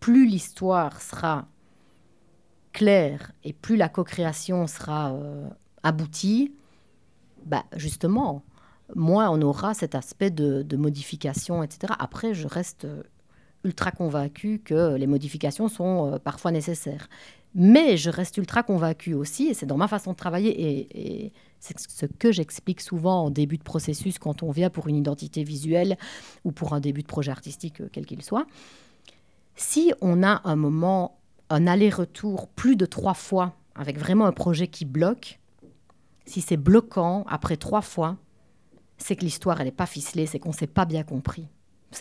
plus 0.00 0.26
l'histoire 0.26 1.00
sera 1.00 1.46
claire 2.72 3.32
et 3.42 3.52
plus 3.52 3.76
la 3.76 3.88
co-création 3.88 4.66
sera 4.66 5.12
euh, 5.12 5.48
aboutie, 5.82 6.52
bah, 7.46 7.64
justement, 7.76 8.44
moins 8.94 9.30
on 9.30 9.40
aura 9.42 9.74
cet 9.74 9.94
aspect 9.94 10.30
de, 10.30 10.76
modification, 10.76 11.62
etc. 11.62 11.94
Après, 11.98 12.34
je 12.34 12.46
reste 12.46 12.86
ultra 13.64 13.90
convaincue 13.90 14.60
que 14.62 14.94
les 14.96 15.06
modifications 15.06 15.68
sont 15.68 16.12
euh, 16.12 16.18
parfois 16.18 16.50
nécessaires. 16.50 17.08
Mais 17.54 17.96
je 17.96 18.10
reste 18.10 18.36
ultra 18.36 18.62
convaincue 18.62 19.14
aussi, 19.14 19.46
et 19.46 19.54
c'est 19.54 19.66
dans 19.66 19.76
ma 19.76 19.88
façon 19.88 20.12
de 20.12 20.16
travailler, 20.16 21.26
et 21.26 21.32
c'est 21.64 21.78
ce 21.78 22.06
que 22.06 22.30
j'explique 22.30 22.82
souvent 22.82 23.24
en 23.24 23.30
début 23.30 23.56
de 23.56 23.62
processus 23.62 24.18
quand 24.18 24.42
on 24.42 24.50
vient 24.50 24.68
pour 24.68 24.88
une 24.88 24.96
identité 24.96 25.44
visuelle 25.44 25.96
ou 26.44 26.52
pour 26.52 26.74
un 26.74 26.80
début 26.80 27.00
de 27.00 27.06
projet 27.06 27.30
artistique, 27.30 27.80
euh, 27.80 27.88
quel 27.90 28.04
qu'il 28.04 28.22
soit. 28.22 28.46
Si 29.56 29.92
on 30.02 30.22
a 30.22 30.42
un 30.44 30.56
moment, 30.56 31.18
un 31.48 31.66
aller-retour 31.66 32.48
plus 32.48 32.76
de 32.76 32.84
trois 32.84 33.14
fois 33.14 33.54
avec 33.74 33.98
vraiment 33.98 34.26
un 34.26 34.32
projet 34.32 34.68
qui 34.68 34.84
bloque, 34.84 35.40
si 36.26 36.42
c'est 36.42 36.58
bloquant 36.58 37.24
après 37.28 37.56
trois 37.56 37.82
fois, 37.82 38.18
c'est 38.98 39.16
que 39.16 39.24
l'histoire 39.24 39.60
elle 39.60 39.66
n'est 39.66 39.72
pas 39.72 39.86
ficelée, 39.86 40.26
c'est 40.26 40.38
qu'on 40.38 40.50
ne 40.50 40.54
s'est 40.54 40.66
pas 40.66 40.84
bien 40.84 41.02
compris. 41.02 41.48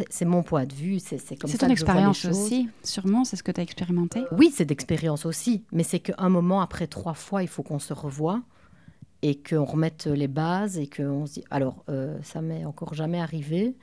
C'est 0.09 0.25
mon 0.25 0.41
point 0.41 0.65
de 0.65 0.73
vue, 0.73 0.99
c'est 0.99 1.17
comme 1.37 1.49
ça. 1.49 1.53
C'est 1.57 1.59
ton 1.59 1.69
expérience 1.69 2.25
aussi, 2.25 2.67
sûrement, 2.83 3.23
c'est 3.25 3.35
ce 3.35 3.43
que 3.43 3.51
tu 3.51 3.61
as 3.61 3.63
expérimenté. 3.63 4.23
Oui, 4.31 4.51
c'est 4.53 4.65
d'expérience 4.65 5.25
aussi, 5.25 5.63
mais 5.71 5.83
c'est 5.83 5.99
qu'un 5.99 6.29
moment 6.29 6.61
après 6.61 6.87
trois 6.87 7.13
fois, 7.13 7.43
il 7.43 7.47
faut 7.47 7.61
qu'on 7.61 7.77
se 7.77 7.93
revoie 7.93 8.41
et 9.23 9.35
qu'on 9.35 9.63
remette 9.63 10.05
les 10.05 10.27
bases 10.27 10.77
et 10.77 10.87
qu'on 10.87 11.25
se 11.25 11.35
dit. 11.35 11.43
Alors, 11.49 11.83
euh, 11.89 12.17
ça 12.21 12.41
m'est 12.41 12.65
encore 12.65 12.93
jamais 12.93 13.21
arrivé, 13.21 13.73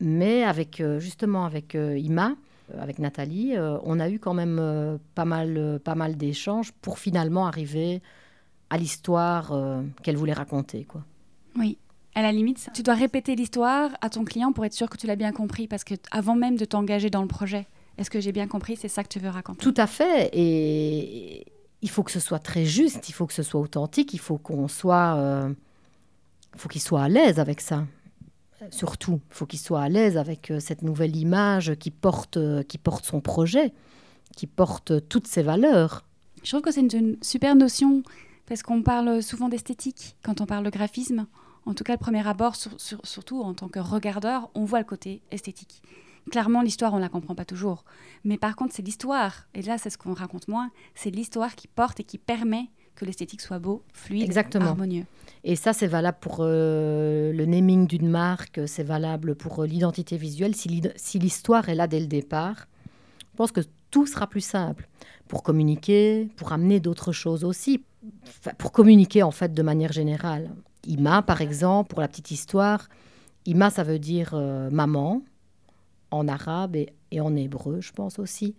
mais 0.00 0.42
avec 0.42 0.80
euh, 0.80 0.98
justement 0.98 1.46
avec 1.46 1.76
euh, 1.76 1.96
Ima, 1.96 2.34
avec 2.78 2.98
Nathalie, 2.98 3.54
on 3.58 4.00
a 4.00 4.08
eu 4.08 4.18
quand 4.18 4.32
même 4.32 4.98
pas 5.14 5.26
mal, 5.26 5.78
pas 5.84 5.94
mal 5.94 6.16
d'échanges 6.16 6.72
pour 6.72 6.98
finalement 6.98 7.46
arriver 7.46 8.00
à 8.70 8.78
l'histoire 8.78 9.52
qu'elle 10.02 10.16
voulait 10.16 10.32
raconter, 10.32 10.84
quoi. 10.84 11.02
Oui. 11.58 11.76
À 12.14 12.22
la 12.22 12.32
limite, 12.32 12.70
tu 12.72 12.82
dois 12.82 12.94
répéter 12.94 13.36
l'histoire 13.36 13.90
à 14.00 14.08
ton 14.08 14.24
client 14.24 14.52
pour 14.52 14.64
être 14.64 14.72
sûr 14.72 14.88
que 14.88 14.96
tu 14.96 15.06
l'as 15.06 15.14
bien 15.14 15.32
compris, 15.32 15.68
parce 15.68 15.84
que 15.84 15.92
avant 16.10 16.36
même 16.36 16.56
de 16.56 16.64
t'engager 16.64 17.10
dans 17.10 17.20
le 17.20 17.28
projet, 17.28 17.66
est-ce 17.98 18.08
que 18.08 18.18
j'ai 18.18 18.32
bien 18.32 18.46
compris 18.46 18.76
C'est 18.76 18.88
ça 18.88 19.02
que 19.02 19.08
tu 19.08 19.18
veux 19.18 19.28
raconter? 19.28 19.60
Tout 19.60 19.74
à 19.76 19.86
fait. 19.86 20.30
Et 20.32 21.44
il 21.84 21.90
faut 21.90 22.02
que 22.02 22.10
ce 22.10 22.18
soit 22.18 22.38
très 22.38 22.64
juste, 22.64 23.10
il 23.10 23.12
faut 23.12 23.26
que 23.26 23.34
ce 23.34 23.42
soit 23.42 23.60
authentique, 23.60 24.14
il 24.14 24.18
faut 24.18 24.38
qu'on 24.38 24.68
soit, 24.68 25.16
euh, 25.16 25.52
faut 26.56 26.70
qu'il 26.70 26.80
soit 26.80 27.02
à 27.02 27.08
l'aise 27.10 27.38
avec 27.38 27.60
ça. 27.60 27.84
Surtout, 28.70 29.20
il 29.30 29.34
faut 29.34 29.44
qu'il 29.44 29.58
soit 29.58 29.82
à 29.82 29.90
l'aise 29.90 30.16
avec 30.16 30.50
euh, 30.50 30.60
cette 30.60 30.80
nouvelle 30.80 31.14
image 31.14 31.74
qui 31.74 31.90
porte, 31.90 32.38
euh, 32.38 32.62
qui 32.62 32.78
porte 32.78 33.04
son 33.04 33.20
projet, 33.20 33.74
qui 34.34 34.46
porte 34.46 35.06
toutes 35.10 35.26
ses 35.26 35.42
valeurs. 35.42 36.06
Je 36.42 36.48
trouve 36.52 36.62
que 36.62 36.70
c'est 36.70 36.80
une, 36.80 37.18
super 37.20 37.54
notion 37.54 38.02
parce 38.46 38.62
qu'on 38.62 38.82
parle 38.82 39.22
souvent 39.22 39.50
d'esthétique 39.50 40.16
quand 40.22 40.40
on 40.40 40.46
parle 40.46 40.64
de 40.64 40.70
graphisme 40.70 41.26
en 41.66 41.74
tout 41.74 41.84
cas 41.84 41.92
le 41.92 41.98
premier 41.98 42.26
abord, 42.26 42.56
surtout 42.56 43.42
en 43.42 43.54
tant 43.54 43.68
que 43.68 43.78
regardeur, 43.78 44.50
on 44.54 44.64
voit 44.64 44.78
le 44.78 44.84
côté 44.84 45.22
esthétique. 45.30 45.82
Clairement, 46.30 46.62
l'histoire, 46.62 46.92
on 46.94 46.96
ne 46.96 47.02
la 47.02 47.08
comprend 47.08 47.34
pas 47.34 47.44
toujours. 47.44 47.84
Mais 48.24 48.38
par 48.38 48.56
contre, 48.56 48.74
c'est 48.74 48.82
l'histoire, 48.82 49.46
et 49.54 49.62
là, 49.62 49.78
c'est 49.78 49.90
ce 49.90 49.98
qu'on 49.98 50.14
raconte 50.14 50.48
moins, 50.48 50.70
c'est 50.94 51.10
l'histoire 51.10 51.54
qui 51.54 51.68
porte 51.68 52.00
et 52.00 52.04
qui 52.04 52.18
permet 52.18 52.70
que 52.94 53.04
l'esthétique 53.04 53.40
soit 53.40 53.58
beau, 53.58 53.82
fluide, 53.92 54.22
Exactement. 54.22 54.66
harmonieux. 54.66 55.04
Et 55.42 55.56
ça, 55.56 55.72
c'est 55.72 55.86
valable 55.86 56.18
pour 56.20 56.38
euh, 56.40 57.32
le 57.32 57.44
naming 57.44 57.86
d'une 57.86 58.08
marque, 58.08 58.60
c'est 58.66 58.84
valable 58.84 59.34
pour 59.34 59.60
euh, 59.62 59.66
l'identité 59.66 60.16
visuelle. 60.16 60.54
Si 60.54 61.18
l'histoire 61.18 61.68
est 61.68 61.74
là 61.74 61.86
dès 61.86 62.00
le 62.00 62.06
départ, 62.06 62.66
je 63.32 63.36
pense 63.36 63.52
que 63.52 63.60
tout 63.90 64.06
sera 64.06 64.26
plus 64.28 64.40
simple 64.44 64.88
pour 65.28 65.42
communiquer, 65.42 66.28
pour 66.36 66.52
amener 66.52 66.80
d'autres 66.80 67.12
choses 67.12 67.44
aussi, 67.44 67.82
pour 68.58 68.72
communiquer 68.72 69.22
en 69.22 69.30
fait 69.30 69.52
de 69.52 69.62
manière 69.62 69.92
générale. 69.92 70.50
Ima, 70.86 71.22
par 71.22 71.40
exemple, 71.40 71.90
pour 71.90 72.00
la 72.00 72.08
petite 72.08 72.30
histoire, 72.30 72.88
Ima, 73.46 73.70
ça 73.70 73.82
veut 73.82 73.98
dire 73.98 74.30
euh, 74.34 74.70
maman 74.70 75.22
en 76.10 76.28
arabe 76.28 76.76
et, 76.76 77.20
en 77.20 77.36
hébreu, 77.36 77.80
je 77.80 77.92
pense 77.92 78.18
aussi. 78.18 78.54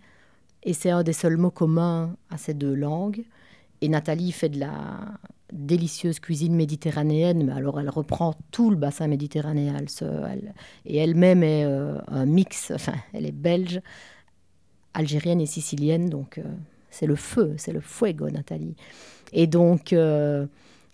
Et 0.62 0.72
c'est 0.72 0.90
un 0.90 1.02
des 1.02 1.12
seuls 1.12 1.36
mots 1.36 1.50
communs 1.50 2.16
à 2.30 2.38
ces 2.38 2.54
deux 2.54 2.74
langues. 2.74 3.24
Et 3.80 3.88
Nathalie 3.88 4.32
fait 4.32 4.48
de 4.48 4.60
la 4.60 5.18
délicieuse 5.52 6.18
cuisine 6.18 6.54
méditerranéenne, 6.54 7.44
mais 7.44 7.52
alors 7.52 7.78
elle 7.78 7.90
reprend 7.90 8.34
tout 8.50 8.70
le 8.70 8.76
bassin 8.76 9.06
méditerranéen. 9.06 9.76
Et 10.86 10.96
elle-même 10.96 11.42
est 11.42 11.64
euh, 11.64 11.98
un 12.08 12.26
mix, 12.26 12.70
enfin, 12.74 12.94
elle 13.12 13.26
est 13.26 13.32
belge, 13.32 13.80
algérienne 14.94 15.40
et 15.40 15.46
sicilienne, 15.46 16.08
donc 16.08 16.38
euh, 16.38 16.44
c'est 16.90 17.06
le 17.06 17.16
feu, 17.16 17.54
c'est 17.58 17.72
le 17.72 17.80
fuego, 17.80 18.30
Nathalie. 18.30 18.74
Et 19.32 19.46
donc, 19.46 19.92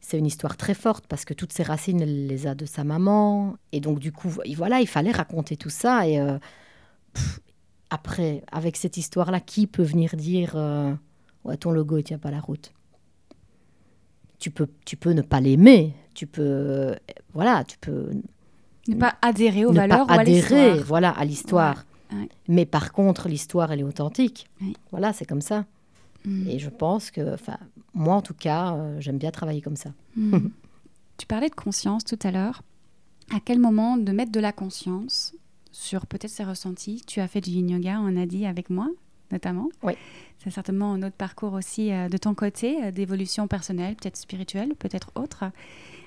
c'est 0.02 0.18
une 0.18 0.26
histoire 0.26 0.56
très 0.56 0.74
forte 0.74 1.06
parce 1.06 1.24
que 1.24 1.32
toutes 1.32 1.52
ses 1.52 1.62
racines, 1.62 2.02
elle 2.02 2.26
les 2.26 2.46
a 2.48 2.54
de 2.54 2.66
sa 2.66 2.82
maman. 2.82 3.56
Et 3.70 3.80
donc, 3.80 4.00
du 4.00 4.12
coup, 4.12 4.28
voilà, 4.56 4.80
il 4.80 4.88
fallait 4.88 5.12
raconter 5.12 5.56
tout 5.56 5.70
ça. 5.70 6.06
Et 6.08 6.20
euh, 6.20 6.38
après, 7.90 8.42
avec 8.50 8.76
cette 8.76 8.96
histoire-là, 8.96 9.40
qui 9.40 9.68
peut 9.68 9.84
venir 9.84 10.16
dire 10.16 10.52
euh, 10.56 10.92
ouais, 11.44 11.56
ton 11.56 11.70
logo 11.70 11.96
ne 11.96 12.02
tient 12.02 12.18
pas 12.18 12.32
la 12.32 12.40
route? 12.40 12.72
Tu 14.40 14.50
peux, 14.50 14.66
tu 14.84 14.96
peux 14.96 15.12
ne 15.12 15.22
pas 15.22 15.40
l'aimer. 15.40 15.94
Tu 16.14 16.26
peux. 16.26 16.96
voilà, 17.32 17.62
tu 17.62 17.78
peux. 17.78 18.10
Ne 18.88 18.96
pas 18.96 19.14
adhérer 19.22 19.64
aux 19.64 19.72
valeurs 19.72 20.08
pas 20.08 20.14
adhérer, 20.14 20.80
voilà, 20.80 21.10
à 21.10 21.24
l'histoire. 21.24 21.86
Mais 22.48 22.66
par 22.66 22.92
contre, 22.92 23.28
l'histoire, 23.28 23.70
elle 23.70 23.80
est 23.80 23.84
authentique. 23.84 24.50
Voilà, 24.90 25.12
c'est 25.12 25.24
comme 25.24 25.40
ça. 25.40 25.64
Mm. 26.24 26.48
Et 26.48 26.58
je 26.58 26.68
pense 26.68 27.12
que, 27.12 27.34
enfin, 27.34 27.58
moi 27.94 28.14
en 28.14 28.22
tout 28.22 28.34
cas, 28.34 28.74
euh, 28.74 29.00
j'aime 29.00 29.18
bien 29.18 29.30
travailler 29.30 29.60
comme 29.60 29.76
ça. 29.76 29.92
Mm. 30.16 30.48
tu 31.18 31.26
parlais 31.26 31.48
de 31.48 31.54
conscience 31.54 32.04
tout 32.04 32.18
à 32.22 32.30
l'heure. 32.30 32.62
À 33.34 33.40
quel 33.40 33.58
moment 33.58 33.96
de 33.96 34.12
mettre 34.12 34.32
de 34.32 34.40
la 34.40 34.52
conscience 34.52 35.34
sur 35.70 36.06
peut-être 36.06 36.30
ses 36.30 36.44
ressentis? 36.44 37.02
Tu 37.06 37.20
as 37.20 37.28
fait 37.28 37.40
du 37.40 37.50
yin 37.50 37.70
yoga, 37.70 37.98
on 38.00 38.16
a 38.16 38.26
dit 38.26 38.46
avec 38.46 38.70
moi, 38.70 38.88
notamment. 39.30 39.68
Oui. 39.82 39.94
C'est 40.38 40.50
certainement 40.50 40.92
un 40.92 41.02
autre 41.02 41.16
parcours 41.16 41.52
aussi 41.52 41.92
euh, 41.92 42.08
de 42.08 42.16
ton 42.16 42.34
côté, 42.34 42.84
euh, 42.84 42.90
d'évolution 42.90 43.46
personnelle, 43.46 43.94
peut-être 43.96 44.16
spirituelle, 44.16 44.74
peut-être 44.78 45.10
autre. 45.14 45.44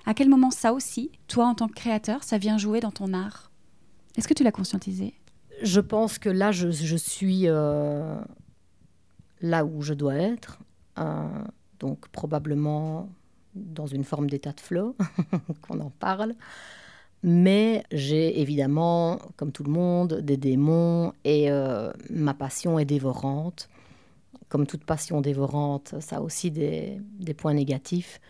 À 0.05 0.13
quel 0.13 0.29
moment 0.29 0.51
ça 0.51 0.73
aussi, 0.73 1.11
toi 1.27 1.47
en 1.47 1.55
tant 1.55 1.67
que 1.67 1.73
créateur, 1.73 2.23
ça 2.23 2.37
vient 2.37 2.57
jouer 2.57 2.79
dans 2.79 2.91
ton 2.91 3.13
art? 3.13 3.51
Est-ce 4.17 4.27
que 4.27 4.33
tu 4.33 4.43
l'as 4.43 4.51
conscientisé? 4.51 5.13
Je 5.61 5.79
pense 5.79 6.19
que 6.19 6.29
là, 6.29 6.51
je, 6.51 6.69
je 6.69 6.95
suis 6.95 7.43
là 9.41 9.65
où 9.65 9.81
je 9.81 9.93
dois 9.93 10.15
être, 10.15 10.59
donc 11.79 12.07
probablement 12.09 13.09
dans 13.53 13.87
une 13.87 14.03
forme 14.03 14.29
d'état 14.29 14.51
de 14.51 14.59
flow, 14.59 14.95
qu'on 15.61 15.79
en 15.79 15.89
parle. 15.89 16.33
Mais 17.23 17.83
j'ai 17.91 18.41
évidemment, 18.41 19.19
comme 19.37 19.51
tout 19.51 19.63
le 19.63 19.71
monde, 19.71 20.19
des 20.21 20.37
démons 20.37 21.13
et 21.23 21.49
euh, 21.49 21.91
ma 22.09 22.33
passion 22.33 22.77
est 22.77 22.85
dévorante. 22.85 23.69
Comme 24.49 24.67
toute 24.67 24.83
passion 24.83 25.21
dévorante, 25.21 25.95
ça 26.01 26.17
a 26.17 26.21
aussi 26.21 26.51
des, 26.51 27.01
points 27.35 27.53
négatifs. 27.53 28.21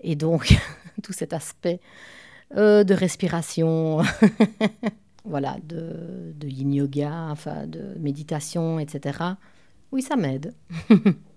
Et 0.00 0.14
donc, 0.14 0.54
tout 1.02 1.12
cet 1.12 1.32
aspect 1.32 1.80
euh, 2.56 2.84
de 2.84 2.94
respiration, 2.94 4.02
voilà, 5.24 5.56
de, 5.64 6.34
yin 6.44 6.72
yoga, 6.72 7.34
de 7.66 7.98
méditation, 7.98 8.78
etc 8.78 9.34
oui, 9.92 10.02
ça 10.02 10.16
m'aide. 10.16 10.54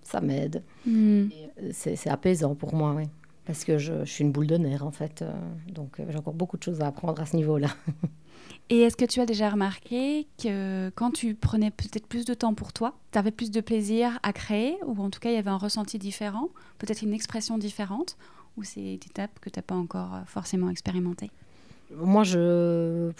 Ça 0.06 0.22
m'aide. 0.22 0.64
Hmm. 0.86 1.28
Euh, 1.62 1.70
c'est 1.72 2.10
apaisant 2.10 2.56
pour 2.56 2.74
moi, 2.74 2.94
oui. 2.96 3.04
Parce 3.46 3.64
que 3.64 3.78
je, 3.78 4.06
suis 4.06 4.24
une 4.24 4.32
boule 4.32 4.48
de 4.48 4.58
nerfs, 4.58 4.86
en 4.86 4.92
fait. 4.92 5.22
Euh, 5.22 5.34
donc, 5.68 6.00
euh, 6.00 6.06
j'ai 6.10 6.18
encore 6.18 6.34
beaucoup 6.34 6.58
de 6.58 6.64
choses 6.64 6.82
à 6.82 6.88
apprendre 6.88 7.22
à 7.22 7.26
ce 7.26 7.36
niveau-là. 7.36 7.68
Et 8.70 8.82
est-ce 8.82 8.96
que 8.96 9.06
tu 9.06 9.20
as 9.20 9.26
déjà 9.28 9.50
remarqué 9.50 10.28
que 10.42 10.90
quand 10.96 11.12
tu 11.12 11.36
prenais 11.36 11.70
peut-être 11.70 12.08
plus 12.08 12.26
de 12.26 12.34
temps 12.34 12.56
pour 12.56 12.74
toi, 12.74 12.98
tu 13.12 13.20
avais 13.20 13.32
plus 13.32 13.52
de 13.52 13.62
plaisir 13.62 14.20
à 14.24 14.34
créer, 14.34 14.78
ou 14.86 15.00
en 15.00 15.12
tout 15.12 15.20
cas 15.20 15.30
il 15.30 15.36
y 15.36 15.38
avait 15.38 15.52
un 15.52 15.58
ressenti 15.58 16.00
différent, 16.00 16.50
peut-être 16.80 17.04
une 17.04 17.14
expression 17.14 17.60
différente, 17.60 18.18
ou 18.58 18.64
c'est 18.64 18.82
une 18.82 18.94
étape 18.96 19.40
que 19.40 19.52
tu 19.52 19.60
n'as 19.60 19.64
pas 19.64 19.76
encore 19.76 20.22
forcément 20.26 20.70
expérimentée 20.72 21.30
Moi, 21.96 22.24
je, 22.24 23.12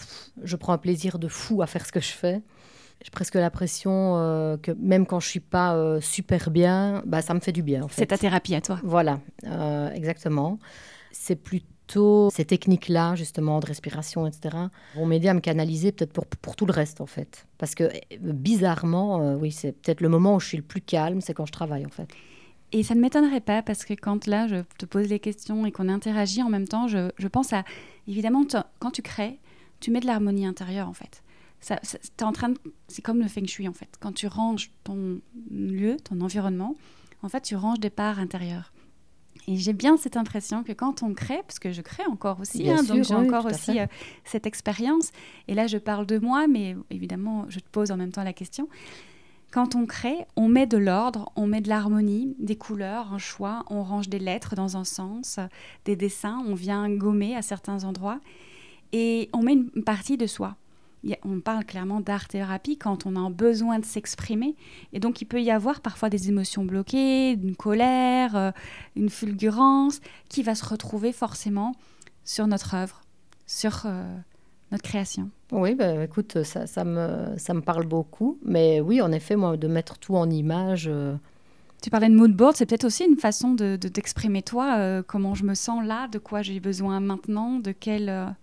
je 0.42 0.56
prends 0.56 0.72
un 0.72 0.78
plaisir 0.78 1.20
de 1.20 1.28
fou 1.28 1.62
à 1.62 1.68
faire 1.68 1.86
ce 1.86 1.92
que 1.92 2.00
je 2.00 2.12
fais. 2.12 2.42
J'ai 3.02 3.10
presque 3.10 3.34
l'impression 3.34 4.16
euh, 4.16 4.56
que 4.56 4.72
même 4.72 5.06
quand 5.06 5.20
je 5.20 5.28
suis 5.28 5.40
pas 5.40 5.76
euh, 5.76 6.00
super 6.00 6.50
bien, 6.50 7.02
bah, 7.06 7.22
ça 7.22 7.34
me 7.34 7.40
fait 7.40 7.52
du 7.52 7.62
bien. 7.62 7.84
En 7.84 7.88
fait. 7.88 8.00
C'est 8.00 8.06
ta 8.06 8.18
thérapie 8.18 8.54
à 8.54 8.60
toi. 8.60 8.80
Voilà, 8.82 9.20
euh, 9.44 9.90
exactement. 9.92 10.58
C'est 11.12 11.36
plutôt 11.36 12.30
ces 12.30 12.44
techniques-là, 12.44 13.14
justement, 13.14 13.60
de 13.60 13.66
respiration, 13.66 14.26
etc., 14.26 14.56
vont 14.96 15.06
m'aider 15.06 15.28
à 15.28 15.34
me 15.34 15.40
canaliser 15.40 15.92
peut-être 15.92 16.12
pour, 16.12 16.26
pour 16.26 16.56
tout 16.56 16.66
le 16.66 16.72
reste, 16.72 17.00
en 17.00 17.06
fait. 17.06 17.46
Parce 17.58 17.74
que 17.74 17.90
bizarrement, 18.20 19.34
oui, 19.34 19.52
c'est 19.52 19.72
peut-être 19.72 20.00
le 20.00 20.08
moment 20.08 20.34
où 20.34 20.40
je 20.40 20.48
suis 20.48 20.56
le 20.56 20.64
plus 20.64 20.80
calme, 20.80 21.20
c'est 21.20 21.32
quand 21.32 21.46
je 21.46 21.52
travaille, 21.52 21.86
en 21.86 21.90
fait. 21.90 22.08
Et 22.72 22.82
ça 22.82 22.96
ne 22.96 23.00
m'étonnerait 23.00 23.40
pas 23.40 23.62
parce 23.62 23.84
que 23.84 23.94
quand 23.94 24.26
là, 24.26 24.48
je 24.48 24.56
te 24.78 24.86
pose 24.86 25.06
les 25.08 25.20
questions 25.20 25.64
et 25.64 25.70
qu'on 25.70 25.88
interagit 25.88 26.42
en 26.42 26.48
même 26.50 26.66
temps, 26.66 26.88
je, 26.88 27.10
je 27.16 27.28
pense 27.28 27.52
à, 27.52 27.64
évidemment, 28.08 28.44
quand 28.80 28.90
tu 28.90 29.02
crées, 29.02 29.38
tu 29.78 29.92
mets 29.92 30.00
de 30.00 30.06
l'harmonie 30.06 30.44
intérieure, 30.44 30.88
en 30.88 30.92
fait 30.92 31.22
en 32.22 32.32
train 32.32 32.54
c'est 32.88 33.02
comme 33.02 33.20
le 33.20 33.28
feng 33.28 33.46
shui 33.46 33.68
en 33.68 33.72
fait. 33.72 33.96
Quand 34.00 34.12
tu 34.12 34.26
ranges 34.26 34.70
ton 34.84 35.20
lieu, 35.50 35.96
ton 36.04 36.20
environnement, 36.20 36.76
en 37.22 37.28
fait, 37.28 37.40
tu 37.40 37.56
ranges 37.56 37.80
des 37.80 37.90
parts 37.90 38.18
intérieures. 38.18 38.72
Et 39.48 39.56
j'ai 39.56 39.72
bien 39.72 39.96
cette 39.96 40.16
impression 40.16 40.64
que 40.64 40.72
quand 40.72 41.02
on 41.02 41.14
crée, 41.14 41.42
parce 41.42 41.58
que 41.58 41.70
je 41.70 41.82
crée 41.82 42.06
encore 42.06 42.40
aussi, 42.40 42.68
hein, 42.70 42.82
donc 42.82 43.04
j'ai 43.04 43.14
encore 43.14 43.46
aussi 43.46 43.78
euh, 43.78 43.86
cette 44.24 44.46
expérience, 44.46 45.12
et 45.46 45.54
là 45.54 45.66
je 45.66 45.78
parle 45.78 46.06
de 46.06 46.18
moi, 46.18 46.48
mais 46.48 46.76
évidemment 46.90 47.46
je 47.48 47.60
te 47.60 47.68
pose 47.70 47.90
en 47.90 47.96
même 47.96 48.10
temps 48.10 48.24
la 48.24 48.32
question. 48.32 48.68
Quand 49.52 49.76
on 49.76 49.86
crée, 49.86 50.26
on 50.34 50.48
met 50.48 50.66
de 50.66 50.76
l'ordre, 50.76 51.30
on 51.36 51.46
met 51.46 51.60
de 51.60 51.68
l'harmonie, 51.68 52.34
des 52.40 52.56
couleurs, 52.56 53.12
un 53.12 53.18
choix, 53.18 53.64
on 53.70 53.84
range 53.84 54.08
des 54.08 54.18
lettres 54.18 54.56
dans 54.56 54.76
un 54.76 54.84
sens, 54.84 55.38
des 55.84 55.94
dessins, 55.94 56.42
on 56.46 56.54
vient 56.54 56.90
gommer 56.90 57.36
à 57.36 57.42
certains 57.42 57.84
endroits, 57.84 58.20
et 58.92 59.30
on 59.32 59.42
met 59.42 59.52
une 59.52 59.84
partie 59.84 60.16
de 60.16 60.26
soi 60.26 60.56
on 61.24 61.40
parle 61.40 61.64
clairement 61.64 62.00
d'art-thérapie 62.00 62.76
quand 62.76 63.06
on 63.06 63.16
a 63.16 63.30
besoin 63.30 63.78
de 63.78 63.84
s'exprimer. 63.84 64.56
Et 64.92 65.00
donc, 65.00 65.20
il 65.20 65.26
peut 65.26 65.42
y 65.42 65.50
avoir 65.50 65.80
parfois 65.80 66.10
des 66.10 66.28
émotions 66.28 66.64
bloquées, 66.64 67.32
une 67.32 67.56
colère, 67.56 68.36
euh, 68.36 68.50
une 68.96 69.08
fulgurance, 69.08 70.00
qui 70.28 70.42
va 70.42 70.54
se 70.54 70.64
retrouver 70.64 71.12
forcément 71.12 71.72
sur 72.24 72.46
notre 72.46 72.74
œuvre, 72.74 73.02
sur 73.46 73.82
euh, 73.84 74.04
notre 74.72 74.82
création. 74.82 75.30
Oui, 75.52 75.74
bah, 75.74 76.02
écoute, 76.02 76.42
ça, 76.42 76.66
ça, 76.66 76.84
me, 76.84 77.34
ça 77.36 77.54
me 77.54 77.60
parle 77.60 77.86
beaucoup. 77.86 78.38
Mais 78.44 78.80
oui, 78.80 79.00
en 79.00 79.12
effet, 79.12 79.36
moi, 79.36 79.56
de 79.56 79.68
mettre 79.68 79.98
tout 79.98 80.16
en 80.16 80.28
image... 80.28 80.86
Euh, 80.88 81.14
tu 81.82 81.90
parlais 81.90 82.08
de 82.08 82.16
mood 82.16 82.32
board, 82.32 82.56
c'est 82.56 82.66
peut-être 82.66 82.86
aussi 82.86 83.04
une 83.04 83.18
façon 83.18 83.52
de, 83.52 83.76
d'exprimer 83.76 84.42
toi, 84.42 84.76
euh, 84.78 85.02
comment 85.06 85.34
je 85.34 85.44
me 85.44 85.54
sens 85.54 85.84
là, 85.84 86.08
de 86.08 86.18
quoi 86.18 86.42
j'ai 86.42 86.58
besoin 86.58 87.00
maintenant, 87.00 87.58
de 87.58 87.72
quel... 87.72 88.34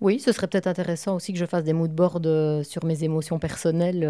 Euh, 0.00 0.04
oui, 0.04 0.20
ce 0.20 0.32
serait 0.32 0.46
peut-être 0.46 0.66
intéressant 0.66 1.16
aussi 1.16 1.32
que 1.32 1.38
je 1.38 1.44
fasse 1.44 1.64
des 1.64 1.72
mood 1.72 1.92
boards 1.92 2.20
euh, 2.24 2.62
sur 2.62 2.84
mes 2.84 3.04
émotions 3.04 3.38
personnelles. 3.38 4.08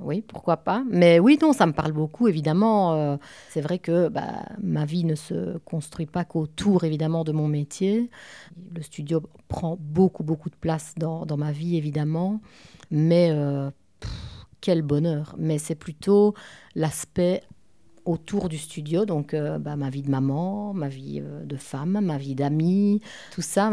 oui, 0.00 0.22
pourquoi 0.22 0.58
pas. 0.58 0.84
Mais 0.90 1.18
oui, 1.18 1.38
non, 1.40 1.52
ça 1.52 1.66
me 1.66 1.72
parle 1.72 1.92
beaucoup, 1.92 2.28
évidemment. 2.28 3.18
c'est 3.50 3.60
vrai 3.60 3.78
que 3.78 4.08
bah, 4.08 4.44
ma 4.62 4.84
vie 4.84 5.04
ne 5.04 5.14
se 5.14 5.58
construit 5.58 6.06
pas 6.06 6.24
qu'autour, 6.24 6.84
évidemment, 6.84 7.24
de 7.24 7.32
mon 7.32 7.48
métier. 7.48 8.10
Le 8.74 8.82
studio 8.82 9.22
prend 9.48 9.76
beaucoup, 9.80 10.22
beaucoup 10.22 10.50
de 10.50 10.56
place 10.56 10.94
dans, 10.96 11.26
dans 11.26 11.36
ma 11.36 11.52
vie, 11.52 11.76
évidemment. 11.76 12.40
Mais 12.90 13.32
quel 14.60 14.82
bonheur. 14.82 15.34
Mais 15.38 15.58
c'est 15.58 15.74
plutôt 15.74 16.34
l'aspect 16.74 17.42
autour 18.04 18.48
du 18.48 18.58
studio, 18.58 19.04
donc 19.04 19.34
euh, 19.34 19.58
bah, 19.58 19.76
ma 19.76 19.90
vie 19.90 20.02
de 20.02 20.10
maman, 20.10 20.72
ma 20.74 20.88
vie 20.88 21.20
euh, 21.22 21.44
de 21.44 21.56
femme, 21.56 22.00
ma 22.02 22.18
vie 22.18 22.34
d'amie, 22.34 23.00
tout 23.32 23.42
ça, 23.42 23.70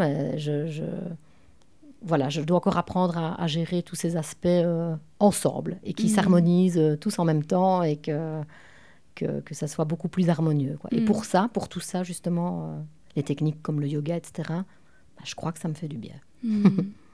voilà, 2.02 2.30
je 2.30 2.42
dois 2.42 2.58
encore 2.58 2.78
apprendre 2.78 3.18
à, 3.18 3.48
gérer 3.48 3.82
tous 3.82 3.96
ces 3.96 4.16
aspects 4.18 4.46
euh, 4.46 4.96
ensemble 5.20 5.80
et 5.84 5.94
qui 5.94 6.08
mmh. 6.08 6.10
s'harmonisent 6.10 6.98
tous 7.02 7.20
en 7.20 7.26
même 7.26 7.44
temps 7.44 7.84
et 7.84 7.98
que, 7.98 8.42
que, 9.16 9.42
que, 9.42 9.54
ça 9.56 9.68
soit 9.68 9.86
beaucoup 9.86 10.08
plus 10.08 10.30
harmonieux. 10.30 10.78
Et 10.92 11.02
pour 11.02 11.22
mmh. 11.22 11.24
ça, 11.24 11.50
pour 11.54 11.70
tout 11.70 11.80
ça, 11.80 12.04
justement, 12.04 12.86
les 13.16 13.24
techniques 13.24 13.62
comme 13.62 13.82
le 13.82 13.88
yoga, 13.88 14.16
etc., 14.16 14.44
bah, 14.48 15.24
je 15.24 15.36
crois 15.36 15.52
que 15.52 15.60
ça 15.60 15.68
me 15.68 15.74
fait 15.74 15.88
du 15.88 15.98
bien. 15.98 16.16
Mmh. 16.44 16.68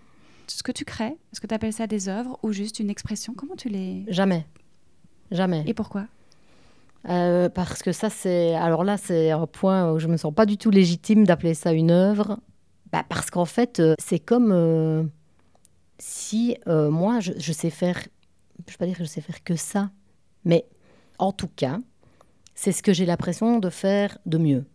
Ce 0.48 0.62
que 0.62 0.74
tu 0.74 0.84
crées, 0.84 1.16
est-ce 1.32 1.40
que 1.40 1.48
tu 1.48 1.54
appelles 1.54 1.74
ça 1.74 1.88
des 1.88 2.10
œuvres 2.10 2.38
ou 2.44 2.52
juste 2.52 2.80
une 2.80 2.90
expression? 2.90 3.34
Comment 3.34 3.56
tu 3.56 3.70
les... 3.70 4.04
Jamais. 4.10 4.46
Jamais. 5.32 5.64
Et 5.66 5.74
pourquoi? 5.74 6.08
Euh, 7.10 7.50
parce 7.50 7.84
que 7.84 7.92
ça, 7.92 8.10
c'est. 8.10 8.56
Alors 8.56 8.84
là, 8.84 8.98
c'est 8.98 9.32
un 9.32 9.46
point 9.46 9.92
où 9.92 10.00
je 10.00 10.08
me 10.08 10.18
sens 10.18 10.34
pas 10.34 10.46
du 10.46 10.58
tout 10.58 10.70
légitime 10.70 11.26
d'appeler 11.26 11.54
ça 11.54 11.74
une 11.74 11.92
œuvre. 11.92 12.40
Bah, 12.94 13.04
parce 13.10 13.32
qu'en 13.32 13.46
fait, 13.46 13.80
euh, 13.80 13.96
c'est 13.98 14.20
comme 14.20 14.52
euh, 14.52 15.04
si 15.98 16.56
moi, 16.68 17.20
je, 17.20 17.52
sais 17.52 17.72
faire. 17.72 17.98
Je 17.98 18.62
ne 18.68 18.72
vais 18.72 18.78
pas 18.78 18.86
dire 18.86 18.96
que 18.96 19.04
je 19.04 19.10
sais 19.10 19.20
faire 19.20 19.44
que 19.44 19.56
ça, 19.56 19.90
mais 20.46 20.68
en 21.18 21.32
tout 21.32 21.48
cas, 21.48 21.80
c'est 22.54 22.72
ce 22.72 22.84
que 22.84 22.94
j'ai 22.94 23.08
l'impression 23.08 23.58
de 23.58 23.70
faire 23.72 24.20
de 24.28 24.38
mieux. 24.38 24.66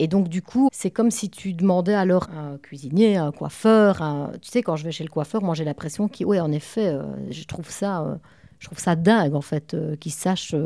Et 0.00 0.08
donc, 0.08 0.28
du 0.28 0.42
coup, 0.42 0.68
c'est 0.72 0.90
comme 0.90 1.12
si 1.12 1.30
tu 1.30 1.54
demandais 1.54 1.94
alors 1.94 2.28
à 2.30 2.40
un 2.40 2.58
cuisinier, 2.58 3.16
un 3.16 3.30
coiffeur. 3.30 4.02
Tu 4.42 4.50
sais, 4.50 4.62
quand 4.62 4.74
je 4.74 4.84
vais 4.84 4.92
chez 4.92 5.04
le 5.04 5.10
coiffeur, 5.10 5.42
moi, 5.42 5.54
j'ai 5.54 5.64
l'impression 5.64 6.08
qu'il. 6.08 6.26
Oui, 6.26 6.40
en 6.40 6.50
effet, 6.50 6.92
je 7.30 7.44
trouve 7.44 7.70
ça. 7.70 8.18
je 8.58 8.66
trouve 8.66 8.80
ça 8.80 8.96
dingue, 8.96 9.34
en 9.34 9.40
fait, 9.42 9.76
qu'il 10.00 10.12
sache 10.12 10.56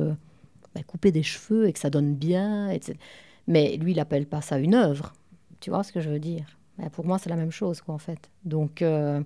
bah, 0.75 0.83
couper 0.87 1.13
des 1.13 1.23
cheveux 1.23 1.69
et 1.69 1.73
que 1.75 1.79
ça 1.79 1.91
donne 1.91 2.15
bien. 2.15 2.71
Etc. 2.71 2.99
Mais 3.47 3.77
lui, 3.77 3.93
il 3.93 3.97
n'appelle 3.97 4.27
pas 4.27 4.41
ça 4.41 4.59
une 4.59 4.75
œuvre. 4.75 5.13
Tu 5.61 5.71
vois 5.71 5.83
ce 5.85 5.93
que 5.93 6.01
je 6.01 6.11
veux 6.11 6.19
dire? 6.19 6.45
Bah, 6.79 6.91
Pour 6.91 7.05
moi, 7.05 7.19
c'est 7.19 7.31
la 7.31 7.37
même 7.37 7.51
chose, 7.51 7.81
quoi, 7.81 7.95
en 7.95 7.99
fait. 7.99 8.31
Donc, 8.45 8.83
euh, 8.83 9.23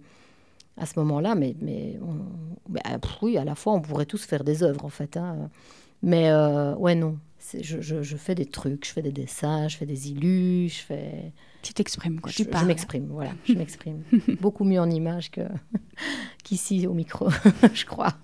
à 0.76 0.86
ce 0.86 0.98
moment-là, 0.98 1.34
mais, 1.34 1.54
mais 1.60 1.98
bah, 2.68 2.80
oui, 3.22 3.38
à 3.38 3.44
la 3.44 3.54
fois, 3.54 3.74
on 3.74 3.80
pourrait 3.80 4.06
tous 4.06 4.24
faire 4.24 4.44
des 4.44 4.62
œuvres, 4.62 4.84
en 4.84 4.90
fait. 4.90 5.16
Hein. 5.16 5.50
Mais 6.02 6.30
euh, 6.30 6.74
ouais, 6.76 6.94
non. 6.94 7.18
Je, 7.60 7.80
je, 7.80 8.02
je, 8.02 8.16
fais 8.16 8.34
des 8.34 8.46
trucs, 8.46 8.86
je 8.86 8.92
fais 8.92 9.02
des 9.02 9.12
dessins, 9.12 9.68
je 9.68 9.76
fais 9.76 9.84
des 9.86 10.10
illus, 10.10 10.70
je 10.70 10.82
fais... 10.82 11.32
Tu 11.62 11.74
t'exprimes, 11.74 12.20
quoi. 12.20 12.32
Je, 12.32 12.42
je 12.42 12.64
m'exprime, 12.64 13.08
voilà. 13.10 13.32
Je 13.46 13.52
m'exprime. 13.52 14.02
Beaucoup 14.40 14.64
mieux 14.64 14.80
en 14.80 14.90
image 14.90 15.30
que 15.30 15.42
qu'ici 16.44 16.86
au 16.86 16.94
micro, 16.94 17.28
je 17.74 17.84
crois. 17.84 18.14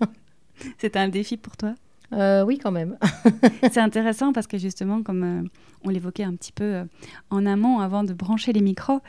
C'est 0.78 0.96
un 0.96 1.08
défi 1.08 1.36
pour 1.36 1.56
toi? 1.56 1.74
Euh, 2.12 2.42
oui, 2.44 2.58
quand 2.58 2.72
même. 2.72 2.96
c'est 3.62 3.78
intéressant 3.78 4.32
parce 4.32 4.46
que 4.46 4.58
justement, 4.58 5.02
comme 5.02 5.22
euh, 5.22 5.48
on 5.84 5.90
l'évoquait 5.90 6.24
un 6.24 6.34
petit 6.34 6.52
peu 6.52 6.64
euh, 6.64 6.84
en 7.30 7.46
amont, 7.46 7.80
avant 7.80 8.04
de 8.04 8.12
brancher 8.12 8.52
les 8.52 8.61
micros, 8.61 9.00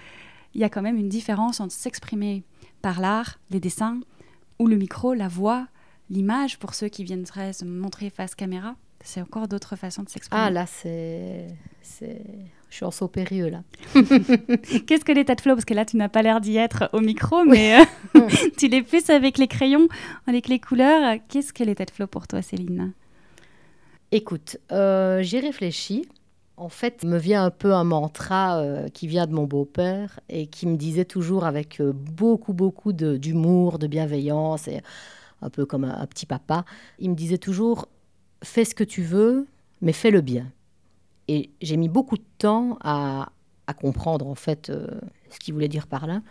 il 0.54 0.62
y 0.62 0.64
a 0.64 0.70
quand 0.70 0.82
même 0.82 0.98
une 0.98 1.10
différence 1.10 1.60
entre 1.60 1.74
s'exprimer 1.74 2.44
par 2.82 3.00
l'art, 3.00 3.40
les 3.50 3.60
dessins, 3.60 4.00
ou 4.60 4.68
le 4.68 4.76
micro, 4.76 5.14
la 5.14 5.28
voix, 5.28 5.68
l'image, 6.10 6.60
pour 6.60 6.74
ceux 6.74 6.90
qui 6.90 7.04
viendraient 7.04 7.54
se 7.54 7.66
montrer 7.66 8.10
face 8.10 8.36
caméra. 8.36 8.76
C'est 9.04 9.22
encore 9.22 9.48
d'autres 9.48 9.76
façons 9.76 10.04
de 10.04 10.10
s'exprimer. 10.10 10.44
Ah 10.46 10.52
là, 10.52 10.66
c'est... 10.68 11.48
Je 12.72 12.78
suis 12.78 12.86
en 12.86 12.92
saut 12.92 13.10
périlleux, 13.10 13.50
là. 13.50 13.64
Qu'est-ce 13.94 15.04
que 15.04 15.12
l'état 15.12 15.36
de 15.36 15.42
flow? 15.42 15.56
Parce 15.56 15.66
que 15.66 15.74
là, 15.74 15.84
tu 15.84 15.98
n'as 15.98 16.08
pas 16.08 16.22
l'air 16.22 16.40
d'y 16.40 16.56
être 16.56 16.90
au 16.94 17.02
micro, 17.02 17.44
mais 17.44 17.78
tu 18.58 18.70
l'es 18.70 18.82
plus 18.82 19.10
avec 19.10 19.38
les 19.38 19.50
crayons, 19.50 19.90
avec 20.26 20.48
les 20.48 20.60
couleurs. 20.60 21.18
Qu'est-ce 21.28 21.52
que 21.52 21.66
l'état 21.66 21.84
de 21.84 21.92
flow 21.92 22.08
pour 22.08 22.28
toi, 22.28 22.42
Céline? 22.42 22.94
Écoute, 24.14 24.56
euh, 24.72 25.22
j'y 25.22 25.42
réfléchis. 25.42 26.08
En 26.56 26.70
fait, 26.70 27.04
me 27.04 27.18
vient 27.18 27.44
un 27.44 27.50
peu 27.50 27.74
un 27.74 27.84
mantra 27.84 28.60
euh, 28.60 28.88
qui 28.88 29.06
vient 29.06 29.28
de 29.28 29.34
mon 29.34 29.44
beau-père 29.44 30.22
et 30.30 30.48
qui 30.48 30.66
me 30.66 30.78
disait 30.78 31.06
toujours 31.06 31.44
avec 31.44 31.82
euh, 31.82 31.92
beaucoup, 31.94 32.54
beaucoup 32.54 32.94
d'humour, 32.94 33.80
de, 33.80 33.88
bienveillance 33.88 34.70
et 34.70 34.82
un 35.42 35.50
peu 35.50 35.66
comme 35.66 35.84
un, 35.84 36.06
petit 36.06 36.26
papa. 36.26 36.64
Il 37.00 37.10
me 37.10 37.16
disait 37.16 37.38
toujours 37.38 37.90
fais 38.44 38.64
ce 38.64 38.76
que 38.76 38.86
tu 38.86 39.02
veux, 39.02 39.46
mais 39.82 39.92
fais 39.92 40.12
le 40.12 40.22
bien. 40.22 40.46
Et 41.32 41.52
j'ai 41.62 41.78
mis 41.78 41.90
beaucoup 41.90 42.18
de 42.18 42.26
temps 42.38 42.78
à, 42.82 43.30
comprendre 43.80 44.28
en 44.28 44.36
fait 44.36 44.70
ce 45.30 45.40
qu'il 45.40 45.54
voulait 45.54 45.70
dire 45.70 45.88
par 45.88 46.06
là. 46.06 46.22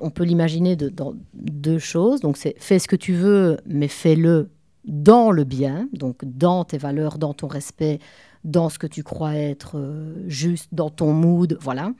On 0.00 0.10
peut 0.10 0.24
l'imaginer 0.24 0.74
dans 0.74 1.14
deux 1.34 1.78
choses. 1.78 2.20
Donc 2.20 2.36
c'est 2.36 2.56
fais 2.58 2.80
ce 2.80 2.88
que 2.88 2.96
tu 2.96 3.12
veux, 3.12 3.58
mais 3.64 3.86
fais-le 3.86 4.50
dans 4.84 5.30
le 5.30 5.44
bien, 5.44 5.88
donc 5.92 6.24
dans 6.24 6.64
tes 6.64 6.78
valeurs, 6.78 7.18
dans 7.18 7.34
ton 7.34 7.46
respect, 7.46 7.98
dans 8.44 8.68
ce 8.68 8.78
que 8.78 8.86
tu 8.86 9.02
crois 9.02 9.34
être 9.34 9.78
euh, 9.78 10.24
juste, 10.26 10.68
dans 10.72 10.90
ton 10.90 11.12
mood, 11.12 11.58
voilà. 11.60 11.92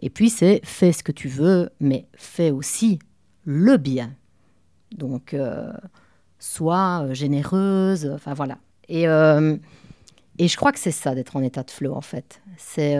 Et 0.00 0.10
puis 0.10 0.30
c'est 0.30 0.60
fais 0.62 0.92
ce 0.92 1.02
que 1.02 1.12
tu 1.12 1.28
veux, 1.28 1.70
mais 1.80 2.06
fais 2.14 2.50
aussi 2.50 2.98
le 3.44 3.76
bien. 3.76 4.12
Donc 4.92 5.34
euh, 5.34 5.72
sois 6.38 7.04
euh, 7.04 7.14
généreuse, 7.14 8.10
enfin 8.14 8.34
voilà. 8.34 8.58
Et, 8.88 9.06
et 10.38 10.48
je 10.48 10.56
crois 10.56 10.72
que 10.72 10.78
c'est 10.78 10.90
ça 10.90 11.14
d'être 11.14 11.36
en 11.36 11.42
état 11.42 11.62
de 11.62 11.70
flow 11.70 11.94
en 11.94 12.00
fait. 12.00 12.40
C'est 12.56 12.96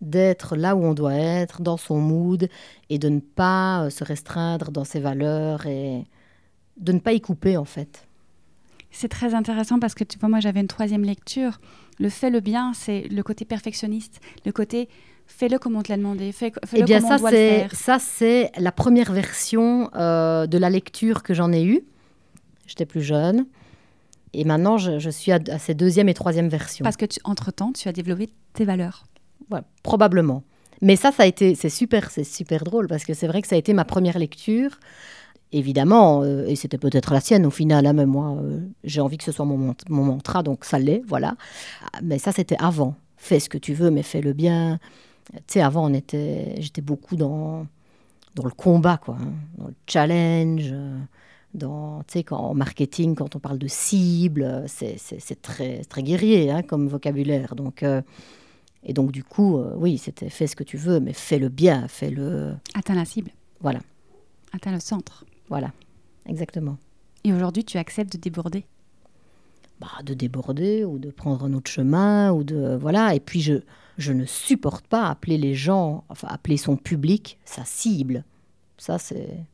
d'être 0.00 0.56
là 0.56 0.76
où 0.76 0.84
on 0.84 0.94
doit 0.94 1.14
être, 1.14 1.62
dans 1.62 1.76
son 1.76 1.98
mood, 1.98 2.48
et 2.88 2.98
de 2.98 3.08
ne 3.08 3.20
pas 3.20 3.90
se 3.90 4.04
restreindre 4.04 4.70
dans 4.70 4.84
ses 4.84 5.00
valeurs 5.00 5.66
et 5.66 6.04
de 6.76 6.92
ne 6.92 6.98
pas 6.98 7.12
y 7.12 7.20
couper 7.20 7.56
en 7.56 7.64
fait. 7.64 8.06
C'est 8.90 9.08
très 9.08 9.34
intéressant 9.34 9.78
parce 9.78 9.94
que 9.94 10.04
tu 10.04 10.18
vois, 10.18 10.28
moi 10.28 10.40
j'avais 10.40 10.60
une 10.60 10.68
troisième 10.68 11.04
lecture. 11.04 11.60
Le 11.98 12.08
fait 12.08 12.30
le 12.30 12.40
bien, 12.40 12.72
c'est 12.74 13.02
le 13.10 13.22
côté 13.22 13.44
perfectionniste, 13.44 14.20
le 14.46 14.52
côté 14.52 14.88
fais-le 15.26 15.58
comme 15.58 15.76
on 15.76 15.82
te 15.82 15.92
l'a 15.92 15.98
demandé, 15.98 16.32
fais, 16.32 16.50
le 16.72 16.78
eh 16.78 16.82
bien, 16.84 17.00
ça, 17.00 17.18
c'est, 17.18 17.68
Ça, 17.74 17.98
c'est 17.98 18.50
la 18.56 18.72
première 18.72 19.12
version 19.12 19.90
euh, 19.94 20.46
de 20.46 20.56
la 20.56 20.70
lecture 20.70 21.22
que 21.22 21.34
j'en 21.34 21.52
ai 21.52 21.64
eue. 21.64 21.82
J'étais 22.66 22.86
plus 22.86 23.02
jeune. 23.02 23.46
Et 24.34 24.44
maintenant, 24.44 24.78
je, 24.78 25.10
suis 25.10 25.32
à, 25.32 25.40
ces 25.58 25.74
deuxième 25.74 26.08
et 26.08 26.14
troisième 26.14 26.48
versions. 26.48 26.82
Parce 26.82 26.96
que, 26.96 27.06
entre-temps, 27.24 27.72
tu 27.72 27.88
as 27.88 27.92
développé 27.92 28.28
tes 28.52 28.64
valeurs. 28.64 29.04
Ouais, 29.50 29.60
probablement. 29.82 30.42
Mais 30.82 30.96
ça, 30.96 31.10
ça 31.10 31.24
a 31.24 31.26
été, 31.26 31.54
c'est 31.54 31.70
super, 31.70 32.10
c'est 32.10 32.24
super 32.24 32.62
drôle 32.62 32.86
parce 32.86 33.04
que 33.04 33.14
c'est 33.14 33.26
vrai 33.26 33.42
que 33.42 33.48
ça 33.48 33.56
a 33.56 33.58
été 33.58 33.72
ma 33.72 33.84
première 33.84 34.18
lecture 34.18 34.78
évidemment, 35.52 36.22
euh, 36.22 36.46
et 36.46 36.56
c'était 36.56 36.78
peut-être 36.78 37.12
la 37.12 37.20
sienne 37.20 37.46
au 37.46 37.50
final, 37.50 37.86
hein, 37.86 37.92
même 37.92 38.10
moi, 38.10 38.36
euh, 38.36 38.60
j'ai 38.84 39.00
envie 39.00 39.16
que 39.16 39.24
ce 39.24 39.32
soit 39.32 39.44
mon, 39.44 39.74
mon 39.88 40.04
mantra, 40.04 40.42
donc 40.42 40.64
ça 40.64 40.78
l'est, 40.78 41.02
voilà. 41.06 41.36
Mais 42.02 42.18
ça, 42.18 42.32
c'était 42.32 42.56
avant. 42.58 42.94
Fais 43.16 43.40
ce 43.40 43.48
que 43.48 43.58
tu 43.58 43.74
veux, 43.74 43.90
mais 43.90 44.02
fais-le 44.02 44.32
bien. 44.32 44.78
Tu 45.32 45.40
sais, 45.46 45.60
avant, 45.60 45.90
on 45.90 45.94
était, 45.94 46.54
j'étais 46.60 46.82
beaucoup 46.82 47.16
dans, 47.16 47.66
dans 48.34 48.44
le 48.44 48.50
combat, 48.50 48.98
quoi, 48.98 49.16
hein, 49.20 49.32
dans 49.56 49.68
le 49.68 49.74
challenge, 49.86 50.72
dans, 51.54 52.02
tu 52.04 52.20
sais, 52.20 52.32
en 52.32 52.54
marketing, 52.54 53.14
quand 53.14 53.36
on 53.36 53.38
parle 53.38 53.58
de 53.58 53.68
cible, 53.68 54.64
c'est 54.66 55.42
très, 55.42 55.84
très 55.84 56.02
guerrier 56.02 56.50
hein, 56.50 56.62
comme 56.62 56.88
vocabulaire. 56.88 57.54
Donc, 57.54 57.82
euh, 57.82 58.02
et 58.84 58.92
donc, 58.92 59.12
du 59.12 59.24
coup, 59.24 59.58
oui, 59.76 59.98
c'était 59.98 60.30
fais 60.30 60.46
ce 60.46 60.54
que 60.54 60.64
tu 60.64 60.76
veux, 60.76 61.00
mais 61.00 61.12
fais-le 61.12 61.48
bien, 61.48 61.88
fais-le. 61.88 62.54
Atteins 62.74 62.94
la 62.94 63.04
cible. 63.04 63.30
Voilà. 63.60 63.80
Atteins 64.52 64.72
le 64.72 64.80
centre. 64.80 65.24
Voilà, 65.48 65.72
exactement. 66.26 66.78
Et 67.24 67.32
aujourd'hui, 67.32 67.64
tu 67.64 67.78
acceptes 67.78 68.12
de 68.12 68.18
déborder? 68.18 68.64
Bah, 69.80 69.88
De 70.04 70.14
déborder 70.14 70.84
ou 70.84 70.98
de 70.98 71.10
prendre 71.10 71.44
un 71.44 71.52
autre 71.52 71.70
chemin 71.70 72.32
ou 72.32 72.44
de 72.44 72.76
voilà. 72.80 73.14
Et 73.14 73.20
puis 73.20 73.40
je 73.40 73.60
je 73.96 74.12
ne 74.12 74.24
supporte 74.24 74.86
pas 74.86 75.08
appeler 75.08 75.38
les 75.38 75.54
gens, 75.54 76.04
enfin 76.08 76.28
appeler 76.30 76.56
son 76.56 76.76
public 76.76 77.38
sa 77.44 77.64
cible. 77.64 78.24
Ça 78.76 78.98
c'est 78.98 79.44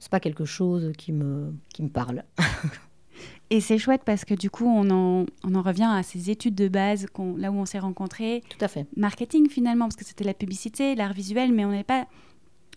c'est 0.00 0.10
pas 0.10 0.18
quelque 0.18 0.46
chose 0.46 0.92
qui 0.98 1.12
me, 1.12 1.54
qui 1.72 1.84
me 1.84 1.88
parle. 1.88 2.24
Et 3.50 3.60
c'est 3.60 3.78
chouette 3.78 4.02
parce 4.04 4.24
que 4.24 4.32
du 4.32 4.48
coup, 4.48 4.66
on 4.66 4.90
en, 4.90 5.26
on 5.44 5.54
en 5.54 5.62
revient 5.62 5.88
à 5.90 6.02
ces 6.02 6.30
études 6.30 6.54
de 6.54 6.68
base, 6.68 7.06
là 7.36 7.50
où 7.50 7.56
on 7.56 7.66
s'est 7.66 7.78
rencontrés. 7.78 8.42
Tout 8.48 8.64
à 8.64 8.68
fait. 8.68 8.86
Marketing 8.96 9.48
finalement, 9.50 9.86
parce 9.86 9.96
que 9.96 10.04
c'était 10.04 10.24
la 10.24 10.34
publicité, 10.34 10.94
l'art 10.94 11.12
visuel, 11.12 11.52
mais 11.52 11.64
on 11.64 11.72
n'était 11.72 11.84
pas, 11.84 12.06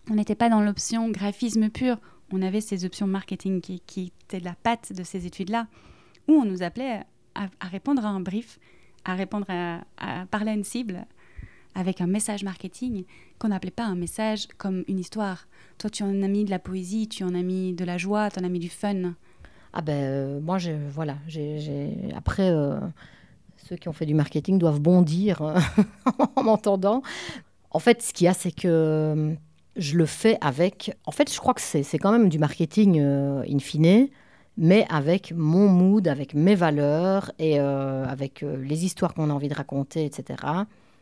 on 0.09 0.21
pas 0.21 0.49
dans 0.49 0.61
l'option 0.61 1.09
graphisme 1.09 1.69
pur. 1.69 1.97
On 2.31 2.41
avait 2.41 2.61
ces 2.61 2.85
options 2.85 3.07
marketing 3.07 3.61
qui, 3.61 3.81
qui 3.81 4.11
étaient 4.23 4.39
la 4.39 4.55
patte 4.55 4.91
de 4.91 5.03
ces 5.03 5.25
études-là, 5.25 5.67
où 6.27 6.33
on 6.33 6.45
nous 6.45 6.63
appelait 6.63 7.01
à, 7.35 7.47
répondre 7.67 8.05
à 8.05 8.09
un 8.09 8.19
brief, 8.19 8.59
à 9.05 9.13
répondre 9.13 9.45
à, 9.49 9.81
à 9.97 10.25
parler 10.25 10.51
à 10.51 10.55
une 10.55 10.63
cible 10.63 11.05
avec 11.75 12.01
un 12.01 12.07
message 12.07 12.43
marketing 12.43 13.03
qu'on 13.39 13.49
n'appelait 13.49 13.71
pas 13.71 13.85
un 13.85 13.95
message 13.95 14.47
comme 14.57 14.83
une 14.87 14.99
histoire. 14.99 15.47
Toi, 15.77 15.89
tu 15.89 16.03
en 16.03 16.21
as 16.21 16.27
mis 16.27 16.45
de 16.45 16.49
la 16.49 16.59
poésie, 16.59 17.07
tu 17.07 17.23
en 17.23 17.33
as 17.33 17.41
mis 17.41 17.73
de 17.73 17.85
la 17.85 17.97
joie, 17.97 18.29
tu 18.29 18.39
en 18.39 18.43
as 18.43 18.49
mis 18.49 18.59
du 18.59 18.69
fun. 18.69 19.13
Ah 19.73 19.81
ben, 19.81 20.03
euh, 20.03 20.39
moi, 20.39 20.57
voilà, 20.91 21.17
j'ai, 21.27 21.97
après, 22.15 22.49
euh, 22.49 22.79
ceux 23.67 23.75
qui 23.75 23.89
ont 23.89 23.93
fait 23.93 24.05
du 24.05 24.13
marketing 24.13 24.59
doivent 24.59 24.79
bondir 24.79 25.41
euh, 25.41 25.59
en 26.35 26.43
m'entendant. 26.43 27.01
En 27.71 27.79
fait, 27.79 28.03
ce 28.03 28.13
qu'il 28.13 28.25
y 28.25 28.27
a, 28.27 28.33
c'est 28.33 28.51
que 28.51 29.35
je 29.75 29.97
le 29.97 30.05
fais 30.05 30.37
avec... 30.41 30.95
En 31.05 31.11
fait, 31.11 31.33
je 31.33 31.39
crois 31.39 31.55
que 31.55 31.61
c'est, 31.61 31.81
c'est 31.81 31.97
quand 31.97 32.11
même 32.11 32.29
du 32.29 32.37
marketing 32.37 33.01
in 33.01 33.59
fine, 33.59 34.09
mais 34.57 34.85
avec 34.89 35.33
mon 35.35 35.67
mood, 35.67 36.07
avec 36.07 36.35
mes 36.35 36.53
valeurs 36.53 37.31
et 37.39 37.57
avec 37.57 38.41
les 38.41 38.85
histoires 38.85 39.15
qu'on 39.15 39.31
a 39.31 39.33
envie 39.33 39.47
de 39.47 39.55
raconter, 39.55 40.05
etc 40.05 40.35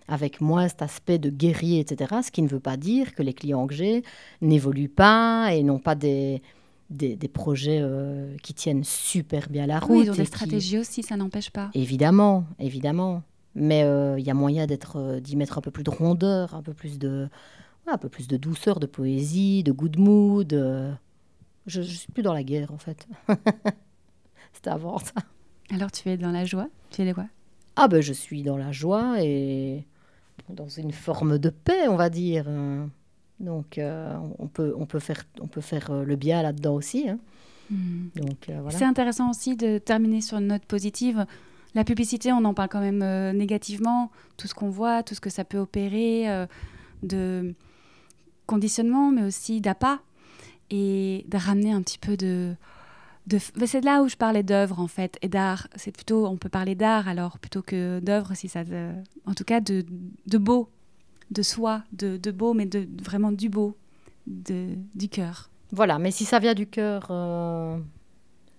avec 0.07 0.41
moi 0.41 0.67
cet 0.67 0.81
aspect 0.81 1.17
de 1.17 1.29
guerrier, 1.29 1.79
etc. 1.79 2.15
Ce 2.23 2.31
qui 2.31 2.41
ne 2.41 2.47
veut 2.47 2.59
pas 2.59 2.77
dire 2.77 3.13
que 3.13 3.23
les 3.23 3.33
clients 3.33 3.67
que 3.67 3.73
j'ai 3.73 4.03
n'évoluent 4.41 4.89
pas 4.89 5.53
et 5.53 5.63
n'ont 5.63 5.79
pas 5.79 5.95
des, 5.95 6.41
des, 6.91 7.27
projets 7.27 7.79
euh, 7.81 8.35
qui 8.43 8.53
tiennent 8.53 8.83
super 8.83 9.49
bien 9.49 9.65
la 9.65 9.79
route. 9.79 9.91
Oui, 9.91 10.03
ils 10.05 10.11
ont 10.11 10.15
des 10.15 10.25
stratégies 10.25 10.77
aussi, 10.77 11.03
ça 11.03 11.15
n'empêche 11.15 11.49
pas. 11.49 11.69
Évidemment, 11.73 12.45
évidemment. 12.59 13.23
Mais 13.55 13.83
euh, 13.83 14.17
il 14.19 14.25
y 14.25 14.31
a 14.31 14.33
moyen 14.33 14.65
d'être, 14.65 14.97
euh, 14.97 15.19
d'y 15.19 15.35
mettre 15.35 15.57
un 15.57 15.61
peu 15.61 15.71
plus 15.71 15.83
de 15.83 15.89
rondeur, 15.89 16.55
un 16.55 16.61
peu 16.61 16.73
plus 16.73 16.99
de, 16.99 17.27
un 17.87 17.97
peu 17.97 18.09
plus 18.09 18.27
de 18.27 18.37
douceur, 18.37 18.79
de 18.79 18.85
poésie, 18.85 19.63
de 19.63 19.71
good 19.71 19.97
mood. 19.97 20.51
Je 21.67 21.79
ne 21.79 21.85
suis 21.85 22.11
plus 22.11 22.23
dans 22.23 22.33
la 22.33 22.43
guerre, 22.43 22.71
en 22.71 22.77
fait. 22.77 23.07
C'était 24.53 24.69
avant 24.69 24.97
ça. 24.99 25.13
Alors, 25.73 25.91
tu 25.91 26.09
es 26.09 26.17
dans 26.17 26.31
la 26.31 26.45
joie? 26.45 26.67
Tu 26.89 27.01
es 27.01 27.13
quoi? 27.13 27.27
Ah 27.75 27.87
ben, 27.87 28.01
je 28.01 28.13
suis 28.13 28.43
dans 28.43 28.57
la 28.57 28.71
joie 28.71 29.23
et 29.23 29.85
dans 30.53 30.67
une 30.67 30.91
forme 30.91 31.37
de 31.37 31.49
paix, 31.49 31.87
on 31.87 31.95
va 31.95 32.09
dire. 32.09 32.47
Donc, 33.41 33.77
euh, 33.77 34.15
on, 34.39 34.47
peut, 34.47 34.73
on, 34.77 34.85
peut 34.85 34.99
faire, 34.99 35.23
on 35.41 35.47
peut 35.47 35.61
faire 35.61 35.89
euh, 35.89 36.05
le 36.05 36.15
bien 36.15 36.43
là-dedans 36.43 36.75
aussi. 36.75 37.09
Hein. 37.09 37.17
Hmm. 37.69 38.09
Donc, 38.15 38.49
euh, 38.49 38.59
voilà. 38.61 38.77
C'est 38.77 38.85
intéressant 38.85 39.31
aussi 39.31 39.55
de 39.57 39.79
terminer 39.79 40.21
sur 40.21 40.37
une 40.37 40.47
note 40.47 40.65
positive. 40.65 41.25
La 41.73 41.83
publicité, 41.83 42.31
on 42.31 42.45
en 42.45 42.53
parle 42.53 42.69
quand 42.69 42.81
même 42.81 43.35
négativement. 43.35 44.11
Tout 44.37 44.47
ce 44.47 44.53
qu'on 44.53 44.69
voit, 44.69 45.03
tout 45.03 45.15
ce 45.15 45.21
que 45.21 45.29
ça 45.29 45.45
peut 45.45 45.57
opérer 45.57 46.25
de 47.01 47.55
conditionnement, 48.45 49.09
mais 49.09 49.23
aussi 49.23 49.61
d'appât. 49.61 49.99
Et 50.69 51.25
de 51.29 51.37
ramener 51.37 51.71
un 51.71 51.81
petit 51.81 51.97
peu 51.97 52.17
de, 52.17 52.53
c'est 53.37 53.83
là 53.83 54.01
où 54.01 54.07
je 54.09 54.15
parlais 54.15 54.43
d'œuvre 54.43 54.79
en 54.79 54.87
fait 54.87 55.17
et 55.21 55.29
d'art. 55.29 55.67
C'est 55.75 55.91
plutôt, 55.91 56.27
on 56.27 56.37
peut 56.37 56.49
parler 56.49 56.75
d'art 56.75 57.07
alors 57.07 57.39
plutôt 57.39 57.61
que 57.61 57.99
d'œuvre 57.99 58.33
si 58.35 58.47
ça, 58.47 58.63
en 59.25 59.33
tout 59.33 59.43
cas 59.43 59.61
de, 59.61 59.85
de 60.27 60.37
beau, 60.37 60.69
de 61.31 61.41
soi, 61.41 61.83
de, 61.93 62.17
de, 62.17 62.31
beau, 62.31 62.53
mais 62.53 62.65
de 62.65 62.87
vraiment 63.01 63.31
du 63.31 63.49
beau, 63.49 63.77
de, 64.27 64.75
du 64.95 65.07
cœur. 65.07 65.49
Voilà, 65.71 65.99
mais 65.99 66.11
si 66.11 66.25
ça 66.25 66.39
vient 66.39 66.53
du 66.53 66.67
cœur, 66.67 67.07
euh, 67.09 67.79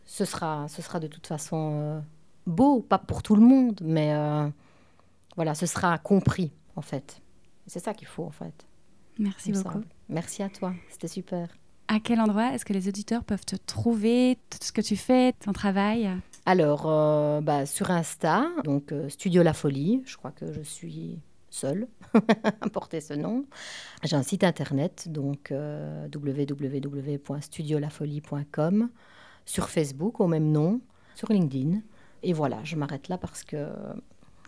ce 0.06 0.24
sera, 0.24 0.66
ce 0.68 0.80
sera 0.80 0.98
de 0.98 1.06
toute 1.06 1.26
façon 1.26 1.72
euh, 1.74 2.00
beau, 2.46 2.80
pas 2.80 2.98
pour 2.98 3.22
tout 3.22 3.36
le 3.36 3.42
monde, 3.42 3.80
mais 3.84 4.14
euh, 4.14 4.48
voilà, 5.36 5.54
ce 5.54 5.66
sera 5.66 5.98
compris 5.98 6.52
en 6.76 6.82
fait. 6.82 7.20
C'est 7.66 7.80
ça 7.80 7.92
qu'il 7.94 8.08
faut 8.08 8.24
en 8.24 8.30
fait. 8.30 8.66
Merci 9.18 9.52
beaucoup. 9.52 9.82
Merci 10.08 10.42
à 10.42 10.48
toi, 10.48 10.72
c'était 10.90 11.08
super. 11.08 11.48
À 11.92 12.00
quel 12.00 12.20
endroit 12.22 12.54
est-ce 12.54 12.64
que 12.64 12.72
les 12.72 12.88
auditeurs 12.88 13.22
peuvent 13.22 13.44
te 13.44 13.54
trouver, 13.54 14.38
tout 14.48 14.56
ce 14.62 14.72
que 14.72 14.80
tu 14.80 14.96
fais, 14.96 15.34
ton 15.34 15.52
travail? 15.52 16.08
Alors, 16.46 16.84
euh, 16.86 17.42
bah, 17.42 17.66
sur 17.66 17.90
Insta, 17.90 18.48
donc 18.64 18.92
euh, 18.92 19.10
Studio 19.10 19.42
La 19.42 19.52
Folie, 19.52 20.02
je 20.06 20.16
crois 20.16 20.30
que 20.30 20.50
je 20.54 20.62
suis 20.62 21.18
seule 21.50 21.86
à 22.14 22.70
porter 22.70 23.02
ce 23.02 23.12
nom. 23.12 23.44
J'ai 24.04 24.16
un 24.16 24.22
site 24.22 24.42
internet, 24.42 25.10
donc 25.10 25.52
euh, 25.52 26.08
www.studiolafolie.com, 26.14 28.88
sur 29.44 29.68
Facebook 29.68 30.18
au 30.20 30.28
même 30.28 30.50
nom, 30.50 30.80
sur 31.14 31.30
LinkedIn. 31.30 31.82
Et 32.22 32.32
voilà, 32.32 32.64
je 32.64 32.76
m'arrête 32.76 33.08
là 33.08 33.18
parce 33.18 33.44
que 33.44 33.68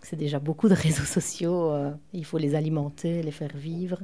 c'est 0.01 0.17
déjà 0.17 0.39
beaucoup 0.39 0.71
de 0.71 0.75
réseaux 0.75 1.05
sociaux. 1.05 1.75
il 2.15 2.25
faut 2.25 2.39
les 2.39 2.55
alimenter, 2.55 3.23
les 3.23 3.33
faire 3.33 3.55
vivre. 3.55 4.01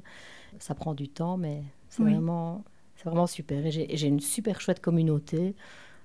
Ça 0.59 0.75
prend 0.75 0.93
du 0.93 1.09
temps, 1.09 1.39
mais 1.39 1.63
c'est 1.89 2.03
vraiment 2.03 2.63
c'est 3.01 3.09
vraiment 3.09 3.27
super. 3.27 3.65
Et 3.65 3.71
j'ai 3.71 4.07
une 4.07 4.21
super 4.21 4.61
chouette 4.61 4.81
communauté 4.81 5.55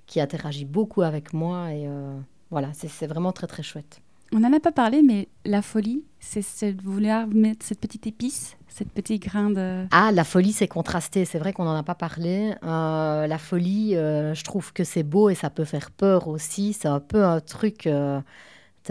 qui 0.06 0.20
interagit 0.20 0.64
beaucoup 0.64 1.02
avec 1.02 1.34
moi. 1.34 1.72
Et 1.72 1.86
euh, 1.86 2.18
voilà, 2.50 2.70
c'est 2.72 3.06
vraiment 3.06 3.32
très, 3.32 3.46
très 3.46 3.62
chouette. 3.62 4.00
On 4.32 4.40
n'en 4.40 4.52
a 4.52 4.60
pas 4.60 4.72
parlé, 4.72 5.02
mais 5.02 5.28
la 5.44 5.62
folie, 5.62 6.04
c'est 6.20 6.80
vouloir 6.80 7.28
mettre 7.28 7.64
cette 7.64 7.80
petite 7.80 8.06
épice, 8.06 8.56
cette 8.68 8.90
petite 8.90 9.22
grain 9.22 9.50
de... 9.50 9.86
Ah, 9.90 10.10
la 10.10 10.24
folie, 10.24 10.52
c'est 10.52 10.68
contrasté. 10.68 11.24
C'est 11.26 11.38
vrai 11.38 11.52
qu'on 11.52 11.64
n'en 11.64 11.76
a 11.76 11.82
pas 11.82 11.94
parlé. 11.94 12.54
Euh, 12.64 13.26
la 13.26 13.38
folie, 13.38 13.94
euh, 13.94 14.34
je 14.34 14.42
trouve 14.42 14.72
que 14.72 14.82
c'est 14.82 15.04
beau 15.04 15.28
et 15.28 15.34
ça 15.34 15.50
peut 15.50 15.64
faire 15.64 15.90
peur 15.90 16.28
aussi. 16.28 16.72
C'est 16.72 16.88
un 16.88 17.00
peu 17.00 17.22
un 17.24 17.40
truc 17.40 17.86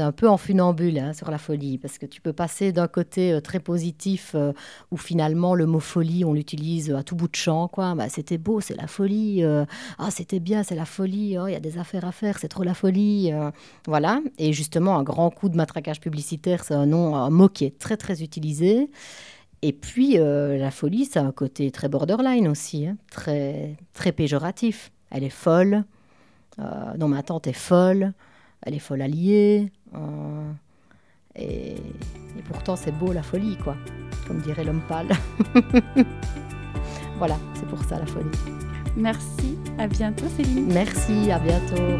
un 0.01 0.11
peu 0.11 0.27
en 0.27 0.37
funambule 0.37 0.97
hein, 0.99 1.13
sur 1.13 1.31
la 1.31 1.37
folie, 1.37 1.77
parce 1.77 1.97
que 1.97 2.05
tu 2.05 2.21
peux 2.21 2.33
passer 2.33 2.71
d'un 2.71 2.87
côté 2.87 3.33
euh, 3.33 3.41
très 3.41 3.59
positif, 3.59 4.31
euh, 4.35 4.53
où 4.91 4.97
finalement 4.97 5.55
le 5.55 5.65
mot 5.65 5.79
folie, 5.79 6.25
on 6.25 6.33
l'utilise 6.33 6.91
à 6.91 7.03
tout 7.03 7.15
bout 7.15 7.27
de 7.27 7.35
champ, 7.35 7.67
quoi. 7.67 7.95
Bah, 7.95 8.09
c'était 8.09 8.37
beau, 8.37 8.61
c'est 8.61 8.75
la 8.75 8.87
folie. 8.87 9.43
Euh, 9.43 9.65
ah, 9.97 10.11
c'était 10.11 10.39
bien, 10.39 10.63
c'est 10.63 10.75
la 10.75 10.85
folie. 10.85 11.37
Oh, 11.39 11.47
il 11.47 11.53
y 11.53 11.55
a 11.55 11.59
des 11.59 11.77
affaires 11.77 12.05
à 12.05 12.11
faire, 12.11 12.37
c'est 12.39 12.47
trop 12.47 12.63
la 12.63 12.73
folie. 12.73 13.31
voilà. 13.87 14.21
Et 14.37 14.53
justement, 14.53 14.97
un 14.97 15.03
grand 15.03 15.29
coup 15.29 15.49
de 15.49 15.55
matraquage 15.55 15.99
publicitaire, 15.99 16.63
c'est 16.63 16.73
un 16.73 16.85
mot 17.29 17.49
qui 17.49 17.65
est 17.65 17.77
très 17.77 17.97
très 17.97 18.23
utilisé. 18.23 18.89
Et 19.61 19.73
puis, 19.73 20.17
la 20.17 20.71
folie, 20.71 21.05
ça 21.05 21.21
a 21.21 21.23
un 21.23 21.31
côté 21.31 21.71
très 21.71 21.89
borderline 21.89 22.47
aussi, 22.47 22.87
hein, 22.87 22.97
très, 23.11 23.75
très 23.93 24.11
péjoratif. 24.11 24.91
Elle 25.11 25.23
est 25.23 25.29
folle. 25.29 25.83
non, 26.57 27.07
ma 27.07 27.23
tante 27.23 27.47
est 27.47 27.53
folle 27.53 28.13
elle 28.65 28.73
est 28.73 28.79
folle 28.79 29.01
alliée. 29.01 29.71
Euh, 29.95 30.51
et, 31.35 31.75
pourtant, 32.47 32.75
c'est 32.75 32.91
beau 32.91 33.11
la 33.11 33.23
folie, 33.23 33.57
quoi. 33.57 33.75
Comme 34.27 34.39
dirait 34.39 34.63
l'homme 34.63 34.81
pâle. 34.87 35.09
voilà, 37.17 37.37
c'est 37.53 37.67
pour 37.67 37.83
ça 37.83 37.99
la 37.99 38.05
folie. 38.05 38.25
Merci, 38.95 39.57
à 39.77 39.87
bientôt 39.87 40.25
Céline. 40.35 40.71
Merci, 40.73 41.31
à 41.31 41.39
bientôt. 41.39 41.99